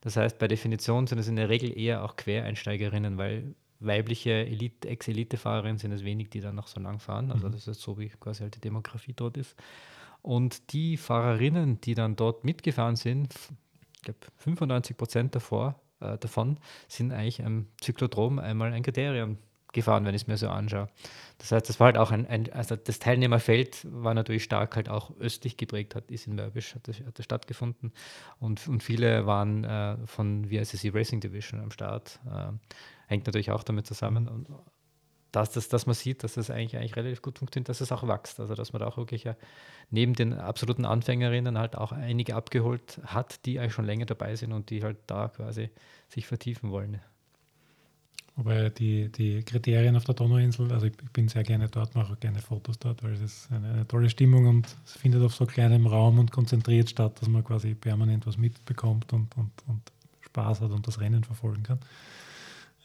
Das 0.00 0.16
heißt, 0.16 0.38
bei 0.38 0.48
Definition 0.48 1.06
sind 1.06 1.18
es 1.18 1.28
in 1.28 1.36
der 1.36 1.48
Regel 1.48 1.76
eher 1.78 2.04
auch 2.04 2.16
Quereinsteigerinnen, 2.16 3.18
weil 3.18 3.54
weibliche 3.80 4.30
Elite, 4.30 4.88
Ex-Elite-Fahrerinnen 4.88 5.78
sind 5.78 5.92
es 5.92 6.04
wenig, 6.04 6.30
die 6.30 6.40
dann 6.40 6.54
noch 6.54 6.68
so 6.68 6.80
lang 6.80 6.98
fahren. 6.98 7.30
Also 7.30 7.48
mhm. 7.48 7.52
das 7.52 7.68
ist 7.68 7.80
so, 7.80 7.98
wie 7.98 8.08
quasi 8.08 8.42
halt 8.42 8.56
die 8.56 8.60
Demografie 8.60 9.12
dort 9.14 9.36
ist. 9.36 9.56
Und 10.22 10.72
die 10.72 10.96
Fahrerinnen, 10.96 11.80
die 11.80 11.94
dann 11.94 12.14
dort 12.14 12.44
mitgefahren 12.44 12.94
sind, 12.94 13.34
ich 14.02 14.04
glaube 14.04 14.18
95 14.38 14.96
Prozent 14.96 15.34
davor, 15.34 15.80
äh, 16.00 16.18
davon 16.18 16.58
sind 16.88 17.12
eigentlich 17.12 17.44
am 17.44 17.66
Zyklodrom 17.80 18.38
einmal 18.38 18.72
ein 18.72 18.82
Kriterium 18.82 19.38
gefahren, 19.72 20.04
wenn 20.04 20.14
ich 20.14 20.22
es 20.22 20.28
mir 20.28 20.36
so 20.36 20.48
anschaue. 20.48 20.88
Das 21.38 21.52
heißt, 21.52 21.68
das 21.68 21.80
war 21.80 21.86
halt 21.86 21.96
auch 21.96 22.10
ein, 22.10 22.26
ein, 22.26 22.52
also 22.52 22.76
das 22.76 22.98
Teilnehmerfeld 22.98 23.86
war 23.90 24.12
natürlich 24.12 24.44
stark 24.44 24.76
halt 24.76 24.88
auch 24.88 25.16
östlich 25.18 25.56
geprägt, 25.56 25.94
hat, 25.94 26.10
ist 26.10 26.26
in 26.26 26.34
Mörbisch, 26.34 26.74
hat 26.74 26.88
hat 26.88 27.18
das 27.18 27.24
stattgefunden 27.24 27.92
und, 28.38 28.68
und 28.68 28.82
viele 28.82 29.24
waren 29.26 29.64
äh, 29.64 29.96
von 30.06 30.46
VSSC 30.46 30.90
Racing 30.92 31.20
Division 31.20 31.60
am 31.60 31.70
Start. 31.70 32.20
Äh, 32.26 32.52
hängt 33.06 33.26
natürlich 33.26 33.50
auch 33.50 33.62
damit 33.62 33.86
zusammen. 33.86 34.28
Und 34.28 34.48
dass, 35.32 35.50
das, 35.50 35.68
dass 35.68 35.86
man 35.86 35.94
sieht, 35.94 36.22
dass 36.22 36.34
das 36.34 36.50
eigentlich, 36.50 36.76
eigentlich 36.76 36.96
relativ 36.96 37.22
gut 37.22 37.38
funktioniert, 37.38 37.68
dass 37.68 37.80
es 37.80 37.90
auch 37.90 38.06
wächst. 38.06 38.38
Also 38.38 38.54
dass 38.54 38.72
man 38.72 38.80
da 38.80 38.86
auch 38.86 38.98
wirklich 38.98 39.24
ja 39.24 39.34
neben 39.90 40.14
den 40.14 40.34
absoluten 40.34 40.84
Anfängerinnen 40.84 41.58
halt 41.58 41.76
auch 41.76 41.92
einige 41.92 42.36
abgeholt 42.36 43.00
hat, 43.06 43.44
die 43.46 43.58
eigentlich 43.58 43.72
schon 43.72 43.86
länger 43.86 44.06
dabei 44.06 44.36
sind 44.36 44.52
und 44.52 44.70
die 44.70 44.82
halt 44.82 44.98
da 45.06 45.28
quasi 45.28 45.70
sich 46.08 46.26
vertiefen 46.26 46.70
wollen. 46.70 47.00
Wobei 48.36 48.70
die, 48.70 49.10
die 49.10 49.42
Kriterien 49.42 49.94
auf 49.94 50.04
der 50.04 50.14
Donauinsel, 50.14 50.72
also 50.72 50.86
ich, 50.86 50.94
ich 51.02 51.10
bin 51.10 51.28
sehr 51.28 51.42
gerne 51.42 51.68
dort, 51.68 51.94
mache 51.94 52.14
auch 52.14 52.20
gerne 52.20 52.38
Fotos 52.38 52.78
dort, 52.78 53.02
weil 53.02 53.12
es 53.12 53.20
ist 53.20 53.52
eine, 53.52 53.68
eine, 53.68 53.88
tolle 53.88 54.08
Stimmung 54.08 54.46
und 54.46 54.74
es 54.86 54.92
findet 54.92 55.22
auf 55.22 55.34
so 55.34 55.44
kleinem 55.44 55.86
Raum 55.86 56.18
und 56.18 56.32
konzentriert 56.32 56.88
statt, 56.88 57.20
dass 57.20 57.28
man 57.28 57.44
quasi 57.44 57.74
permanent 57.74 58.26
was 58.26 58.38
mitbekommt 58.38 59.12
und, 59.12 59.36
und, 59.36 59.50
und 59.66 59.82
Spaß 60.22 60.62
hat 60.62 60.70
und 60.70 60.86
das 60.86 60.98
Rennen 60.98 61.24
verfolgen 61.24 61.62
kann. 61.62 61.80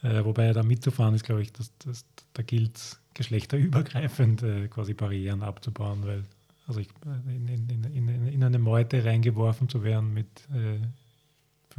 Äh, 0.03 0.23
wobei 0.23 0.53
da 0.53 0.63
mitzufahren 0.63 1.15
ist, 1.15 1.23
glaube 1.23 1.41
ich, 1.41 1.51
dass, 1.51 1.75
dass, 1.79 2.05
da 2.33 2.43
gilt 2.43 2.77
es 2.77 2.99
geschlechterübergreifend 3.13 4.43
äh, 4.43 4.67
quasi 4.67 4.93
Barrieren 4.93 5.41
abzubauen, 5.41 6.05
weil 6.05 6.23
also 6.67 6.81
ich, 6.81 6.89
in, 7.27 7.47
in, 7.47 7.83
in, 7.85 8.27
in, 8.27 8.43
eine 8.43 8.59
Meute 8.59 9.03
reingeworfen 9.03 9.69
zu 9.69 9.83
werden 9.83 10.13
mit 10.13 10.27
äh, 10.53 10.79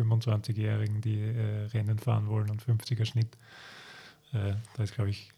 25-Jährigen, 0.01 1.01
die 1.01 1.21
äh, 1.21 1.67
Rennen 1.67 1.99
fahren 1.99 2.29
wollen 2.29 2.51
und 2.51 2.63
50er 2.63 3.05
Schnitt. 3.05 3.37
Äh, 4.33 4.55
da 4.75 4.83
ist, 4.83 4.95
glaube 4.95 5.11
ich, 5.11 5.31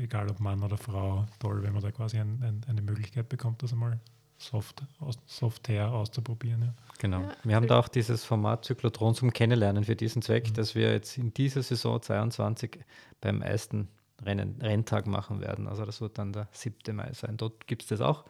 egal 0.00 0.28
ob 0.28 0.40
Mann 0.40 0.62
oder 0.62 0.76
Frau, 0.76 1.26
toll, 1.38 1.62
wenn 1.62 1.72
man 1.72 1.82
da 1.82 1.92
quasi 1.92 2.18
ein, 2.18 2.42
ein, 2.42 2.62
eine 2.66 2.82
Möglichkeit 2.82 3.28
bekommt, 3.28 3.62
das 3.62 3.72
einmal 3.72 4.00
soft, 4.38 4.82
aus, 4.98 5.18
soft 5.26 5.68
her 5.68 5.92
auszuprobieren. 5.92 6.62
Ja. 6.62 6.74
Genau. 7.02 7.22
Ja, 7.22 7.34
wir 7.42 7.56
haben 7.56 7.66
da 7.66 7.80
auch 7.80 7.88
dieses 7.88 8.24
Format 8.24 8.64
Zyklotron 8.64 9.16
zum 9.16 9.32
Kennenlernen 9.32 9.82
für 9.82 9.96
diesen 9.96 10.22
Zweck, 10.22 10.50
mhm. 10.50 10.54
dass 10.54 10.76
wir 10.76 10.92
jetzt 10.92 11.18
in 11.18 11.34
dieser 11.34 11.60
Saison 11.60 12.00
22 12.00 12.78
beim 13.20 13.42
ersten 13.42 13.88
Rennen, 14.24 14.60
Renntag 14.62 15.08
machen 15.08 15.40
werden. 15.40 15.66
Also 15.66 15.84
das 15.84 16.00
wird 16.00 16.16
dann 16.16 16.32
der 16.32 16.46
7. 16.52 16.94
Mai 16.94 17.12
sein. 17.12 17.36
Dort 17.38 17.66
gibt 17.66 17.82
es 17.82 17.88
das 17.88 18.00
auch. 18.00 18.24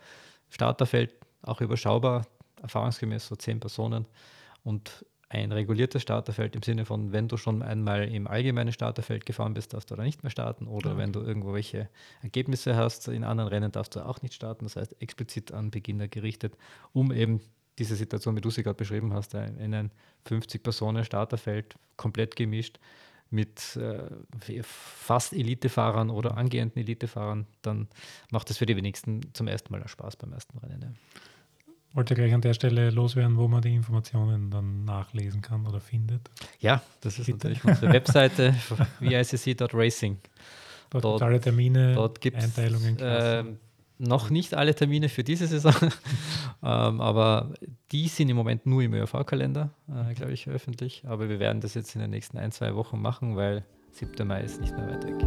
Starterfeld 0.48 1.14
auch 1.42 1.61
überschaubar, 1.61 2.26
erfahrungsgemäß 2.62 3.26
so 3.26 3.37
zehn 3.37 3.61
Personen. 3.61 4.06
Und 4.64 5.04
ein 5.28 5.52
reguliertes 5.52 6.00
Starterfeld 6.00 6.56
im 6.56 6.62
Sinne 6.62 6.87
von, 6.87 7.12
wenn 7.12 7.28
du 7.28 7.37
schon 7.37 7.61
einmal 7.61 8.08
im 8.08 8.26
allgemeinen 8.26 8.72
Starterfeld 8.72 9.26
gefahren 9.26 9.52
bist, 9.52 9.74
darfst 9.74 9.90
du 9.90 9.96
da 9.96 10.02
nicht 10.02 10.22
mehr 10.22 10.30
starten 10.30 10.66
oder 10.66 10.92
okay. 10.92 10.98
wenn 10.98 11.12
du 11.12 11.20
irgendwelche 11.20 11.90
Ergebnisse 12.22 12.74
hast 12.74 13.06
in 13.08 13.22
anderen 13.22 13.50
Rennen, 13.50 13.70
darfst 13.70 13.96
du 13.96 14.00
auch 14.00 14.22
nicht 14.22 14.32
starten. 14.32 14.64
Das 14.64 14.76
heißt, 14.76 14.96
explizit 15.02 15.52
an 15.52 15.70
Beginner 15.70 16.08
gerichtet, 16.08 16.56
um 16.94 17.12
eben 17.12 17.42
diese 17.82 17.96
Situation, 17.96 18.36
wie 18.36 18.40
du 18.40 18.50
sie 18.50 18.62
gerade 18.62 18.76
beschrieben 18.76 19.12
hast, 19.12 19.34
in 19.34 19.74
ein 19.74 19.90
50-Personen-Starterfeld 20.28 21.76
komplett 21.96 22.36
gemischt 22.36 22.78
mit 23.30 23.76
äh, 23.76 24.62
fast 24.62 25.32
Elitefahrern 25.32 26.10
oder 26.10 26.36
angehenden 26.36 26.78
Elitefahrern, 26.80 27.46
dann 27.62 27.88
macht 28.30 28.50
es 28.50 28.58
für 28.58 28.66
die 28.66 28.76
wenigsten 28.76 29.22
zum 29.32 29.48
ersten 29.48 29.72
Mal 29.72 29.86
Spaß 29.86 30.16
beim 30.16 30.32
ersten 30.32 30.58
Rennen. 30.58 30.82
Ja 30.82 31.20
wollte 31.94 32.14
gleich 32.14 32.32
an 32.32 32.40
der 32.40 32.54
Stelle 32.54 32.90
loswerden, 32.90 33.36
wo 33.36 33.48
man 33.48 33.62
die 33.62 33.74
Informationen 33.74 34.50
dann 34.50 34.84
nachlesen 34.84 35.42
kann 35.42 35.66
oder 35.66 35.80
findet. 35.80 36.30
Ja, 36.60 36.82
das 37.00 37.18
ist 37.18 37.26
Bitte. 37.26 37.48
natürlich 37.48 37.64
unsere 37.64 37.92
Webseite 37.92 38.54
vicc.racing. 39.00 40.18
Dort, 40.90 41.04
dort 41.04 41.22
alle 41.22 41.40
Termine, 41.40 41.94
dort 41.94 42.20
gibt's, 42.20 42.44
Einteilungen. 42.44 42.98
Äh, 42.98 43.44
noch 44.02 44.30
nicht 44.30 44.54
alle 44.54 44.74
Termine 44.74 45.08
für 45.08 45.24
diese 45.24 45.46
Saison, 45.46 45.74
ähm, 46.62 47.00
aber 47.00 47.54
die 47.92 48.08
sind 48.08 48.28
im 48.28 48.36
Moment 48.36 48.66
nur 48.66 48.82
im 48.82 48.94
ÖRV-Kalender, 48.94 49.70
äh, 49.88 50.14
glaube 50.14 50.32
ich, 50.32 50.48
öffentlich. 50.48 51.04
Aber 51.06 51.28
wir 51.28 51.38
werden 51.38 51.60
das 51.60 51.74
jetzt 51.74 51.94
in 51.94 52.00
den 52.00 52.10
nächsten 52.10 52.36
ein, 52.38 52.52
zwei 52.52 52.74
Wochen 52.74 53.00
machen, 53.00 53.36
weil 53.36 53.64
7. 53.92 54.27
Mai 54.27 54.42
ist 54.42 54.60
nicht 54.60 54.77
mehr 54.77 54.88
weit 54.88 55.06
weg. 55.06 55.22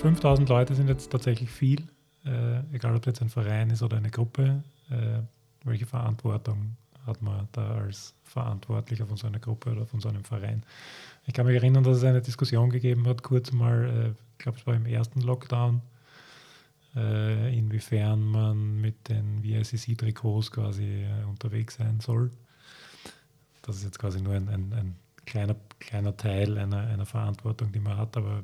5000 0.00 0.48
Leute 0.48 0.74
sind 0.74 0.88
jetzt 0.88 1.10
tatsächlich 1.10 1.50
viel, 1.50 1.82
äh, 2.24 2.60
egal 2.72 2.96
ob 2.96 3.06
jetzt 3.06 3.22
ein 3.22 3.28
Verein 3.28 3.70
ist 3.70 3.82
oder 3.82 3.96
eine 3.96 4.10
Gruppe. 4.10 4.62
Äh, 4.90 5.20
welche 5.64 5.86
Verantwortung 5.86 6.76
hat 7.06 7.22
man 7.22 7.48
da 7.52 7.76
als 7.76 8.14
Verantwortlicher 8.24 9.06
von 9.06 9.16
so 9.16 9.26
einer 9.26 9.38
Gruppe 9.38 9.70
oder 9.72 9.86
von 9.86 10.00
so 10.00 10.08
einem 10.08 10.24
Verein? 10.24 10.62
Ich 11.26 11.34
kann 11.34 11.46
mich 11.46 11.56
erinnern, 11.56 11.84
dass 11.84 11.98
es 11.98 12.04
eine 12.04 12.22
Diskussion 12.22 12.70
gegeben 12.70 13.06
hat, 13.06 13.22
kurz 13.22 13.52
mal, 13.52 13.84
äh, 13.84 14.08
ich 14.10 14.38
glaube, 14.38 14.58
es 14.58 14.66
war 14.66 14.74
im 14.74 14.86
ersten 14.86 15.20
Lockdown, 15.20 15.80
äh, 16.96 17.56
inwiefern 17.56 18.22
man 18.22 18.80
mit 18.80 19.08
den 19.08 19.42
VSCC-Trikots 19.42 20.50
quasi 20.50 21.04
äh, 21.04 21.24
unterwegs 21.28 21.76
sein 21.76 22.00
soll. 22.00 22.30
Das 23.62 23.76
ist 23.76 23.84
jetzt 23.84 23.98
quasi 23.98 24.20
nur 24.20 24.34
ein, 24.34 24.48
ein, 24.48 24.72
ein 24.72 24.96
kleiner, 25.26 25.56
kleiner 25.78 26.16
Teil 26.16 26.58
einer, 26.58 26.78
einer 26.78 27.06
Verantwortung, 27.06 27.72
die 27.72 27.80
man 27.80 27.96
hat, 27.96 28.16
aber 28.16 28.42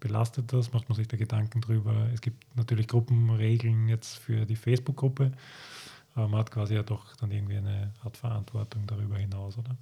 belastet 0.00 0.52
das? 0.52 0.72
Macht 0.72 0.88
man 0.88 0.96
sich 0.96 1.08
da 1.08 1.16
Gedanken 1.16 1.60
drüber? 1.60 2.08
Es 2.12 2.20
gibt 2.20 2.44
natürlich 2.56 2.88
Gruppenregeln 2.88 3.88
jetzt 3.88 4.18
für 4.18 4.46
die 4.46 4.56
Facebook-Gruppe, 4.56 5.32
aber 6.14 6.28
man 6.28 6.40
hat 6.40 6.50
quasi 6.50 6.74
ja 6.74 6.82
doch 6.82 7.16
dann 7.16 7.30
irgendwie 7.30 7.56
eine 7.56 7.92
Art 8.02 8.16
Verantwortung 8.16 8.86
darüber 8.86 9.16
hinaus, 9.16 9.58
oder? 9.58 9.76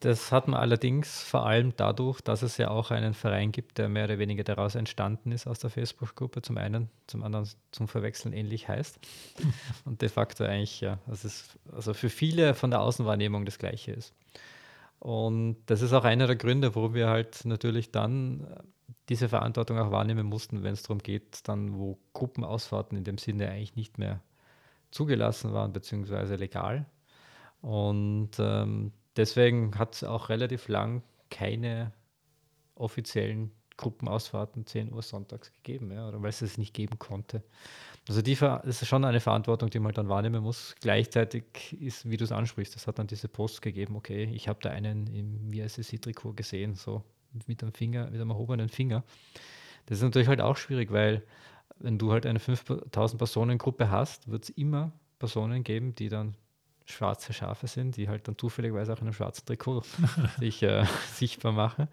Das 0.00 0.30
hat 0.30 0.46
man 0.46 0.60
allerdings 0.60 1.22
vor 1.22 1.46
allem 1.46 1.72
dadurch, 1.74 2.20
dass 2.20 2.42
es 2.42 2.58
ja 2.58 2.68
auch 2.68 2.90
einen 2.90 3.14
Verein 3.14 3.50
gibt, 3.50 3.78
der 3.78 3.88
mehr 3.88 4.04
oder 4.04 4.18
weniger 4.18 4.44
daraus 4.44 4.74
entstanden 4.74 5.32
ist 5.32 5.46
aus 5.46 5.58
der 5.58 5.70
Facebook-Gruppe. 5.70 6.42
Zum 6.42 6.58
einen, 6.58 6.90
zum 7.06 7.22
anderen 7.22 7.48
zum 7.72 7.88
Verwechseln 7.88 8.34
ähnlich 8.34 8.68
heißt. 8.68 8.98
Und 9.86 10.02
de 10.02 10.10
facto 10.10 10.44
eigentlich, 10.44 10.82
ja, 10.82 10.98
das 11.06 11.24
ist 11.24 11.58
also 11.74 11.94
für 11.94 12.10
viele 12.10 12.54
von 12.54 12.70
der 12.70 12.82
Außenwahrnehmung 12.82 13.46
das 13.46 13.58
Gleiche 13.58 13.92
ist. 13.92 14.12
Und 14.98 15.56
das 15.66 15.80
ist 15.80 15.94
auch 15.94 16.04
einer 16.04 16.26
der 16.26 16.36
Gründe, 16.36 16.74
warum 16.74 16.92
wir 16.92 17.08
halt 17.08 17.44
natürlich 17.44 17.90
dann 17.90 18.46
diese 19.08 19.28
Verantwortung 19.28 19.78
auch 19.78 19.90
wahrnehmen 19.90 20.26
mussten, 20.26 20.62
wenn 20.62 20.72
es 20.72 20.82
darum 20.82 20.98
geht, 20.98 21.48
dann 21.48 21.78
wo 21.78 21.98
Gruppenausfahrten 22.12 22.96
in 22.98 23.04
dem 23.04 23.18
Sinne 23.18 23.50
eigentlich 23.50 23.76
nicht 23.76 23.98
mehr 23.98 24.20
zugelassen 24.90 25.52
waren, 25.52 25.72
beziehungsweise 25.72 26.36
legal. 26.36 26.86
Und 27.60 28.30
ähm, 28.38 28.92
deswegen 29.16 29.78
hat 29.78 29.94
es 29.94 30.04
auch 30.04 30.28
relativ 30.28 30.68
lang 30.68 31.02
keine 31.30 31.92
offiziellen 32.74 33.52
Gruppenausfahrten 33.76 34.66
10 34.66 34.92
Uhr 34.92 35.02
sonntags 35.02 35.52
gegeben, 35.52 35.92
ja, 35.92 36.08
oder 36.08 36.22
weil 36.22 36.30
es 36.30 36.42
es 36.42 36.56
nicht 36.58 36.72
geben 36.72 36.98
konnte. 36.98 37.42
Also 38.08 38.22
die 38.22 38.34
das 38.34 38.82
ist 38.82 38.86
schon 38.86 39.04
eine 39.04 39.20
Verantwortung, 39.20 39.68
die 39.68 39.80
man 39.80 39.92
dann 39.92 40.08
wahrnehmen 40.08 40.42
muss. 40.42 40.74
Gleichzeitig 40.80 41.44
ist, 41.78 42.08
wie 42.08 42.16
du 42.16 42.24
es 42.24 42.32
ansprichst, 42.32 42.76
es 42.76 42.86
hat 42.86 42.98
dann 42.98 43.06
diese 43.06 43.28
Post 43.28 43.62
gegeben, 43.62 43.96
okay, 43.96 44.24
ich 44.32 44.48
habe 44.48 44.60
da 44.62 44.70
einen 44.70 45.06
im 45.08 45.52
VSSC-Trikot 45.52 46.34
gesehen, 46.34 46.74
so 46.74 47.02
mit 47.46 47.62
einem 47.62 47.72
Finger, 47.72 48.04
mit 48.06 48.20
einem 48.20 48.30
erhobenen 48.30 48.68
Finger. 48.68 49.04
Das 49.86 49.98
ist 49.98 50.04
natürlich 50.04 50.28
halt 50.28 50.40
auch 50.40 50.56
schwierig, 50.56 50.92
weil 50.92 51.22
wenn 51.78 51.98
du 51.98 52.12
halt 52.12 52.26
eine 52.26 52.40
5000 52.40 53.18
Personen 53.18 53.58
Gruppe 53.58 53.90
hast, 53.90 54.30
wird 54.30 54.44
es 54.44 54.50
immer 54.50 54.92
Personen 55.18 55.62
geben, 55.62 55.94
die 55.94 56.08
dann 56.08 56.34
schwarze 56.86 57.32
Schafe 57.32 57.66
sind, 57.66 57.96
die 57.96 58.08
halt 58.08 58.28
dann 58.28 58.38
zufälligerweise 58.38 58.92
auch 58.92 58.98
in 58.98 59.04
einem 59.04 59.12
schwarzen 59.12 59.44
Trikot 59.44 59.82
sich 60.38 60.62
äh, 60.62 60.84
sichtbar 61.12 61.52
machen. 61.52 61.88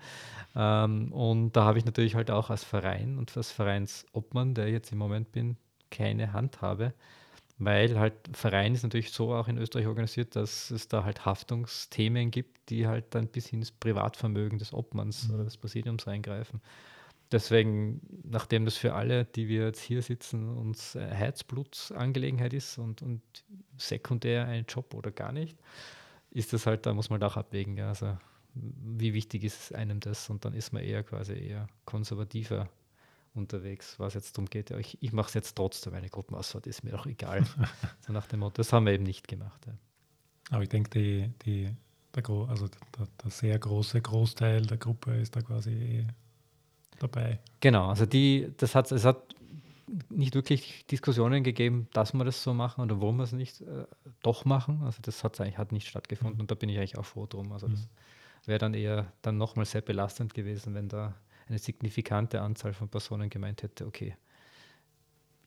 Ähm, 0.55 1.11
und 1.11 1.53
da 1.53 1.63
habe 1.65 1.79
ich 1.79 1.85
natürlich 1.85 2.15
halt 2.15 2.29
auch 2.31 2.49
als 2.49 2.63
Verein 2.63 3.17
und 3.17 3.35
als 3.35 3.51
Vereinsobmann, 3.51 4.53
der 4.53 4.67
ich 4.67 4.73
jetzt 4.73 4.91
im 4.91 4.99
Moment 4.99 5.31
bin, 5.31 5.57
keine 5.89 6.33
Handhabe, 6.33 6.93
weil 7.65 7.99
halt 7.99 8.13
Verein 8.33 8.73
ist 8.73 8.83
natürlich 8.83 9.11
so 9.11 9.33
auch 9.33 9.47
in 9.47 9.57
Österreich 9.57 9.87
organisiert, 9.87 10.35
dass 10.35 10.71
es 10.71 10.87
da 10.87 11.03
halt 11.03 11.25
Haftungsthemen 11.25 12.31
gibt, 12.31 12.69
die 12.69 12.87
halt 12.87 13.15
dann 13.15 13.27
bis 13.27 13.51
ins 13.51 13.71
Privatvermögen 13.71 14.59
des 14.59 14.73
Obmanns 14.73 15.27
mhm. 15.27 15.35
oder 15.35 15.43
des 15.43 15.57
Präsidiums 15.57 16.07
reingreifen. 16.07 16.61
Deswegen, 17.31 17.99
nachdem 18.23 18.63
das 18.63 18.77
für 18.77 18.93
alle, 18.93 19.25
die 19.25 19.47
wir 19.47 19.65
jetzt 19.65 19.81
hier 19.81 20.03
sitzen, 20.03 20.55
uns 20.55 20.93
Herzblutsangelegenheit 20.93 22.53
ist 22.53 22.77
und, 22.77 23.01
und 23.01 23.21
sekundär 23.75 24.45
ein 24.45 24.65
Job 24.67 24.93
oder 24.93 25.11
gar 25.11 25.31
nicht, 25.31 25.57
ist 26.29 26.53
das 26.53 26.67
halt, 26.67 26.85
da 26.85 26.93
muss 26.93 27.09
man 27.09 27.23
auch 27.23 27.35
abwägen. 27.35 27.75
Ja. 27.75 27.89
Also, 27.89 28.17
wie 28.53 29.15
wichtig 29.15 29.43
ist 29.43 29.73
einem 29.73 29.99
das? 29.99 30.29
Und 30.29 30.45
dann 30.45 30.53
ist 30.53 30.73
man 30.73 30.83
eher 30.83 31.03
quasi 31.03 31.33
eher 31.33 31.67
konservativer 31.85 32.69
unterwegs, 33.33 33.99
was 33.99 34.13
jetzt 34.13 34.37
darum 34.37 34.49
geht. 34.49 34.69
Ja, 34.69 34.77
ich, 34.77 34.97
ich 35.01 35.11
mache 35.11 35.27
es 35.27 35.33
jetzt 35.33 35.55
trotzdem, 35.55 35.93
eine 35.93 36.09
Gruppenausfahrt 36.09 36.67
ist 36.67 36.83
mir 36.83 36.91
doch 36.91 37.05
egal. 37.05 37.45
so 38.01 38.13
nach 38.13 38.27
dem 38.27 38.41
Motto, 38.41 38.55
das 38.57 38.71
haben 38.71 38.85
wir 38.85 38.93
eben 38.93 39.03
nicht 39.03 39.27
gemacht. 39.27 39.65
Ja. 39.65 39.73
Aber 40.51 40.63
ich 40.63 40.69
denke, 40.69 40.89
die, 40.89 41.31
die, 41.45 41.75
der, 42.15 42.29
also 42.29 42.67
der, 42.67 43.07
der, 43.23 43.31
sehr 43.31 43.57
große 43.57 44.01
Großteil 44.01 44.65
der 44.65 44.77
Gruppe 44.77 45.15
ist 45.15 45.35
da 45.35 45.41
quasi 45.41 45.71
eh 45.71 46.07
dabei. 46.99 47.39
Genau, 47.59 47.89
also 47.89 48.05
die, 48.05 48.51
das 48.57 48.75
hat, 48.75 48.91
es 48.91 49.03
hat 49.03 49.23
nicht 50.09 50.35
wirklich 50.35 50.85
Diskussionen 50.87 51.43
gegeben, 51.43 51.87
dass 51.93 52.13
wir 52.13 52.23
das 52.23 52.43
so 52.43 52.53
machen 52.53 52.81
oder 52.81 52.99
warum 53.01 53.17
wir 53.17 53.23
es 53.23 53.31
nicht 53.31 53.61
äh, 53.61 53.85
doch 54.21 54.45
machen. 54.45 54.81
Also 54.83 54.99
das 55.01 55.23
hat 55.23 55.39
eigentlich 55.39 55.57
hat 55.57 55.71
nicht 55.71 55.87
stattgefunden 55.87 56.35
mhm. 56.35 56.41
und 56.41 56.51
da 56.51 56.55
bin 56.55 56.69
ich 56.69 56.77
eigentlich 56.77 56.97
auch 56.97 57.05
froh 57.05 57.25
drum. 57.25 57.51
Also 57.51 57.67
das 57.67 57.79
mhm. 57.79 58.47
wäre 58.47 58.59
dann 58.59 58.73
eher 58.73 59.11
dann 59.21 59.37
nochmal 59.37 59.65
sehr 59.65 59.81
belastend 59.81 60.33
gewesen, 60.33 60.73
wenn 60.73 60.87
da 60.87 61.15
eine 61.47 61.59
signifikante 61.59 62.41
Anzahl 62.41 62.73
von 62.73 62.89
Personen 62.89 63.29
gemeint 63.29 63.63
hätte, 63.63 63.85
okay, 63.85 64.15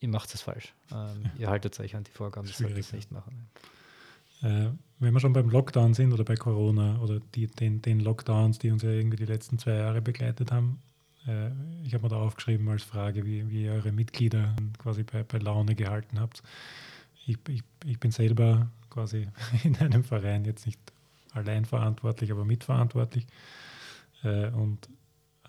ihr 0.00 0.08
macht 0.08 0.34
es 0.34 0.42
falsch. 0.42 0.74
Ähm, 0.92 1.30
ihr 1.38 1.48
haltet 1.48 1.78
euch 1.80 1.96
an 1.96 2.04
die 2.04 2.10
Vorgaben, 2.10 2.46
das 2.46 2.58
sollt 2.58 2.76
ihr 2.76 2.96
nicht 2.96 3.12
machen. 3.12 3.48
Äh, 4.42 4.70
wenn 4.98 5.12
wir 5.12 5.20
schon 5.20 5.32
beim 5.32 5.50
Lockdown 5.50 5.94
sind 5.94 6.12
oder 6.12 6.24
bei 6.24 6.36
Corona 6.36 7.00
oder 7.00 7.20
die, 7.34 7.46
den, 7.46 7.82
den 7.82 8.00
Lockdowns, 8.00 8.58
die 8.58 8.70
uns 8.70 8.82
ja 8.82 8.90
irgendwie 8.90 9.16
die 9.16 9.24
letzten 9.24 9.58
zwei 9.58 9.76
Jahre 9.76 10.02
begleitet 10.02 10.52
haben, 10.52 10.80
äh, 11.26 11.50
ich 11.84 11.94
habe 11.94 12.04
mir 12.04 12.08
da 12.10 12.16
aufgeschrieben 12.16 12.68
als 12.68 12.82
Frage, 12.82 13.24
wie, 13.24 13.48
wie 13.50 13.64
ihr 13.64 13.72
eure 13.72 13.92
Mitglieder 13.92 14.54
quasi 14.78 15.02
bei, 15.02 15.22
bei 15.22 15.38
Laune 15.38 15.74
gehalten 15.74 16.20
habt. 16.20 16.42
Ich, 17.26 17.38
ich, 17.48 17.62
ich 17.84 17.98
bin 17.98 18.10
selber 18.10 18.70
quasi 18.90 19.28
in 19.64 19.76
einem 19.76 20.04
Verein 20.04 20.44
jetzt 20.44 20.66
nicht 20.66 20.80
allein 21.32 21.64
verantwortlich, 21.64 22.30
aber 22.30 22.44
mitverantwortlich. 22.44 23.26
Äh, 24.22 24.48
und 24.50 24.88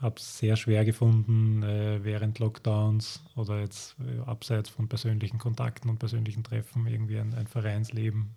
habe 0.01 0.15
es 0.17 0.37
sehr 0.37 0.55
schwer 0.55 0.85
gefunden, 0.85 1.63
äh, 1.63 2.03
während 2.03 2.39
Lockdowns 2.39 3.21
oder 3.35 3.59
jetzt 3.59 3.95
äh, 3.99 4.19
abseits 4.25 4.69
von 4.69 4.87
persönlichen 4.87 5.39
Kontakten 5.39 5.89
und 5.89 5.99
persönlichen 5.99 6.43
Treffen 6.43 6.85
irgendwie 6.87 7.19
ein, 7.19 7.33
ein 7.33 7.47
Vereinsleben 7.47 8.35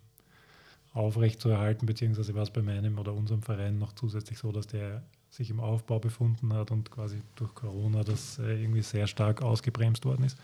aufrechtzuerhalten, 0.93 1.85
beziehungsweise 1.85 2.33
war 2.35 2.43
es 2.43 2.51
bei 2.51 2.61
meinem 2.61 2.99
oder 2.99 3.13
unserem 3.13 3.41
Verein 3.41 3.77
noch 3.77 3.93
zusätzlich 3.93 4.39
so, 4.39 4.51
dass 4.51 4.67
der 4.67 5.03
sich 5.29 5.49
im 5.49 5.61
Aufbau 5.61 5.99
befunden 5.99 6.53
hat 6.53 6.71
und 6.71 6.91
quasi 6.91 7.21
durch 7.35 7.55
Corona 7.55 8.03
das 8.03 8.39
äh, 8.39 8.61
irgendwie 8.61 8.81
sehr 8.81 9.07
stark 9.07 9.41
ausgebremst 9.41 10.03
worden 10.03 10.25
ist. 10.25 10.37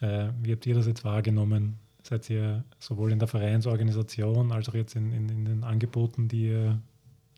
Äh, 0.00 0.28
wie 0.40 0.52
habt 0.52 0.64
ihr 0.66 0.74
das 0.74 0.86
jetzt 0.86 1.04
wahrgenommen? 1.04 1.78
Seid 2.04 2.28
ihr 2.30 2.64
sowohl 2.78 3.12
in 3.12 3.18
der 3.18 3.28
Vereinsorganisation 3.28 4.52
als 4.52 4.68
auch 4.68 4.74
jetzt 4.74 4.94
in, 4.94 5.12
in, 5.12 5.28
in 5.28 5.44
den 5.44 5.64
Angeboten, 5.64 6.28
die 6.28 6.48
ihr 6.48 6.80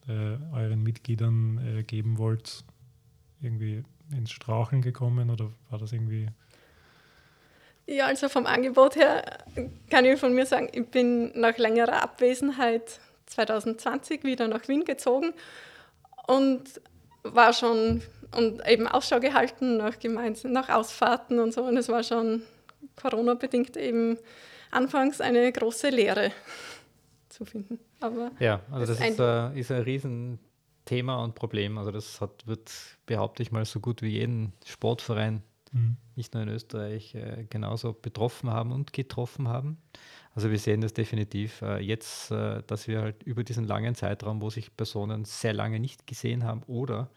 äh, 0.08 0.36
euren 0.54 0.82
Mitgliedern 0.82 1.78
äh, 1.78 1.82
geben 1.82 2.18
wollt, 2.18 2.64
irgendwie 3.40 3.82
ins 4.12 4.30
Straucheln 4.30 4.82
gekommen 4.82 5.30
oder 5.30 5.50
war 5.70 5.78
das 5.78 5.92
irgendwie? 5.92 6.28
Ja, 7.86 8.06
also 8.06 8.28
vom 8.28 8.46
Angebot 8.46 8.96
her 8.96 9.44
kann 9.90 10.04
ich 10.04 10.18
von 10.18 10.34
mir 10.34 10.46
sagen, 10.46 10.68
ich 10.72 10.86
bin 10.86 11.38
nach 11.38 11.58
längerer 11.58 12.02
Abwesenheit 12.02 13.00
2020 13.26 14.24
wieder 14.24 14.48
nach 14.48 14.66
Wien 14.68 14.84
gezogen 14.84 15.34
und 16.26 16.80
war 17.22 17.52
schon 17.52 18.02
und 18.36 18.66
eben 18.66 18.88
Ausschau 18.88 19.20
gehalten 19.20 19.76
nach 19.76 19.98
gemeinsam 19.98 20.52
nach 20.52 20.68
Ausfahrten 20.68 21.38
und 21.38 21.52
so 21.52 21.62
und 21.62 21.76
es 21.76 21.88
war 21.88 22.02
schon 22.02 22.42
Corona 22.96 23.34
bedingt 23.34 23.76
eben 23.76 24.18
anfangs 24.70 25.20
eine 25.20 25.50
große 25.52 25.88
Lehre 25.90 26.32
zu 27.34 27.44
finden. 27.44 27.78
Aber 28.00 28.30
ja, 28.38 28.60
also 28.70 28.86
das, 28.86 28.98
das 28.98 29.10
ist, 29.10 29.20
ein, 29.20 29.54
äh, 29.54 29.60
ist 29.60 29.70
ein 29.70 29.82
Riesenthema 29.82 31.22
und 31.22 31.34
Problem. 31.34 31.76
Also 31.78 31.90
das 31.90 32.20
hat, 32.20 32.46
wird, 32.46 32.72
behaupte 33.06 33.42
ich 33.42 33.52
mal, 33.52 33.64
so 33.64 33.80
gut 33.80 34.02
wie 34.02 34.08
jeden 34.08 34.52
Sportverein, 34.64 35.42
mhm. 35.72 35.96
nicht 36.16 36.34
nur 36.34 36.44
in 36.44 36.48
Österreich, 36.48 37.14
äh, 37.14 37.46
genauso 37.50 37.92
betroffen 37.92 38.50
haben 38.50 38.72
und 38.72 38.92
getroffen 38.92 39.48
haben. 39.48 39.78
Also 40.34 40.50
wir 40.50 40.58
sehen 40.58 40.80
das 40.80 40.94
definitiv 40.94 41.62
äh, 41.62 41.78
jetzt, 41.78 42.30
äh, 42.30 42.62
dass 42.66 42.88
wir 42.88 43.02
halt 43.02 43.22
über 43.22 43.44
diesen 43.44 43.64
langen 43.64 43.94
Zeitraum, 43.94 44.40
wo 44.40 44.50
sich 44.50 44.76
Personen 44.76 45.24
sehr 45.24 45.52
lange 45.52 45.78
nicht 45.78 46.06
gesehen 46.06 46.44
haben 46.44 46.62
oder 46.66 47.10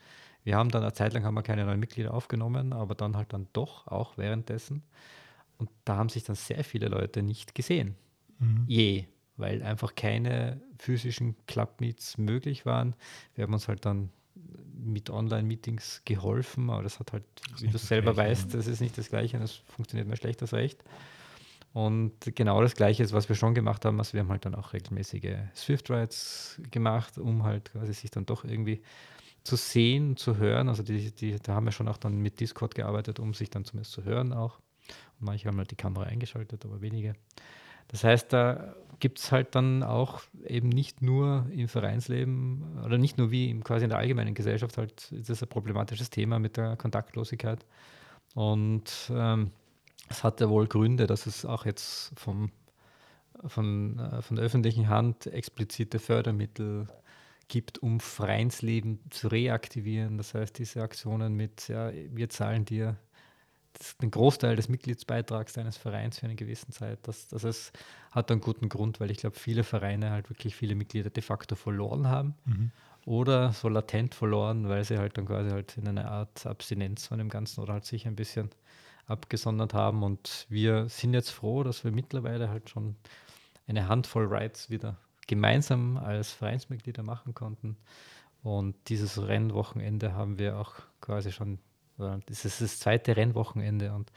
wir 0.43 0.55
haben 0.55 0.69
dann 0.69 0.81
eine 0.81 0.93
Zeit 0.93 1.13
lang 1.13 1.25
haben 1.25 1.33
wir 1.33 1.43
keine 1.43 1.65
neuen 1.65 1.79
Mitglieder 1.79 2.13
aufgenommen, 2.13 2.71
aber 2.71 2.95
dann 2.95 3.17
halt 3.17 3.33
dann 3.33 3.47
doch 3.51 3.85
auch 3.87 4.17
währenddessen. 4.17 4.81
Und 5.57 5.69
da 5.83 5.97
haben 5.97 6.07
sich 6.07 6.23
dann 6.23 6.37
sehr 6.37 6.63
viele 6.63 6.87
Leute 6.87 7.21
nicht 7.21 7.53
gesehen. 7.53 7.95
Mhm. 8.39 8.63
Je 8.65 9.07
weil 9.37 9.63
einfach 9.63 9.95
keine 9.95 10.61
physischen 10.79 11.35
Club-Meets 11.47 12.17
möglich 12.17 12.65
waren. 12.65 12.95
Wir 13.35 13.43
haben 13.43 13.53
uns 13.53 13.67
halt 13.67 13.85
dann 13.85 14.09
mit 14.73 15.09
Online-Meetings 15.09 16.03
geholfen, 16.05 16.69
aber 16.69 16.83
das 16.83 16.99
hat 16.99 17.13
halt, 17.13 17.23
das 17.51 17.61
wie 17.61 17.67
du 17.67 17.77
selber 17.77 18.13
Gleiche, 18.13 18.31
weißt, 18.31 18.53
das 18.53 18.67
ist 18.67 18.81
nicht 18.81 18.97
das 18.97 19.09
Gleiche, 19.09 19.39
das 19.39 19.53
funktioniert 19.53 20.07
mehr 20.07 20.17
schlecht 20.17 20.41
als 20.41 20.53
recht. 20.53 20.83
Und 21.73 22.13
genau 22.35 22.61
das 22.61 22.75
Gleiche 22.75 23.03
ist, 23.03 23.13
was 23.13 23.29
wir 23.29 23.35
schon 23.35 23.53
gemacht 23.53 23.85
haben, 23.85 23.99
also 23.99 24.13
wir 24.13 24.21
haben 24.21 24.29
halt 24.29 24.45
dann 24.45 24.55
auch 24.55 24.73
regelmäßige 24.73 25.35
Swift-Rides 25.55 26.61
gemacht, 26.71 27.17
um 27.17 27.43
halt 27.43 27.71
quasi 27.71 27.93
sich 27.93 28.09
dann 28.09 28.25
doch 28.25 28.43
irgendwie 28.43 28.81
zu 29.43 29.55
sehen, 29.55 30.17
zu 30.17 30.37
hören. 30.37 30.69
Also 30.69 30.83
die, 30.83 31.11
die, 31.11 31.37
da 31.37 31.53
haben 31.53 31.65
wir 31.65 31.71
schon 31.71 31.87
auch 31.87 31.97
dann 31.97 32.17
mit 32.17 32.39
Discord 32.39 32.75
gearbeitet, 32.75 33.19
um 33.19 33.33
sich 33.33 33.49
dann 33.49 33.63
zumindest 33.63 33.91
zu 33.91 34.03
hören 34.03 34.33
auch. 34.33 34.59
Und 35.19 35.25
manche 35.25 35.47
haben 35.47 35.57
halt 35.57 35.71
die 35.71 35.75
Kamera 35.75 36.05
eingeschaltet, 36.05 36.65
aber 36.65 36.81
wenige. 36.81 37.13
Das 37.89 38.03
heißt, 38.03 38.33
da 38.33 38.75
gibt 38.99 39.19
es 39.19 39.31
halt 39.31 39.55
dann 39.55 39.83
auch 39.83 40.21
eben 40.45 40.69
nicht 40.69 41.01
nur 41.01 41.45
im 41.51 41.67
Vereinsleben 41.67 42.79
oder 42.83 42.97
nicht 42.97 43.17
nur 43.17 43.31
wie 43.31 43.49
im, 43.49 43.63
quasi 43.63 43.83
in 43.83 43.89
der 43.89 43.99
allgemeinen 43.99 44.33
Gesellschaft 44.33 44.77
halt 44.77 45.11
ist 45.11 45.29
das 45.29 45.43
ein 45.43 45.49
problematisches 45.49 46.09
Thema 46.09 46.39
mit 46.39 46.57
der 46.57 46.75
Kontaktlosigkeit. 46.77 47.65
Und 48.33 49.11
ähm, 49.11 49.51
es 50.09 50.23
hat 50.23 50.41
ja 50.41 50.49
wohl 50.49 50.67
Gründe, 50.67 51.07
dass 51.07 51.25
es 51.25 51.45
auch 51.45 51.65
jetzt 51.65 52.11
vom, 52.15 52.51
von, 53.45 53.99
äh, 53.99 54.21
von 54.21 54.35
der 54.35 54.45
öffentlichen 54.45 54.89
Hand 54.89 55.27
explizite 55.27 55.99
Fördermittel 55.99 56.87
gibt, 57.47 57.77
um 57.79 57.99
Vereinsleben 57.99 58.99
zu 59.09 59.27
reaktivieren. 59.27 60.17
Das 60.17 60.33
heißt, 60.33 60.57
diese 60.57 60.81
Aktionen 60.81 61.35
mit, 61.35 61.67
ja, 61.67 61.91
wir 61.93 62.29
zahlen 62.29 62.65
dir 62.65 62.97
den 64.01 64.11
Großteil 64.11 64.55
des 64.55 64.69
Mitgliedsbeitrags 64.69 65.53
deines 65.53 65.77
Vereins 65.77 66.19
für 66.19 66.25
eine 66.25 66.35
gewisse 66.35 66.69
Zeit. 66.69 66.99
Das, 67.03 67.27
das 67.27 67.43
ist, 67.43 67.71
hat 68.11 68.31
einen 68.31 68.41
guten 68.41 68.69
Grund, 68.69 68.99
weil 68.99 69.11
ich 69.11 69.17
glaube, 69.17 69.37
viele 69.37 69.63
Vereine 69.63 70.11
halt 70.11 70.29
wirklich 70.29 70.55
viele 70.55 70.75
Mitglieder 70.75 71.09
de 71.09 71.23
facto 71.23 71.55
verloren 71.55 72.07
haben 72.07 72.35
mhm. 72.45 72.71
oder 73.05 73.53
so 73.53 73.69
latent 73.69 74.15
verloren, 74.15 74.69
weil 74.69 74.83
sie 74.83 74.97
halt 74.97 75.17
dann 75.17 75.25
quasi 75.25 75.49
halt 75.51 75.77
in 75.77 75.87
einer 75.87 76.09
Art 76.09 76.45
Abstinenz 76.45 77.07
von 77.07 77.17
dem 77.17 77.29
Ganzen 77.29 77.61
oder 77.61 77.73
halt 77.73 77.85
sich 77.85 78.07
ein 78.07 78.15
bisschen 78.15 78.49
abgesondert 79.07 79.73
haben. 79.73 80.03
Und 80.03 80.45
wir 80.49 80.89
sind 80.89 81.13
jetzt 81.13 81.31
froh, 81.31 81.63
dass 81.63 81.83
wir 81.83 81.91
mittlerweile 81.91 82.49
halt 82.49 82.69
schon 82.69 82.95
eine 83.67 83.87
Handvoll 83.87 84.33
Rides 84.33 84.69
wieder 84.69 84.97
gemeinsam 85.27 85.97
als 85.97 86.31
Vereinsmitglieder 86.31 87.03
machen 87.03 87.33
konnten. 87.33 87.77
Und 88.43 88.75
dieses 88.87 89.27
Rennwochenende 89.27 90.13
haben 90.13 90.39
wir 90.39 90.57
auch 90.57 90.75
quasi 91.01 91.31
schon 91.31 91.59
das 91.97 92.45
ist 92.45 92.61
das 92.61 92.79
zweite 92.79 93.17
Rennwochenende 93.17 93.91
und 93.93 94.11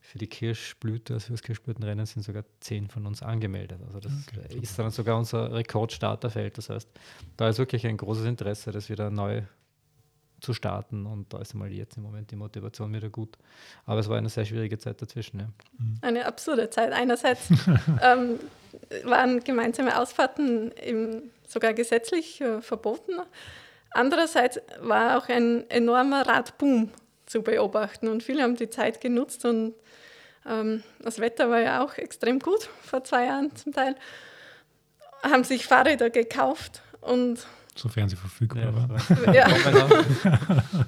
für 0.00 0.18
die 0.18 0.26
Kirschblüte, 0.26 1.14
also 1.14 1.32
das 1.32 1.42
Kirschblütenrennen, 1.42 2.06
sind 2.06 2.22
sogar 2.22 2.44
zehn 2.60 2.88
von 2.88 3.06
uns 3.06 3.22
angemeldet. 3.22 3.80
Also 3.86 4.00
das 4.00 4.12
okay, 4.26 4.58
ist 4.60 4.78
dann 4.78 4.90
sogar 4.90 5.16
unser 5.16 5.52
Rekordstarterfeld. 5.52 6.58
Das 6.58 6.70
heißt, 6.70 6.88
da 7.36 7.48
ist 7.48 7.58
wirklich 7.58 7.86
ein 7.86 7.96
großes 7.96 8.24
Interesse, 8.24 8.72
das 8.72 8.88
wieder 8.88 9.10
neu 9.10 9.42
zu 10.40 10.54
starten 10.54 11.06
und 11.06 11.32
da 11.32 11.38
ist 11.38 11.54
mal 11.54 11.70
jetzt 11.70 11.98
im 11.98 12.02
Moment 12.02 12.30
die 12.30 12.36
Motivation 12.36 12.92
wieder 12.94 13.10
gut. 13.10 13.36
Aber 13.84 14.00
es 14.00 14.08
war 14.08 14.16
eine 14.16 14.30
sehr 14.30 14.46
schwierige 14.46 14.78
Zeit 14.78 15.00
dazwischen. 15.02 15.40
Ja. 15.40 15.48
Mhm. 15.78 15.98
Eine 16.00 16.26
absurde 16.26 16.70
Zeit. 16.70 16.92
Einerseits 16.92 17.50
ähm, 18.02 18.40
waren 19.04 19.44
gemeinsame 19.44 19.98
Ausfahrten 19.98 20.72
sogar 21.46 21.74
gesetzlich 21.74 22.40
äh, 22.40 22.62
verboten. 22.62 23.12
Andererseits 23.90 24.60
war 24.80 25.18
auch 25.18 25.28
ein 25.28 25.68
enormer 25.68 26.26
Radboom 26.26 26.90
zu 27.30 27.42
beobachten. 27.42 28.08
Und 28.08 28.22
viele 28.22 28.42
haben 28.42 28.56
die 28.56 28.68
Zeit 28.68 29.00
genutzt 29.00 29.44
und 29.44 29.74
ähm, 30.46 30.82
das 31.00 31.18
Wetter 31.20 31.48
war 31.48 31.60
ja 31.60 31.84
auch 31.84 31.96
extrem 31.96 32.40
gut 32.40 32.68
vor 32.82 33.04
zwei 33.04 33.26
Jahren 33.26 33.54
zum 33.54 33.72
Teil. 33.72 33.94
Haben 35.22 35.44
sich 35.44 35.66
Fahrräder 35.66 36.10
gekauft 36.10 36.82
und 37.00 37.46
sofern 37.74 38.08
sie 38.08 38.16
verfügbar 38.16 38.64
ja, 38.64 38.74
waren. 38.74 39.34
Ja. 39.34 39.48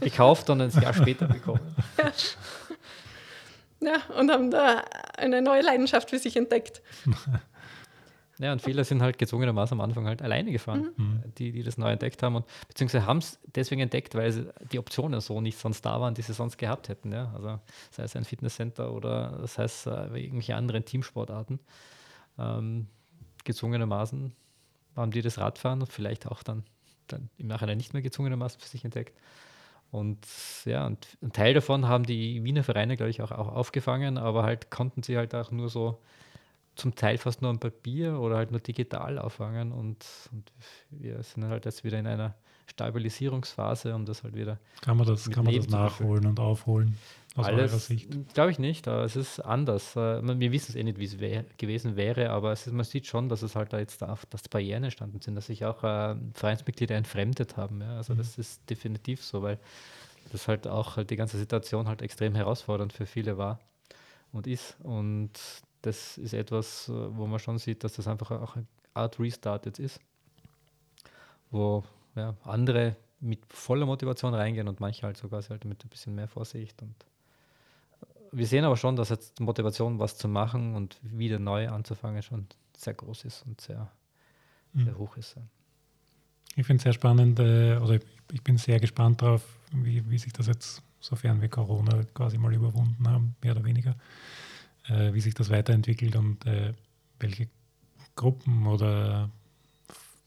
Gekauft 0.01 0.51
und 0.51 0.61
ein 0.63 0.71
Jahr 0.71 0.95
später 0.95 1.27
bekommen. 1.27 1.77
Ja. 1.99 2.13
ja, 3.81 4.19
und 4.19 4.31
haben 4.31 4.51
da 4.51 4.83
eine 5.17 5.43
neue 5.43 5.63
Leidenschaft 5.63 6.11
für 6.11 6.19
sich 6.19 6.37
entdeckt. 6.37 6.83
Ja, 8.39 8.53
und 8.53 8.63
viele 8.63 8.83
sind 8.85 9.03
halt 9.03 9.19
gezwungenermaßen 9.19 9.79
am 9.79 9.83
Anfang 9.83 10.07
halt 10.07 10.23
alleine 10.23 10.53
gefahren, 10.53 10.91
mhm. 10.97 11.05
mhm. 11.05 11.23
die, 11.39 11.53
die 11.53 11.63
das 11.63 11.77
neu 11.77 11.93
entdeckt 11.93 12.23
haben 12.23 12.37
und 12.37 12.47
beziehungsweise 12.67 13.07
haben 13.07 13.19
es 13.19 13.39
deswegen 13.55 13.83
entdeckt, 13.83 14.15
weil 14.15 14.53
die 14.73 14.79
Optionen 14.79 15.21
so 15.21 15.41
nicht 15.41 15.59
sonst 15.59 15.83
da 15.83 16.01
waren, 16.01 16.15
die 16.15 16.23
sie 16.23 16.33
sonst 16.33 16.57
gehabt 16.57 16.89
hätten. 16.89 17.13
Ja? 17.13 17.33
Also 17.35 17.61
sei 17.91 18.05
es 18.05 18.17
ein 18.17 18.25
Fitnesscenter 18.25 18.93
oder 18.93 19.39
das 19.41 19.59
heißt 19.59 19.87
äh, 19.87 20.07
irgendwelche 20.19 20.57
anderen 20.57 20.85
Teamsportarten. 20.85 21.61
Ähm, 22.39 22.89
gezwungenermaßen 23.45 24.33
haben 24.97 25.11
die 25.11 25.23
das 25.23 25.39
Radfahren 25.39 25.81
und 25.81 25.93
vielleicht 25.93 26.27
auch 26.27 26.43
dann, 26.43 26.65
dann 27.09 27.29
im 27.37 27.49
Nachhinein 27.49 27.77
nicht 27.77 27.93
mehr 27.93 28.03
gezwungenermaßen 28.03 28.61
für 28.61 28.69
sich 28.69 28.85
entdeckt. 28.85 29.17
Und 29.91 30.27
ja, 30.65 30.87
und 30.87 31.07
ein 31.21 31.33
Teil 31.33 31.53
davon 31.53 31.87
haben 31.87 32.05
die 32.05 32.43
Wiener 32.45 32.65
Vereine, 32.65 32.97
glaube 32.97 33.11
ich, 33.11 33.21
auch, 33.21 33.31
auch 33.31 33.49
aufgefangen, 33.49 34.17
aber 34.17 34.43
halt 34.43 34.71
konnten 34.71 35.03
sie 35.03 35.19
halt 35.19 35.35
auch 35.35 35.51
nur 35.51 35.69
so 35.69 36.01
zum 36.75 36.95
Teil 36.95 37.19
fast 37.19 37.43
nur 37.43 37.51
am 37.51 37.59
Papier 37.59 38.19
oder 38.19 38.37
halt 38.37 38.51
nur 38.51 38.61
digital 38.61 39.19
auffangen 39.19 39.73
und, 39.73 40.05
und 40.33 40.53
wir 40.91 41.23
sind 41.23 41.45
halt 41.45 41.65
jetzt 41.65 41.85
wieder 41.85 41.99
in 41.99 42.07
einer 42.07 42.35
Stabilisierungsphase, 42.67 43.95
um 43.95 44.07
das 44.07 44.23
halt 44.23 44.35
wieder. 44.35 44.59
Kann 44.81 44.97
man 44.97 45.07
das, 45.07 45.29
kann 45.31 45.45
man 45.45 45.55
das 45.55 45.69
nachholen 45.69 46.27
und 46.27 46.41
aufholen? 46.41 46.97
Aus 47.35 47.47
Alles, 47.47 47.73
eurer 47.73 47.81
Sicht? 47.81 48.35
Glaube 48.35 48.51
ich 48.51 48.59
nicht, 48.59 48.87
aber 48.89 49.05
es 49.05 49.17
ist 49.17 49.41
anders. 49.41 49.97
Äh, 49.97 50.23
wir 50.23 50.53
wissen 50.53 50.73
es 50.73 50.77
eh 50.77 50.83
nicht, 50.83 50.99
wie 50.99 51.05
es 51.05 51.19
wär, 51.19 51.45
gewesen 51.57 51.97
wäre, 51.97 52.31
aber 52.31 52.53
ist, 52.53 52.71
man 52.71 52.85
sieht 52.85 53.07
schon, 53.07 53.29
dass 53.29 53.43
es 53.43 53.57
halt 53.57 53.73
da 53.73 53.79
jetzt 53.79 54.03
da, 54.03 54.19
dass 54.31 54.49
Barrieren 54.49 54.85
entstanden 54.85 55.21
sind, 55.21 55.35
dass 55.35 55.47
sich 55.47 55.65
auch 55.65 55.83
äh, 55.83 56.15
Vereinsmitglieder 56.35 56.95
entfremdet 56.95 57.57
haben. 57.57 57.81
Ja? 57.81 57.97
Also 57.97 58.13
mhm. 58.15 58.19
das 58.19 58.37
ist 58.37 58.69
definitiv 58.69 59.25
so, 59.25 59.43
weil 59.43 59.59
das 60.31 60.47
halt 60.47 60.67
auch 60.67 60.97
halt 60.97 61.11
die 61.11 61.17
ganze 61.17 61.39
Situation 61.39 61.89
halt 61.89 62.03
extrem 62.03 62.35
herausfordernd 62.35 62.93
für 62.93 63.07
viele 63.07 63.39
war 63.39 63.61
und 64.33 64.47
ist. 64.47 64.77
Und 64.83 65.33
das 65.83 66.17
ist 66.19 66.33
etwas, 66.33 66.89
äh, 66.89 66.93
wo 66.93 67.27
man 67.27 67.39
schon 67.39 67.59
sieht, 67.59 67.85
dass 67.85 67.95
das 67.95 68.09
einfach 68.09 68.31
auch 68.31 68.57
eine 68.57 68.67
Art 68.95 69.19
Restart 69.19 69.67
jetzt 69.67 69.79
ist, 69.79 70.01
wo 71.51 71.85
ja, 72.15 72.35
andere 72.45 72.97
mit 73.21 73.41
voller 73.49 73.87
Motivation 73.87 74.35
reingehen 74.35 74.69
und 74.69 74.81
manche 74.81 75.03
halt 75.03 75.17
sogar 75.17 75.43
halt 75.43 75.65
mit 75.65 75.85
ein 75.85 75.89
bisschen 75.89 76.15
mehr 76.15 76.29
Vorsicht. 76.29 76.81
Und 76.83 76.95
äh, 78.01 78.07
wir 78.33 78.47
sehen 78.47 78.65
aber 78.65 78.77
schon, 78.77 78.97
dass 78.97 79.11
jetzt 79.11 79.39
die 79.39 79.43
Motivation, 79.43 79.99
was 79.99 80.17
zu 80.17 80.29
machen 80.29 80.75
und 80.75 80.99
wieder 81.03 81.39
neu 81.39 81.69
anzufangen, 81.69 82.23
schon 82.23 82.47
sehr 82.77 82.95
groß 82.95 83.25
ist 83.25 83.45
und 83.47 83.61
sehr, 83.61 83.91
mhm. 84.73 84.85
sehr 84.85 84.99
hoch 84.99 85.17
ist. 85.17 85.37
Ich 86.57 86.67
finde 86.67 86.79
es 86.79 86.83
sehr 86.83 86.93
spannend, 86.93 87.39
äh, 87.41 87.77
oder 87.77 87.99
ich 88.31 88.43
bin 88.43 88.59
sehr 88.59 88.79
gespannt 88.79 89.23
darauf, 89.23 89.43
wie, 89.73 90.09
wie 90.11 90.19
sich 90.19 90.33
das 90.33 90.47
jetzt, 90.47 90.83
sofern 91.01 91.41
wir 91.41 91.49
Corona 91.49 92.03
quasi 92.15 92.39
mal 92.39 92.53
überwunden 92.53 93.09
haben, 93.09 93.35
mehr 93.43 93.53
oder 93.53 93.65
weniger, 93.65 93.95
äh, 94.89 95.13
wie 95.13 95.21
sich 95.21 95.35
das 95.35 95.51
weiterentwickelt 95.51 96.17
und 96.17 96.45
äh, 96.47 96.75
welche 97.19 97.49
Gruppen 98.15 98.67
oder 98.67 99.31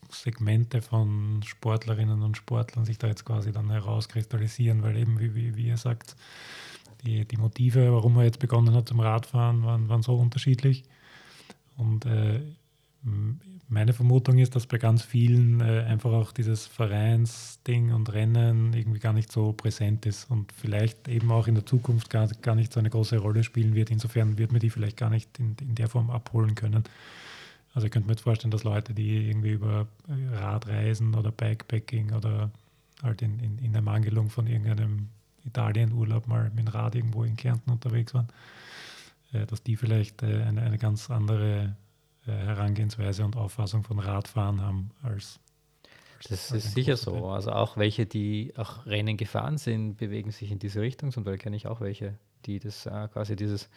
Segmente 0.10 0.82
von 0.82 1.42
Sportlerinnen 1.44 2.22
und 2.22 2.38
Sportlern 2.38 2.86
sich 2.86 2.98
da 2.98 3.08
jetzt 3.08 3.26
quasi 3.26 3.52
dann 3.52 3.70
herauskristallisieren, 3.70 4.82
weil 4.84 4.98
eben, 4.98 5.20
wie, 5.20 5.36
wie, 5.36 5.56
wie 5.56 5.68
ihr 5.68 5.78
sagt, 5.78 6.16
die, 7.06 7.26
die 7.26 7.38
Motive, 7.38 7.92
warum 7.92 8.18
er 8.18 8.24
jetzt 8.24 8.40
begonnen 8.40 8.74
hat 8.74 8.88
zum 8.88 9.00
Radfahren, 9.00 9.64
waren, 9.64 9.90
waren 9.90 10.02
so 10.02 10.16
unterschiedlich. 10.16 10.84
Und 11.78 12.06
äh, 12.06 12.42
meine 13.68 13.94
Vermutung 13.94 14.38
ist, 14.38 14.56
dass 14.56 14.68
bei 14.68 14.78
ganz 14.78 15.04
vielen 15.04 15.62
äh, 15.62 15.86
einfach 15.88 16.12
auch 16.12 16.32
dieses 16.32 16.66
Vereinsding 16.66 17.92
und 17.94 18.14
Rennen 18.14 18.74
irgendwie 18.74 19.00
gar 19.00 19.14
nicht 19.14 19.32
so 19.32 19.54
präsent 19.54 20.06
ist 20.06 20.30
und 20.30 20.52
vielleicht 20.52 21.08
eben 21.08 21.32
auch 21.32 21.48
in 21.48 21.56
der 21.56 21.66
Zukunft 21.66 22.10
gar, 22.10 22.28
gar 22.28 22.56
nicht 22.56 22.74
so 22.74 22.80
eine 22.80 22.90
große 22.90 23.18
Rolle 23.18 23.44
spielen 23.44 23.76
wird. 23.76 23.90
Insofern 23.90 24.38
wird 24.38 24.52
man 24.52 24.60
die 24.60 24.70
vielleicht 24.70 24.98
gar 24.98 25.10
nicht 25.10 25.40
in, 25.40 25.56
in 25.62 25.76
der 25.76 25.90
Form 25.90 26.10
abholen 26.10 26.56
können. 26.56 26.84
Also 27.74 27.88
ich 27.88 27.92
könnte 27.92 28.08
mir 28.08 28.14
jetzt 28.14 28.24
vorstellen, 28.24 28.52
dass 28.52 28.64
Leute, 28.64 28.94
die 28.94 29.30
irgendwie 29.30 29.52
über 29.52 29.88
äh, 30.08 30.36
Radreisen 30.36 31.16
oder 31.16 31.32
Bikepacking 31.32 32.14
oder 32.14 32.52
halt 33.04 33.22
in, 33.22 33.40
in, 33.40 33.58
in 33.60 33.74
der 33.74 33.82
Mangelung 33.82 34.30
von 34.30 34.48
irgendeinem 34.48 35.10
Italienurlaub 35.44 36.28
mal 36.28 36.50
mit 36.56 36.60
dem 36.60 36.68
Rad 36.68 36.96
irgendwo 36.96 37.24
in 37.24 37.36
Kärnten 37.36 37.72
unterwegs 37.72 38.14
waren, 38.14 38.28
äh, 39.34 39.46
dass 39.46 39.64
die 39.64 39.76
vielleicht 39.76 40.24
äh, 40.24 40.44
eine, 40.44 40.62
eine 40.62 40.78
ganz 40.78 41.10
andere 41.10 41.76
Herangehensweise 42.34 43.24
und 43.26 43.36
Auffassung 43.36 43.84
von 43.84 44.00
Radfahren 44.00 44.62
haben 44.62 44.92
als. 45.04 45.40
als 46.18 46.30
das 46.30 46.52
als 46.52 46.66
ist 46.66 46.74
sicher 46.74 46.98
so. 46.98 47.28
Also 47.28 47.52
auch 47.52 47.78
welche, 47.78 48.06
die 48.06 48.54
auch 48.58 48.86
Rennen 48.86 49.18
gefahren 49.18 49.58
sind, 49.58 49.98
bewegen 49.98 50.32
sich 50.32 50.52
in 50.52 50.60
diese 50.60 50.82
Richtung. 50.82 51.12
Zum 51.12 51.24
Beispiel 51.24 51.40
kenne 51.40 51.56
ich 51.56 51.68
auch 51.68 51.82
welche, 51.82 52.18
die 52.46 52.60
das 52.60 52.86
äh, 52.86 53.08
quasi 53.10 53.36
dieses 53.36 53.70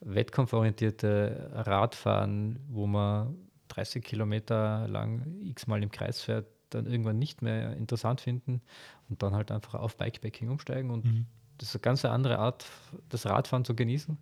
wettkampforientierte 0.00 1.50
Radfahren, 1.54 2.58
wo 2.68 2.86
man 2.86 3.34
30 3.68 4.04
Kilometer 4.04 4.86
lang 4.88 5.40
x-mal 5.42 5.82
im 5.82 5.90
Kreis 5.90 6.20
fährt, 6.20 6.46
dann 6.70 6.86
irgendwann 6.86 7.18
nicht 7.18 7.42
mehr 7.42 7.76
interessant 7.76 8.20
finden 8.20 8.60
und 9.08 9.22
dann 9.22 9.34
halt 9.34 9.50
einfach 9.50 9.74
auf 9.74 9.96
Bikepacking 9.96 10.50
umsteigen 10.50 10.90
und 10.90 11.04
mhm. 11.04 11.26
das 11.58 11.68
ist 11.68 11.76
eine 11.76 11.82
ganz 11.82 12.04
andere 12.04 12.38
Art, 12.38 12.66
das 13.08 13.26
Radfahren 13.26 13.64
zu 13.64 13.74
genießen. 13.74 14.18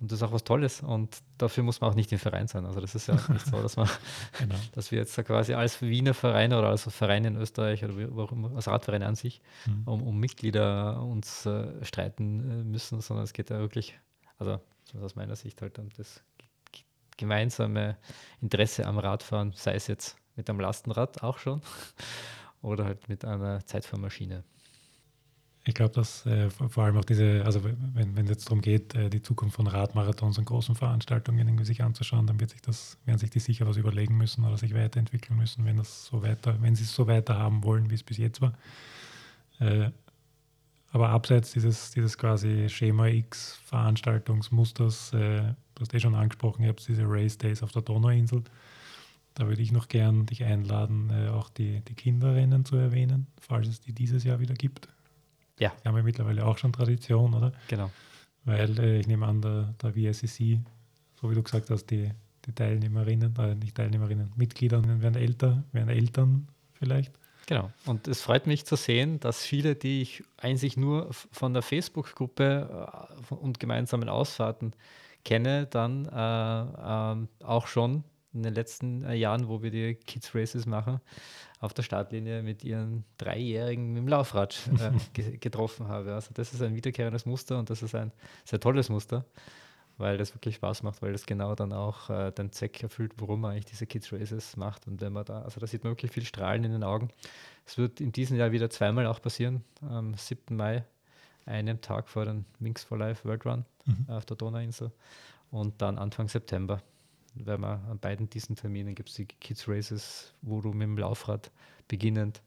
Und 0.00 0.10
das 0.10 0.18
ist 0.18 0.22
auch 0.22 0.32
was 0.32 0.44
Tolles 0.44 0.80
und 0.80 1.18
dafür 1.36 1.62
muss 1.62 1.82
man 1.82 1.90
auch 1.90 1.94
nicht 1.94 2.10
im 2.10 2.18
Verein 2.18 2.48
sein. 2.48 2.64
Also 2.64 2.80
das 2.80 2.94
ist 2.94 3.06
ja 3.06 3.14
nicht 3.28 3.46
so, 3.46 3.60
dass, 3.60 3.76
man, 3.76 3.86
genau. 4.38 4.54
dass 4.72 4.90
wir 4.90 4.98
jetzt 4.98 5.14
quasi 5.26 5.52
als 5.52 5.82
Wiener 5.82 6.14
Verein 6.14 6.54
oder 6.54 6.68
als 6.68 6.84
Verein 6.84 7.26
in 7.26 7.36
Österreich 7.36 7.84
oder 7.84 7.94
wo 8.10 8.22
auch 8.22 8.32
immer, 8.32 8.50
als 8.56 8.66
Radverein 8.66 9.02
an 9.02 9.14
sich, 9.14 9.42
mhm. 9.66 9.82
um, 9.84 10.02
um, 10.02 10.18
Mitglieder 10.18 11.02
uns 11.02 11.44
äh, 11.44 11.84
streiten 11.84 12.40
äh, 12.50 12.64
müssen, 12.64 13.02
sondern 13.02 13.24
es 13.24 13.34
geht 13.34 13.50
ja 13.50 13.58
wirklich, 13.58 13.98
also 14.38 14.58
aus 15.02 15.16
meiner 15.16 15.36
Sicht 15.36 15.60
halt 15.60 15.78
um 15.78 15.90
das 15.98 16.22
gemeinsame 17.18 17.98
Interesse 18.40 18.86
am 18.86 18.98
Radfahren, 18.98 19.52
sei 19.54 19.74
es 19.74 19.86
jetzt 19.86 20.16
mit 20.34 20.48
einem 20.48 20.60
Lastenrad 20.60 21.22
auch 21.22 21.36
schon 21.36 21.60
oder 22.62 22.86
halt 22.86 23.06
mit 23.10 23.26
einer 23.26 23.64
Zeitfahrmaschine. 23.66 24.44
Ich 25.64 25.74
glaube, 25.74 25.92
dass 25.94 26.24
äh, 26.24 26.48
vor 26.50 26.84
allem 26.84 26.96
auch 26.96 27.04
diese, 27.04 27.44
also 27.44 27.62
wenn, 27.62 28.16
es 28.16 28.30
jetzt 28.30 28.46
darum 28.46 28.62
geht, 28.62 28.94
äh, 28.94 29.10
die 29.10 29.20
Zukunft 29.20 29.56
von 29.56 29.66
Radmarathons 29.66 30.38
und 30.38 30.46
großen 30.46 30.74
Veranstaltungen 30.74 31.46
irgendwie 31.46 31.66
sich 31.66 31.82
anzuschauen, 31.82 32.26
dann 32.26 32.40
wird 32.40 32.50
sich 32.50 32.62
das, 32.62 32.96
werden 33.04 33.18
sich 33.18 33.28
die 33.28 33.40
sicher 33.40 33.66
was 33.66 33.76
überlegen 33.76 34.16
müssen 34.16 34.44
oder 34.44 34.56
sich 34.56 34.74
weiterentwickeln 34.74 35.38
müssen, 35.38 35.66
wenn 35.66 35.76
das 35.76 36.06
so 36.06 36.22
weiter, 36.22 36.56
wenn 36.62 36.74
sie 36.76 36.84
es 36.84 36.94
so 36.94 37.06
weiter 37.06 37.36
haben 37.36 37.62
wollen, 37.62 37.90
wie 37.90 37.94
es 37.94 38.02
bis 38.02 38.16
jetzt 38.16 38.40
war. 38.40 38.54
Äh, 39.58 39.90
aber 40.92 41.10
abseits 41.10 41.52
dieses, 41.52 41.90
dieses 41.92 42.18
quasi 42.18 42.68
Schema 42.68 43.06
X 43.06 43.60
Veranstaltungsmusters, 43.66 45.12
äh, 45.12 45.42
du 45.74 45.80
hast 45.80 45.94
eh 45.94 46.00
schon 46.00 46.14
angesprochen, 46.14 46.62
ihr 46.62 46.70
habt 46.70 46.86
diese 46.88 47.04
Race 47.06 47.38
Days 47.38 47.62
auf 47.62 47.70
der 47.70 47.82
Donauinsel. 47.82 48.42
Da 49.34 49.46
würde 49.46 49.62
ich 49.62 49.72
noch 49.72 49.88
gern 49.88 50.26
dich 50.26 50.42
einladen, 50.42 51.10
äh, 51.10 51.28
auch 51.28 51.48
die, 51.50 51.80
die 51.80 51.94
Kinderrennen 51.94 52.64
zu 52.64 52.76
erwähnen, 52.76 53.26
falls 53.40 53.68
es 53.68 53.80
die 53.80 53.92
dieses 53.92 54.24
Jahr 54.24 54.40
wieder 54.40 54.54
gibt. 54.54 54.88
Ja. 55.60 55.72
Die 55.82 55.88
haben 55.88 55.94
wir 55.94 56.02
mittlerweile 56.02 56.44
auch 56.44 56.58
schon 56.58 56.72
Tradition, 56.72 57.34
oder? 57.34 57.52
Genau. 57.68 57.90
Weil 58.44 58.78
äh, 58.80 58.98
ich 58.98 59.06
nehme 59.06 59.26
an, 59.26 59.40
der, 59.42 59.74
der 59.80 59.92
VSCC, 59.92 60.58
so 61.20 61.30
wie 61.30 61.34
du 61.34 61.42
gesagt 61.42 61.70
hast, 61.70 61.86
die, 61.86 62.10
die 62.46 62.52
Teilnehmerinnen, 62.52 63.36
äh, 63.36 63.54
nicht 63.54 63.76
Teilnehmerinnen, 63.76 64.32
Mitglieder 64.36 64.82
werden 64.84 65.14
älter, 65.14 65.62
werden 65.72 65.90
Eltern 65.90 66.48
vielleicht. 66.72 67.12
Genau. 67.46 67.70
Und 67.84 68.08
es 68.08 68.22
freut 68.22 68.46
mich 68.46 68.64
zu 68.64 68.76
sehen, 68.76 69.20
dass 69.20 69.44
viele, 69.44 69.74
die 69.74 70.02
ich 70.02 70.22
eigentlich 70.38 70.76
nur 70.76 71.08
von 71.12 71.52
der 71.52 71.62
Facebook-Gruppe 71.62 72.88
äh, 73.30 73.34
und 73.34 73.60
gemeinsamen 73.60 74.08
Ausfahrten 74.08 74.72
kenne, 75.24 75.66
dann 75.66 76.06
äh, 76.06 77.22
äh, 77.22 77.44
auch 77.44 77.66
schon 77.66 78.04
in 78.32 78.42
den 78.42 78.54
letzten 78.54 79.04
äh, 79.04 79.14
Jahren, 79.14 79.48
wo 79.48 79.62
wir 79.62 79.70
die 79.70 79.94
Kids 79.94 80.34
Races 80.34 80.66
machen, 80.66 81.00
auf 81.60 81.74
der 81.74 81.82
Startlinie 81.82 82.42
mit 82.42 82.64
ihren 82.64 83.04
Dreijährigen 83.18 83.94
dem 83.94 84.08
Laufrad 84.08 84.58
äh, 84.78 85.22
getroffen 85.38 85.88
habe. 85.88 86.14
Also 86.14 86.30
das 86.32 86.54
ist 86.54 86.62
ein 86.62 86.74
wiederkehrendes 86.74 87.26
Muster 87.26 87.58
und 87.58 87.68
das 87.68 87.82
ist 87.82 87.94
ein 87.94 88.12
sehr 88.44 88.60
tolles 88.60 88.88
Muster, 88.88 89.26
weil 89.98 90.16
das 90.16 90.34
wirklich 90.34 90.54
Spaß 90.54 90.82
macht, 90.82 91.02
weil 91.02 91.12
das 91.12 91.26
genau 91.26 91.54
dann 91.54 91.74
auch 91.74 92.08
äh, 92.08 92.32
den 92.32 92.50
Zweck 92.50 92.82
erfüllt, 92.82 93.12
warum 93.18 93.42
man 93.42 93.52
eigentlich 93.52 93.66
diese 93.66 93.86
Kids 93.86 94.10
Races 94.10 94.56
macht. 94.56 94.86
Und 94.86 95.02
wenn 95.02 95.12
man 95.12 95.26
da, 95.26 95.42
also 95.42 95.60
da 95.60 95.66
sieht 95.66 95.84
man 95.84 95.92
wirklich 95.92 96.10
viel 96.10 96.24
Strahlen 96.24 96.64
in 96.64 96.72
den 96.72 96.82
Augen. 96.82 97.10
Es 97.66 97.76
wird 97.76 98.00
in 98.00 98.10
diesem 98.10 98.38
Jahr 98.38 98.52
wieder 98.52 98.70
zweimal 98.70 99.06
auch 99.06 99.20
passieren, 99.20 99.62
am 99.82 100.14
7. 100.14 100.56
Mai, 100.56 100.84
einem 101.44 101.82
Tag 101.82 102.08
vor 102.08 102.24
dem 102.24 102.46
Minx 102.58 102.84
for 102.84 102.96
Life 102.96 103.28
World 103.28 103.44
Run 103.44 103.64
mhm. 103.84 104.06
auf 104.08 104.24
der 104.24 104.36
Donauinsel 104.36 104.92
und 105.50 105.82
dann 105.82 105.98
Anfang 105.98 106.28
September 106.28 106.80
weil 107.34 107.58
man 107.58 107.84
an 107.86 107.98
beiden 107.98 108.28
diesen 108.28 108.56
Terminen 108.56 108.94
gibt 108.94 109.08
es 109.10 109.14
die 109.16 109.26
Kids 109.26 109.68
Races, 109.68 110.34
wo 110.42 110.60
du 110.60 110.72
mit 110.72 110.82
dem 110.82 110.98
Laufrad 110.98 111.50
beginnend 111.88 112.42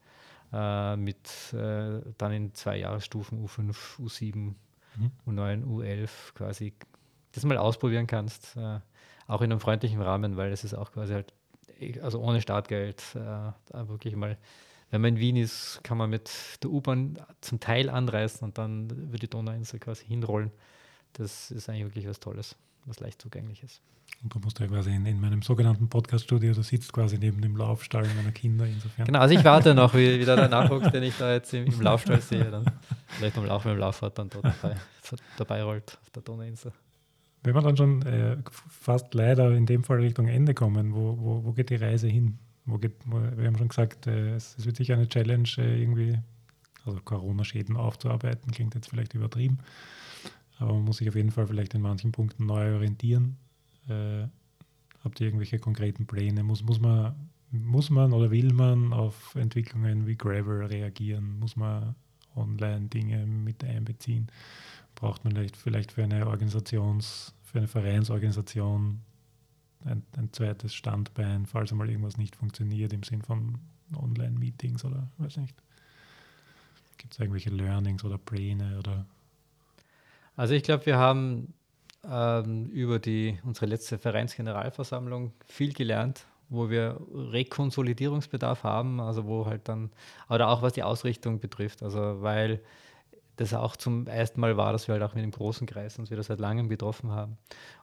äh, 0.52 0.96
mit 0.96 1.52
äh, 1.52 2.00
dann 2.18 2.32
in 2.32 2.54
zwei 2.54 2.78
Jahresstufen 2.78 3.44
U5, 3.44 3.74
U7, 4.00 4.36
mhm. 4.36 5.10
U9, 5.26 5.64
U11 5.64 6.08
quasi 6.34 6.74
das 7.32 7.44
mal 7.44 7.58
ausprobieren 7.58 8.06
kannst, 8.06 8.56
äh, 8.56 8.80
auch 9.26 9.40
in 9.40 9.50
einem 9.50 9.60
freundlichen 9.60 10.00
Rahmen, 10.00 10.36
weil 10.36 10.52
es 10.52 10.64
ist 10.64 10.74
auch 10.74 10.92
quasi 10.92 11.14
halt, 11.14 11.32
also 12.02 12.20
ohne 12.20 12.40
Startgeld, 12.40 13.02
äh, 13.14 13.88
wirklich 13.88 14.16
mal 14.16 14.38
wenn 14.94 15.00
man 15.00 15.14
in 15.16 15.18
Wien 15.18 15.34
ist, 15.34 15.80
kann 15.82 15.98
man 15.98 16.08
mit 16.08 16.30
der 16.62 16.70
U-Bahn 16.70 17.18
zum 17.40 17.58
Teil 17.58 17.90
anreisen 17.90 18.44
und 18.44 18.58
dann 18.58 19.10
wird 19.10 19.22
die 19.22 19.28
Donauinsel 19.28 19.80
quasi 19.80 20.04
hinrollen. 20.04 20.52
Das 21.14 21.50
ist 21.50 21.68
eigentlich 21.68 21.86
wirklich 21.86 22.06
was 22.06 22.20
Tolles, 22.20 22.54
was 22.84 23.00
leicht 23.00 23.20
zugänglich 23.20 23.64
ist. 23.64 23.82
Und 24.22 24.34
du 24.34 24.38
musst 24.38 24.58
ja 24.58 24.66
quasi 24.66 24.94
in, 24.94 25.04
in 25.04 25.20
meinem 25.20 25.42
sogenannten 25.42 25.88
Podcast-Studio, 25.88 26.54
du 26.54 26.62
sitzt 26.62 26.92
quasi 26.92 27.18
neben 27.18 27.42
dem 27.42 27.56
Laufstall 27.56 28.06
meiner 28.16 28.32
Kinder 28.32 28.66
insofern. 28.66 29.04
Genau, 29.04 29.18
also 29.18 29.34
ich 29.34 29.44
warte 29.44 29.74
noch, 29.74 29.92
wie 29.94 30.18
wieder 30.18 30.34
der 30.34 30.48
Nachwuchs, 30.48 30.90
den 30.90 31.02
ich 31.02 31.16
da 31.18 31.32
jetzt 31.32 31.52
im, 31.52 31.66
im 31.66 31.80
Laufstall 31.80 32.20
sehe, 32.22 32.50
dann 32.50 32.64
vielleicht 33.08 33.36
beim 33.36 33.44
Laufen 33.44 33.68
mit 33.68 33.76
dem 33.76 33.80
Laufrad 33.80 34.18
dann 34.18 34.30
dort 34.30 34.44
dabei, 34.44 34.76
dabei 35.36 35.62
rollt 35.62 35.98
auf 36.00 36.10
der 36.10 36.22
Donauinsel. 36.22 36.72
Wenn 37.44 37.54
wir 37.54 37.60
dann 37.60 37.76
schon 37.76 38.00
äh, 38.02 38.38
fast 38.68 39.12
leider 39.12 39.50
in 39.52 39.66
dem 39.66 39.84
Fall 39.84 39.98
Richtung 39.98 40.26
Ende 40.28 40.54
kommen, 40.54 40.94
wo, 40.94 41.18
wo, 41.20 41.44
wo 41.44 41.52
geht 41.52 41.68
die 41.68 41.76
Reise 41.76 42.08
hin? 42.08 42.38
Wo 42.64 42.78
geht, 42.78 42.94
wo, 43.04 43.20
wir 43.36 43.46
haben 43.46 43.58
schon 43.58 43.68
gesagt, 43.68 44.06
äh, 44.06 44.34
es, 44.34 44.56
es, 44.58 44.64
wird 44.64 44.76
sicher 44.76 44.94
eine 44.94 45.06
Challenge 45.06 45.48
äh, 45.58 45.82
irgendwie, 45.82 46.18
also 46.86 46.98
Corona-Schäden 47.04 47.76
aufzuarbeiten, 47.76 48.50
klingt 48.50 48.74
jetzt 48.74 48.88
vielleicht 48.88 49.12
übertrieben, 49.12 49.58
aber 50.58 50.72
man 50.72 50.84
muss 50.84 50.96
sich 50.96 51.08
auf 51.10 51.16
jeden 51.16 51.30
Fall 51.30 51.46
vielleicht 51.46 51.74
in 51.74 51.82
manchen 51.82 52.12
Punkten 52.12 52.46
neu 52.46 52.76
orientieren. 52.76 53.36
Äh, 53.88 54.26
habt 55.02 55.20
ihr 55.20 55.26
irgendwelche 55.26 55.58
konkreten 55.58 56.06
Pläne? 56.06 56.42
Muss, 56.42 56.62
muss, 56.62 56.80
man, 56.80 57.14
muss 57.50 57.90
man 57.90 58.12
oder 58.12 58.30
will 58.30 58.52
man 58.52 58.92
auf 58.92 59.34
Entwicklungen 59.34 60.06
wie 60.06 60.16
Gravel 60.16 60.64
reagieren? 60.64 61.38
Muss 61.38 61.56
man 61.56 61.94
Online-Dinge 62.36 63.26
mit 63.26 63.62
einbeziehen? 63.64 64.28
Braucht 64.94 65.24
man 65.24 65.34
vielleicht, 65.34 65.56
vielleicht 65.56 65.92
für 65.92 66.04
eine 66.04 66.26
Organisations-, 66.26 67.34
für 67.42 67.58
eine 67.58 67.68
Vereinsorganisation 67.68 69.00
ein, 69.84 70.02
ein 70.16 70.32
zweites 70.32 70.74
Standbein, 70.74 71.46
falls 71.46 71.70
einmal 71.70 71.90
irgendwas 71.90 72.16
nicht 72.16 72.36
funktioniert 72.36 72.92
im 72.92 73.02
Sinn 73.02 73.22
von 73.22 73.58
Online-Meetings 73.94 74.84
oder 74.84 75.08
weiß 75.18 75.36
nicht? 75.36 75.54
Gibt 76.96 77.12
es 77.12 77.18
irgendwelche 77.18 77.50
Learnings 77.50 78.04
oder 78.04 78.18
Pläne 78.18 78.78
oder? 78.78 79.06
Also 80.36 80.54
ich 80.54 80.62
glaube, 80.62 80.86
wir 80.86 80.96
haben 80.96 81.52
ähm, 82.10 82.66
über 82.66 82.98
die, 82.98 83.38
unsere 83.44 83.66
letzte 83.66 83.98
Vereinsgeneralversammlung 83.98 85.32
viel 85.46 85.72
gelernt, 85.72 86.26
wo 86.48 86.70
wir 86.70 87.00
Rekonsolidierungsbedarf 87.12 88.62
haben, 88.62 89.00
also 89.00 89.26
wo 89.26 89.46
halt 89.46 89.68
dann, 89.68 89.90
oder 90.28 90.48
auch 90.48 90.62
was 90.62 90.74
die 90.74 90.82
Ausrichtung 90.82 91.40
betrifft, 91.40 91.82
also 91.82 92.22
weil 92.22 92.60
das 93.36 93.52
auch 93.52 93.76
zum 93.76 94.06
ersten 94.06 94.40
Mal 94.40 94.56
war, 94.56 94.72
dass 94.72 94.86
wir 94.86 94.92
halt 94.92 95.02
auch 95.02 95.14
mit 95.14 95.24
dem 95.24 95.32
großen 95.32 95.66
Kreis 95.66 95.98
uns 95.98 96.10
wieder 96.10 96.22
seit 96.22 96.38
langem 96.38 96.68
getroffen 96.68 97.10
haben. 97.10 97.36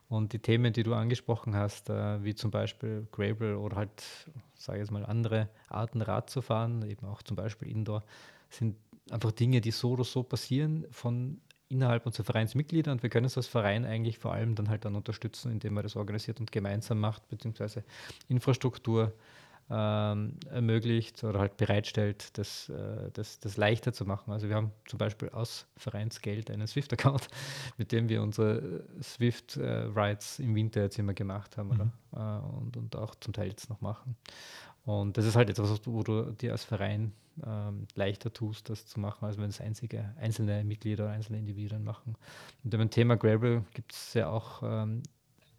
Und 0.07 0.33
die 0.33 0.39
Themen, 0.39 0.73
die 0.73 0.83
du 0.83 0.93
angesprochen 0.93 1.55
hast, 1.55 1.89
äh, 1.89 2.23
wie 2.23 2.35
zum 2.35 2.51
Beispiel 2.51 3.07
Gravel 3.11 3.55
oder 3.55 3.77
halt, 3.77 4.03
sage 4.55 4.79
ich 4.79 4.83
jetzt 4.83 4.91
mal, 4.91 5.05
andere 5.05 5.49
Arten 5.69 6.01
Rad 6.01 6.29
zu 6.29 6.41
fahren, 6.41 6.83
eben 6.89 7.05
auch 7.05 7.21
zum 7.21 7.35
Beispiel 7.35 7.69
Indoor, 7.69 8.03
sind 8.49 8.75
einfach 9.09 9.31
Dinge, 9.31 9.61
die 9.61 9.71
so 9.71 9.91
oder 9.91 10.03
so 10.03 10.23
passieren 10.23 10.85
von 10.91 11.39
innerhalb 11.71 12.05
unserer 12.05 12.25
Vereinsmitglieder 12.25 12.91
und 12.91 13.01
wir 13.03 13.09
können 13.09 13.25
es 13.25 13.37
als 13.37 13.47
Verein 13.47 13.85
eigentlich 13.85 14.19
vor 14.19 14.33
allem 14.33 14.55
dann 14.55 14.69
halt 14.69 14.85
dann 14.85 14.95
unterstützen, 14.95 15.51
indem 15.51 15.73
man 15.73 15.83
das 15.83 15.95
organisiert 15.95 16.39
und 16.39 16.51
gemeinsam 16.51 16.99
macht, 16.99 17.27
beziehungsweise 17.29 17.83
Infrastruktur 18.27 19.13
ähm, 19.73 20.33
ermöglicht 20.49 21.23
oder 21.23 21.39
halt 21.39 21.55
bereitstellt, 21.55 22.37
das, 22.37 22.67
äh, 22.67 23.09
das, 23.13 23.39
das 23.39 23.55
leichter 23.55 23.93
zu 23.93 24.05
machen. 24.05 24.31
Also 24.31 24.49
wir 24.49 24.55
haben 24.55 24.71
zum 24.85 24.99
Beispiel 24.99 25.29
aus 25.29 25.65
Vereinsgeld 25.77 26.51
einen 26.51 26.67
Swift-Account, 26.67 27.29
mit 27.77 27.93
dem 27.93 28.09
wir 28.09 28.21
unsere 28.21 28.83
Swift-Rides 29.01 30.39
äh, 30.39 30.43
im 30.43 30.55
Winter 30.55 30.81
jetzt 30.81 30.99
immer 30.99 31.13
gemacht 31.13 31.57
haben 31.57 31.69
mhm. 31.69 31.91
oder, 32.11 32.41
äh, 32.43 32.57
und, 32.57 32.77
und 32.77 32.95
auch 32.97 33.15
zum 33.15 33.31
Teil 33.31 33.47
jetzt 33.47 33.69
noch 33.69 33.79
machen. 33.79 34.17
Und 34.83 35.17
das 35.17 35.25
ist 35.25 35.35
halt 35.35 35.49
etwas, 35.49 35.79
wo 35.85 36.03
du 36.03 36.31
dir 36.31 36.51
als 36.51 36.65
Verein 36.65 37.13
ähm, 37.45 37.87
leichter 37.95 38.31
tust, 38.31 38.69
das 38.69 38.85
zu 38.85 38.99
machen, 38.99 39.25
als 39.25 39.37
wenn 39.37 39.49
es 39.49 39.61
einzige, 39.61 40.13
einzelne 40.19 40.63
Mitglieder 40.63 41.05
oder 41.05 41.13
einzelne 41.13 41.39
Individuen 41.39 41.83
machen. 41.83 42.15
Und 42.63 42.69
beim 42.69 42.89
Thema 42.89 43.15
Gravel 43.15 43.63
gibt 43.73 43.93
es 43.93 44.13
ja 44.13 44.29
auch 44.29 44.61
ähm, 44.63 45.03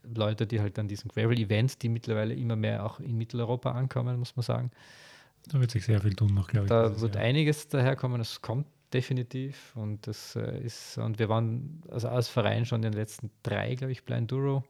Leute, 0.02 0.46
die 0.46 0.60
halt 0.60 0.78
an 0.78 0.88
diesen 0.88 1.08
Gravel-Events, 1.08 1.78
die 1.78 1.88
mittlerweile 1.88 2.34
immer 2.34 2.56
mehr 2.56 2.84
auch 2.84 3.00
in 3.00 3.16
Mitteleuropa 3.16 3.72
ankommen, 3.72 4.18
muss 4.18 4.36
man 4.36 4.42
sagen. 4.42 4.70
Da 5.48 5.60
wird 5.60 5.70
sich 5.70 5.84
sehr 5.84 6.00
viel 6.00 6.14
tun 6.14 6.34
noch, 6.34 6.48
glaube 6.48 6.66
ich. 6.66 6.70
Da 6.70 7.00
wird 7.00 7.14
Jahr. 7.14 7.24
einiges 7.24 7.68
daherkommen, 7.68 8.20
es 8.20 8.40
kommt 8.40 8.66
definitiv 8.92 9.74
und 9.74 10.06
das 10.06 10.36
äh, 10.36 10.60
ist, 10.60 10.98
und 10.98 11.18
wir 11.18 11.28
waren 11.28 11.82
also 11.88 12.08
als 12.08 12.28
Verein 12.28 12.66
schon 12.66 12.82
in 12.82 12.92
den 12.92 12.92
letzten 12.92 13.30
drei, 13.42 13.74
glaube 13.74 13.92
ich, 13.92 14.04
Blind 14.04 14.30
Duro 14.30 14.64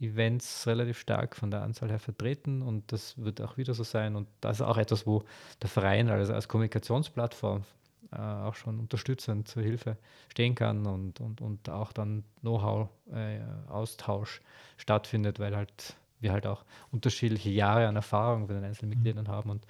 Events 0.00 0.66
relativ 0.66 0.98
stark 0.98 1.36
von 1.36 1.50
der 1.50 1.62
Anzahl 1.62 1.90
her 1.90 1.98
vertreten 1.98 2.62
und 2.62 2.92
das 2.92 3.18
wird 3.18 3.40
auch 3.40 3.56
wieder 3.56 3.74
so 3.74 3.82
sein. 3.84 4.16
Und 4.16 4.28
das 4.40 4.60
ist 4.60 4.66
auch 4.66 4.76
etwas, 4.76 5.06
wo 5.06 5.24
der 5.62 5.68
Verein 5.68 6.08
also 6.08 6.32
als 6.32 6.48
Kommunikationsplattform 6.48 7.64
äh, 8.12 8.16
auch 8.16 8.54
schon 8.54 8.78
unterstützend 8.78 9.48
zur 9.48 9.62
Hilfe 9.62 9.96
stehen 10.28 10.54
kann 10.54 10.86
und, 10.86 11.20
und, 11.20 11.40
und 11.40 11.68
auch 11.68 11.92
dann 11.92 12.24
Know-how-Austausch 12.40 14.38
äh, 14.38 14.42
stattfindet, 14.80 15.40
weil 15.40 15.56
halt 15.56 15.96
wir 16.20 16.32
halt 16.32 16.46
auch 16.46 16.64
unterschiedliche 16.90 17.50
Jahre 17.50 17.86
an 17.86 17.96
Erfahrung 17.96 18.46
bei 18.46 18.54
den 18.54 18.64
einzelnen 18.64 18.90
mhm. 18.90 18.96
Mitgliedern 18.96 19.28
haben 19.28 19.50
und 19.50 19.64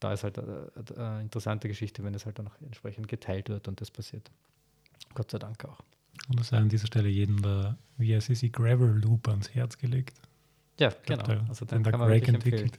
da 0.00 0.12
ist 0.12 0.24
halt 0.24 0.38
eine, 0.38 0.70
äh, 0.76 1.00
eine 1.00 1.22
interessante 1.22 1.68
Geschichte, 1.68 2.04
wenn 2.04 2.14
es 2.14 2.26
halt 2.26 2.38
dann 2.38 2.48
auch 2.48 2.60
entsprechend 2.62 3.08
geteilt 3.08 3.48
wird 3.48 3.68
und 3.68 3.80
das 3.80 3.90
passiert. 3.90 4.30
Gott 5.14 5.30
sei 5.30 5.38
Dank 5.38 5.64
auch. 5.64 5.80
Und 6.28 6.40
das 6.40 6.48
sei 6.48 6.58
an 6.58 6.68
dieser 6.68 6.86
Stelle 6.86 7.08
jedem 7.08 7.40
der 7.42 7.76
VSCC 7.98 8.50
Gravel 8.50 9.00
Loop 9.02 9.28
ans 9.28 9.54
Herz 9.54 9.78
gelegt. 9.78 10.20
Ja, 10.78 10.92
genau. 11.06 11.22
Der, 11.24 11.44
also 11.48 11.64
den 11.64 11.82
kann 11.82 12.00
man 12.00 12.08
Greg 12.08 12.28
entwickelt. 12.28 12.78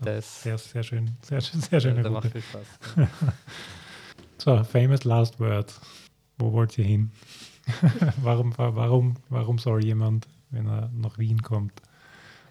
Das 0.00 0.42
sehr, 0.42 0.58
sehr 0.58 0.82
schön. 0.82 1.16
Sehr, 1.22 1.40
schön, 1.40 1.60
sehr 1.60 1.80
schöne 1.80 2.02
ja, 2.02 2.10
macht 2.10 2.30
viel 2.30 2.42
Spaß. 2.42 2.66
so, 4.38 4.64
famous 4.64 5.04
last 5.04 5.40
words. 5.40 5.80
Wo 6.38 6.52
wollt 6.52 6.76
ihr 6.78 6.84
hin? 6.84 7.10
warum, 8.22 8.56
warum, 8.56 9.16
warum 9.28 9.58
soll 9.58 9.84
jemand, 9.84 10.28
wenn 10.50 10.66
er 10.66 10.90
nach 10.94 11.18
Wien 11.18 11.42
kommt, 11.42 11.82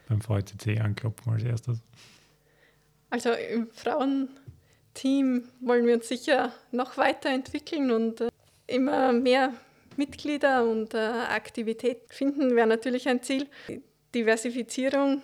beim 0.08 0.22
VCC 0.22 0.80
anklopfen 0.80 1.34
als 1.34 1.44
erstes? 1.44 1.80
Also 3.10 3.32
im 3.32 3.68
Frauenteam 3.68 5.44
wollen 5.62 5.86
wir 5.86 5.96
uns 5.96 6.10
sicher 6.10 6.52
noch 6.72 6.98
weiterentwickeln 6.98 7.92
und 7.92 8.22
äh, 8.22 8.30
immer 8.68 9.14
mehr 9.14 9.54
Mitglieder 9.98 10.66
und 10.66 10.94
äh, 10.94 10.98
Aktivität 10.98 12.02
finden, 12.10 12.56
wäre 12.56 12.68
natürlich 12.68 13.08
ein 13.08 13.22
Ziel. 13.22 13.48
Diversifizierung, 14.14 15.22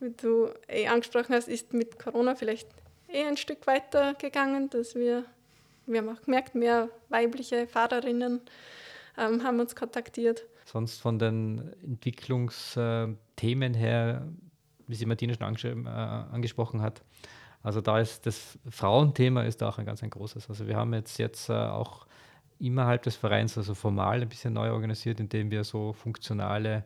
wie 0.00 0.10
du 0.10 0.50
eh 0.68 0.86
angesprochen 0.86 1.34
hast, 1.34 1.48
ist 1.48 1.72
mit 1.72 1.98
Corona 1.98 2.34
vielleicht 2.34 2.68
eh 3.08 3.24
ein 3.24 3.36
Stück 3.36 3.66
weiter 3.66 4.14
gegangen, 4.14 4.70
dass 4.70 4.94
wir, 4.94 5.24
wir 5.86 5.98
haben 6.00 6.08
auch 6.08 6.22
gemerkt, 6.22 6.54
mehr 6.54 6.88
weibliche 7.08 7.66
Fahrerinnen 7.66 8.40
ähm, 9.18 9.42
haben 9.42 9.60
uns 9.60 9.74
kontaktiert. 9.74 10.44
Sonst 10.64 11.00
von 11.00 11.18
den 11.18 11.72
Entwicklungsthemen 11.82 13.74
her 13.74 14.26
wie 14.92 14.94
sie 14.94 15.06
Martine 15.06 15.34
schon 15.34 15.46
anges 15.46 15.64
äh, 15.64 15.88
angesprochen 15.88 16.82
hat. 16.82 17.02
Also 17.62 17.80
da 17.80 17.98
ist 17.98 18.26
das 18.26 18.58
Frauenthema 18.68 19.42
ist 19.42 19.62
da 19.62 19.68
auch 19.68 19.78
ein 19.78 19.86
ganz 19.86 20.02
ein 20.02 20.10
großes. 20.10 20.48
Also 20.48 20.66
wir 20.66 20.76
haben 20.76 20.92
jetzt 20.92 21.18
jetzt 21.18 21.48
äh, 21.48 21.52
auch 21.52 22.06
innerhalb 22.62 23.02
des 23.02 23.16
Vereins, 23.16 23.58
also 23.58 23.74
formal 23.74 24.22
ein 24.22 24.28
bisschen 24.28 24.54
neu 24.54 24.70
organisiert, 24.70 25.20
indem 25.20 25.50
wir 25.50 25.64
so 25.64 25.92
funktionale 25.92 26.84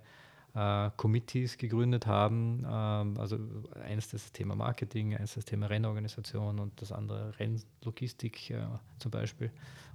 äh, 0.54 0.90
Committees 0.96 1.58
gegründet 1.58 2.06
haben. 2.06 2.64
Ähm, 2.68 3.18
also 3.18 3.38
eines 3.84 4.08
das 4.08 4.32
Thema 4.32 4.56
Marketing, 4.56 5.14
eines 5.14 5.34
das 5.34 5.44
Thema 5.44 5.66
Rennorganisation 5.66 6.58
und 6.58 6.80
das 6.80 6.92
andere 6.92 7.38
Rennlogistik 7.38 8.50
äh, 8.50 8.64
zum 8.98 9.10
Beispiel 9.10 9.50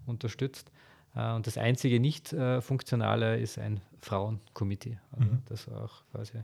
unterstützt. 0.05 0.71
Äh, 1.15 1.33
und 1.33 1.47
das 1.47 1.57
einzige 1.57 1.99
nicht 1.99 2.31
äh, 2.31 2.61
funktionale 2.61 3.39
ist 3.39 3.57
ein 3.57 3.81
Frauenkomitee, 4.01 4.99
also 5.11 5.31
mhm. 5.31 5.41
das 5.49 5.67
auch 5.67 6.03
quasi 6.11 6.37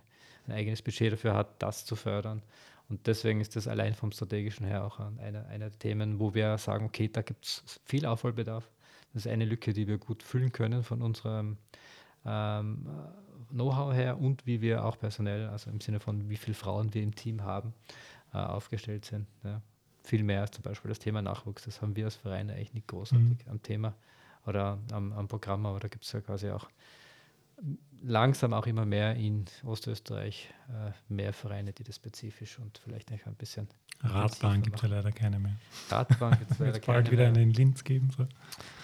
ein 0.47 0.53
eigenes 0.53 0.81
Budget 0.81 1.13
dafür 1.13 1.35
hat, 1.35 1.61
das 1.61 1.85
zu 1.85 1.95
fördern. 1.95 2.41
Und 2.89 3.05
deswegen 3.05 3.41
ist 3.41 3.55
das 3.55 3.67
allein 3.67 3.93
vom 3.93 4.11
strategischen 4.11 4.65
her 4.65 4.85
auch 4.85 4.99
einer 4.99 5.45
eine 5.47 5.69
der 5.69 5.77
Themen, 5.77 6.19
wo 6.19 6.33
wir 6.33 6.57
sagen, 6.57 6.85
okay, 6.85 7.09
da 7.09 7.21
gibt 7.21 7.45
es 7.45 7.81
viel 7.85 8.05
Aufholbedarf. 8.05 8.69
Das 9.13 9.25
ist 9.25 9.31
eine 9.31 9.45
Lücke, 9.45 9.73
die 9.73 9.87
wir 9.87 9.97
gut 9.97 10.23
füllen 10.23 10.51
können 10.51 10.83
von 10.83 11.01
unserem 11.01 11.57
ähm, 12.25 12.87
Know-how 13.49 13.93
her 13.93 14.19
und 14.19 14.45
wie 14.45 14.61
wir 14.61 14.85
auch 14.85 14.99
personell, 14.99 15.47
also 15.47 15.69
im 15.69 15.79
Sinne 15.79 15.99
von 15.99 16.29
wie 16.29 16.37
viele 16.37 16.55
Frauen 16.55 16.93
wir 16.93 17.01
im 17.01 17.15
Team 17.15 17.43
haben, 17.43 17.73
äh, 18.33 18.37
aufgestellt 18.37 19.05
sind. 19.05 19.27
Ja. 19.43 19.61
Viel 20.03 20.23
mehr 20.23 20.41
als 20.41 20.51
zum 20.51 20.63
Beispiel 20.63 20.89
das 20.89 20.99
Thema 20.99 21.21
Nachwuchs. 21.21 21.63
Das 21.63 21.81
haben 21.81 21.95
wir 21.95 22.05
als 22.05 22.15
Verein 22.15 22.49
eigentlich 22.49 22.73
nicht 22.73 22.87
großartig 22.87 23.45
mhm. 23.45 23.51
am 23.51 23.61
Thema 23.61 23.95
oder 24.45 24.79
am, 24.91 25.13
am 25.13 25.27
Programm, 25.27 25.65
aber 25.65 25.79
da 25.79 25.87
gibt 25.87 26.05
es 26.05 26.11
ja 26.11 26.21
quasi 26.21 26.49
auch 26.49 26.69
langsam 28.03 28.53
auch 28.53 28.67
immer 28.67 28.85
mehr 28.85 29.15
in 29.15 29.45
Ostösterreich 29.63 30.49
äh, 30.69 30.91
mehr 31.13 31.33
Vereine, 31.33 31.73
die 31.73 31.83
das 31.83 31.95
spezifisch 31.95 32.59
und 32.59 32.77
vielleicht 32.77 33.11
ein 33.11 33.35
bisschen. 33.35 33.67
Radbahn 34.01 34.61
gibt 34.61 34.75
es 34.75 34.83
ja 34.83 34.89
leider 34.89 35.11
keine 35.11 35.39
mehr. 35.39 35.55
Radbahn 35.89 36.37
gibt 36.37 36.51
es 36.51 36.59
leider 36.59 36.79
keine 36.79 36.97
bald 36.97 37.11
wieder 37.11 37.23
mehr. 37.23 37.29
eine 37.29 37.43
in 37.43 37.51
Linz 37.51 37.83
geben. 37.83 38.11
So. 38.15 38.27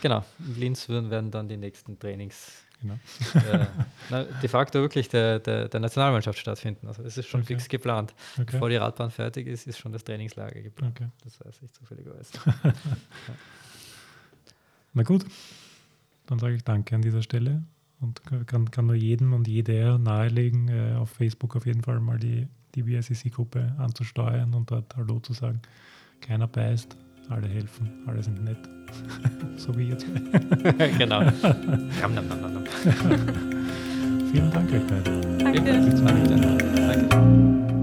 Genau, 0.02 0.26
in 0.40 0.60
Linz 0.60 0.90
würden, 0.90 1.12
werden 1.12 1.30
dann 1.30 1.48
die 1.48 1.58
nächsten 1.58 2.00
Trainings 2.00 2.66
genau. 2.82 2.96
äh, 3.36 3.68
na, 4.10 4.24
de 4.24 4.50
facto 4.50 4.80
wirklich 4.80 5.08
der, 5.10 5.40
der, 5.40 5.70
der, 5.70 5.80
Nationalmannschaft 5.80 6.40
stattfinden. 6.40 6.88
Also 6.88 7.04
es 7.04 7.18
ist 7.18 7.28
schon 7.28 7.42
okay. 7.42 7.54
fix 7.54 7.70
geplant. 7.70 8.14
Okay. 8.34 8.46
Bevor 8.52 8.70
die 8.70 8.78
Radbahn 8.78 9.12
fertig 9.12 9.48
ist, 9.48 9.68
ist 9.68 9.78
schon 9.78 9.92
das 9.92 10.04
Trainingslager 10.04 10.62
geplant. 10.62 11.00
Okay. 11.00 11.10
Das 11.24 11.40
weiß 11.40 11.62
ich 11.62 11.72
zufälligerweise. 11.72 12.34
ja. 12.64 12.74
Na 14.94 15.04
gut, 15.04 15.26
dann 16.26 16.40
sage 16.40 16.56
ich 16.56 16.64
danke 16.64 16.96
an 16.96 17.02
dieser 17.04 17.22
Stelle 17.22 17.64
und 18.04 18.22
kann, 18.47 18.70
kann 18.70 18.86
nur 18.86 18.95
jedem 18.95 19.34
und 19.34 19.47
jeder 19.47 19.97
nahelegen, 19.97 20.68
äh, 20.68 20.95
auf 20.97 21.10
Facebook 21.10 21.56
auf 21.56 21.66
jeden 21.66 21.82
Fall 21.82 21.99
mal 21.99 22.20
die, 22.20 22.47
die 22.76 22.84
BSEC-Gruppe 22.84 23.74
anzusteuern 23.78 24.54
und 24.54 24.70
dort 24.70 24.95
Hallo 24.95 25.20
zu 25.20 25.34
sagen. 25.34 25.62
Keiner 26.22 26.47
beißt, 26.47 26.95
alle 27.30 27.47
helfen, 27.47 27.89
alle 28.06 28.22
sind 28.22 28.43
nett. 28.43 28.60
so 29.58 29.76
wie 29.78 29.89
jetzt. 29.89 30.06
genau. 30.97 31.22
Vielen 34.32 34.51
Dank 34.51 34.72
euch 34.72 34.88
beiden. 34.88 35.38
Danke. 35.39 35.62
Danke. 36.04 37.83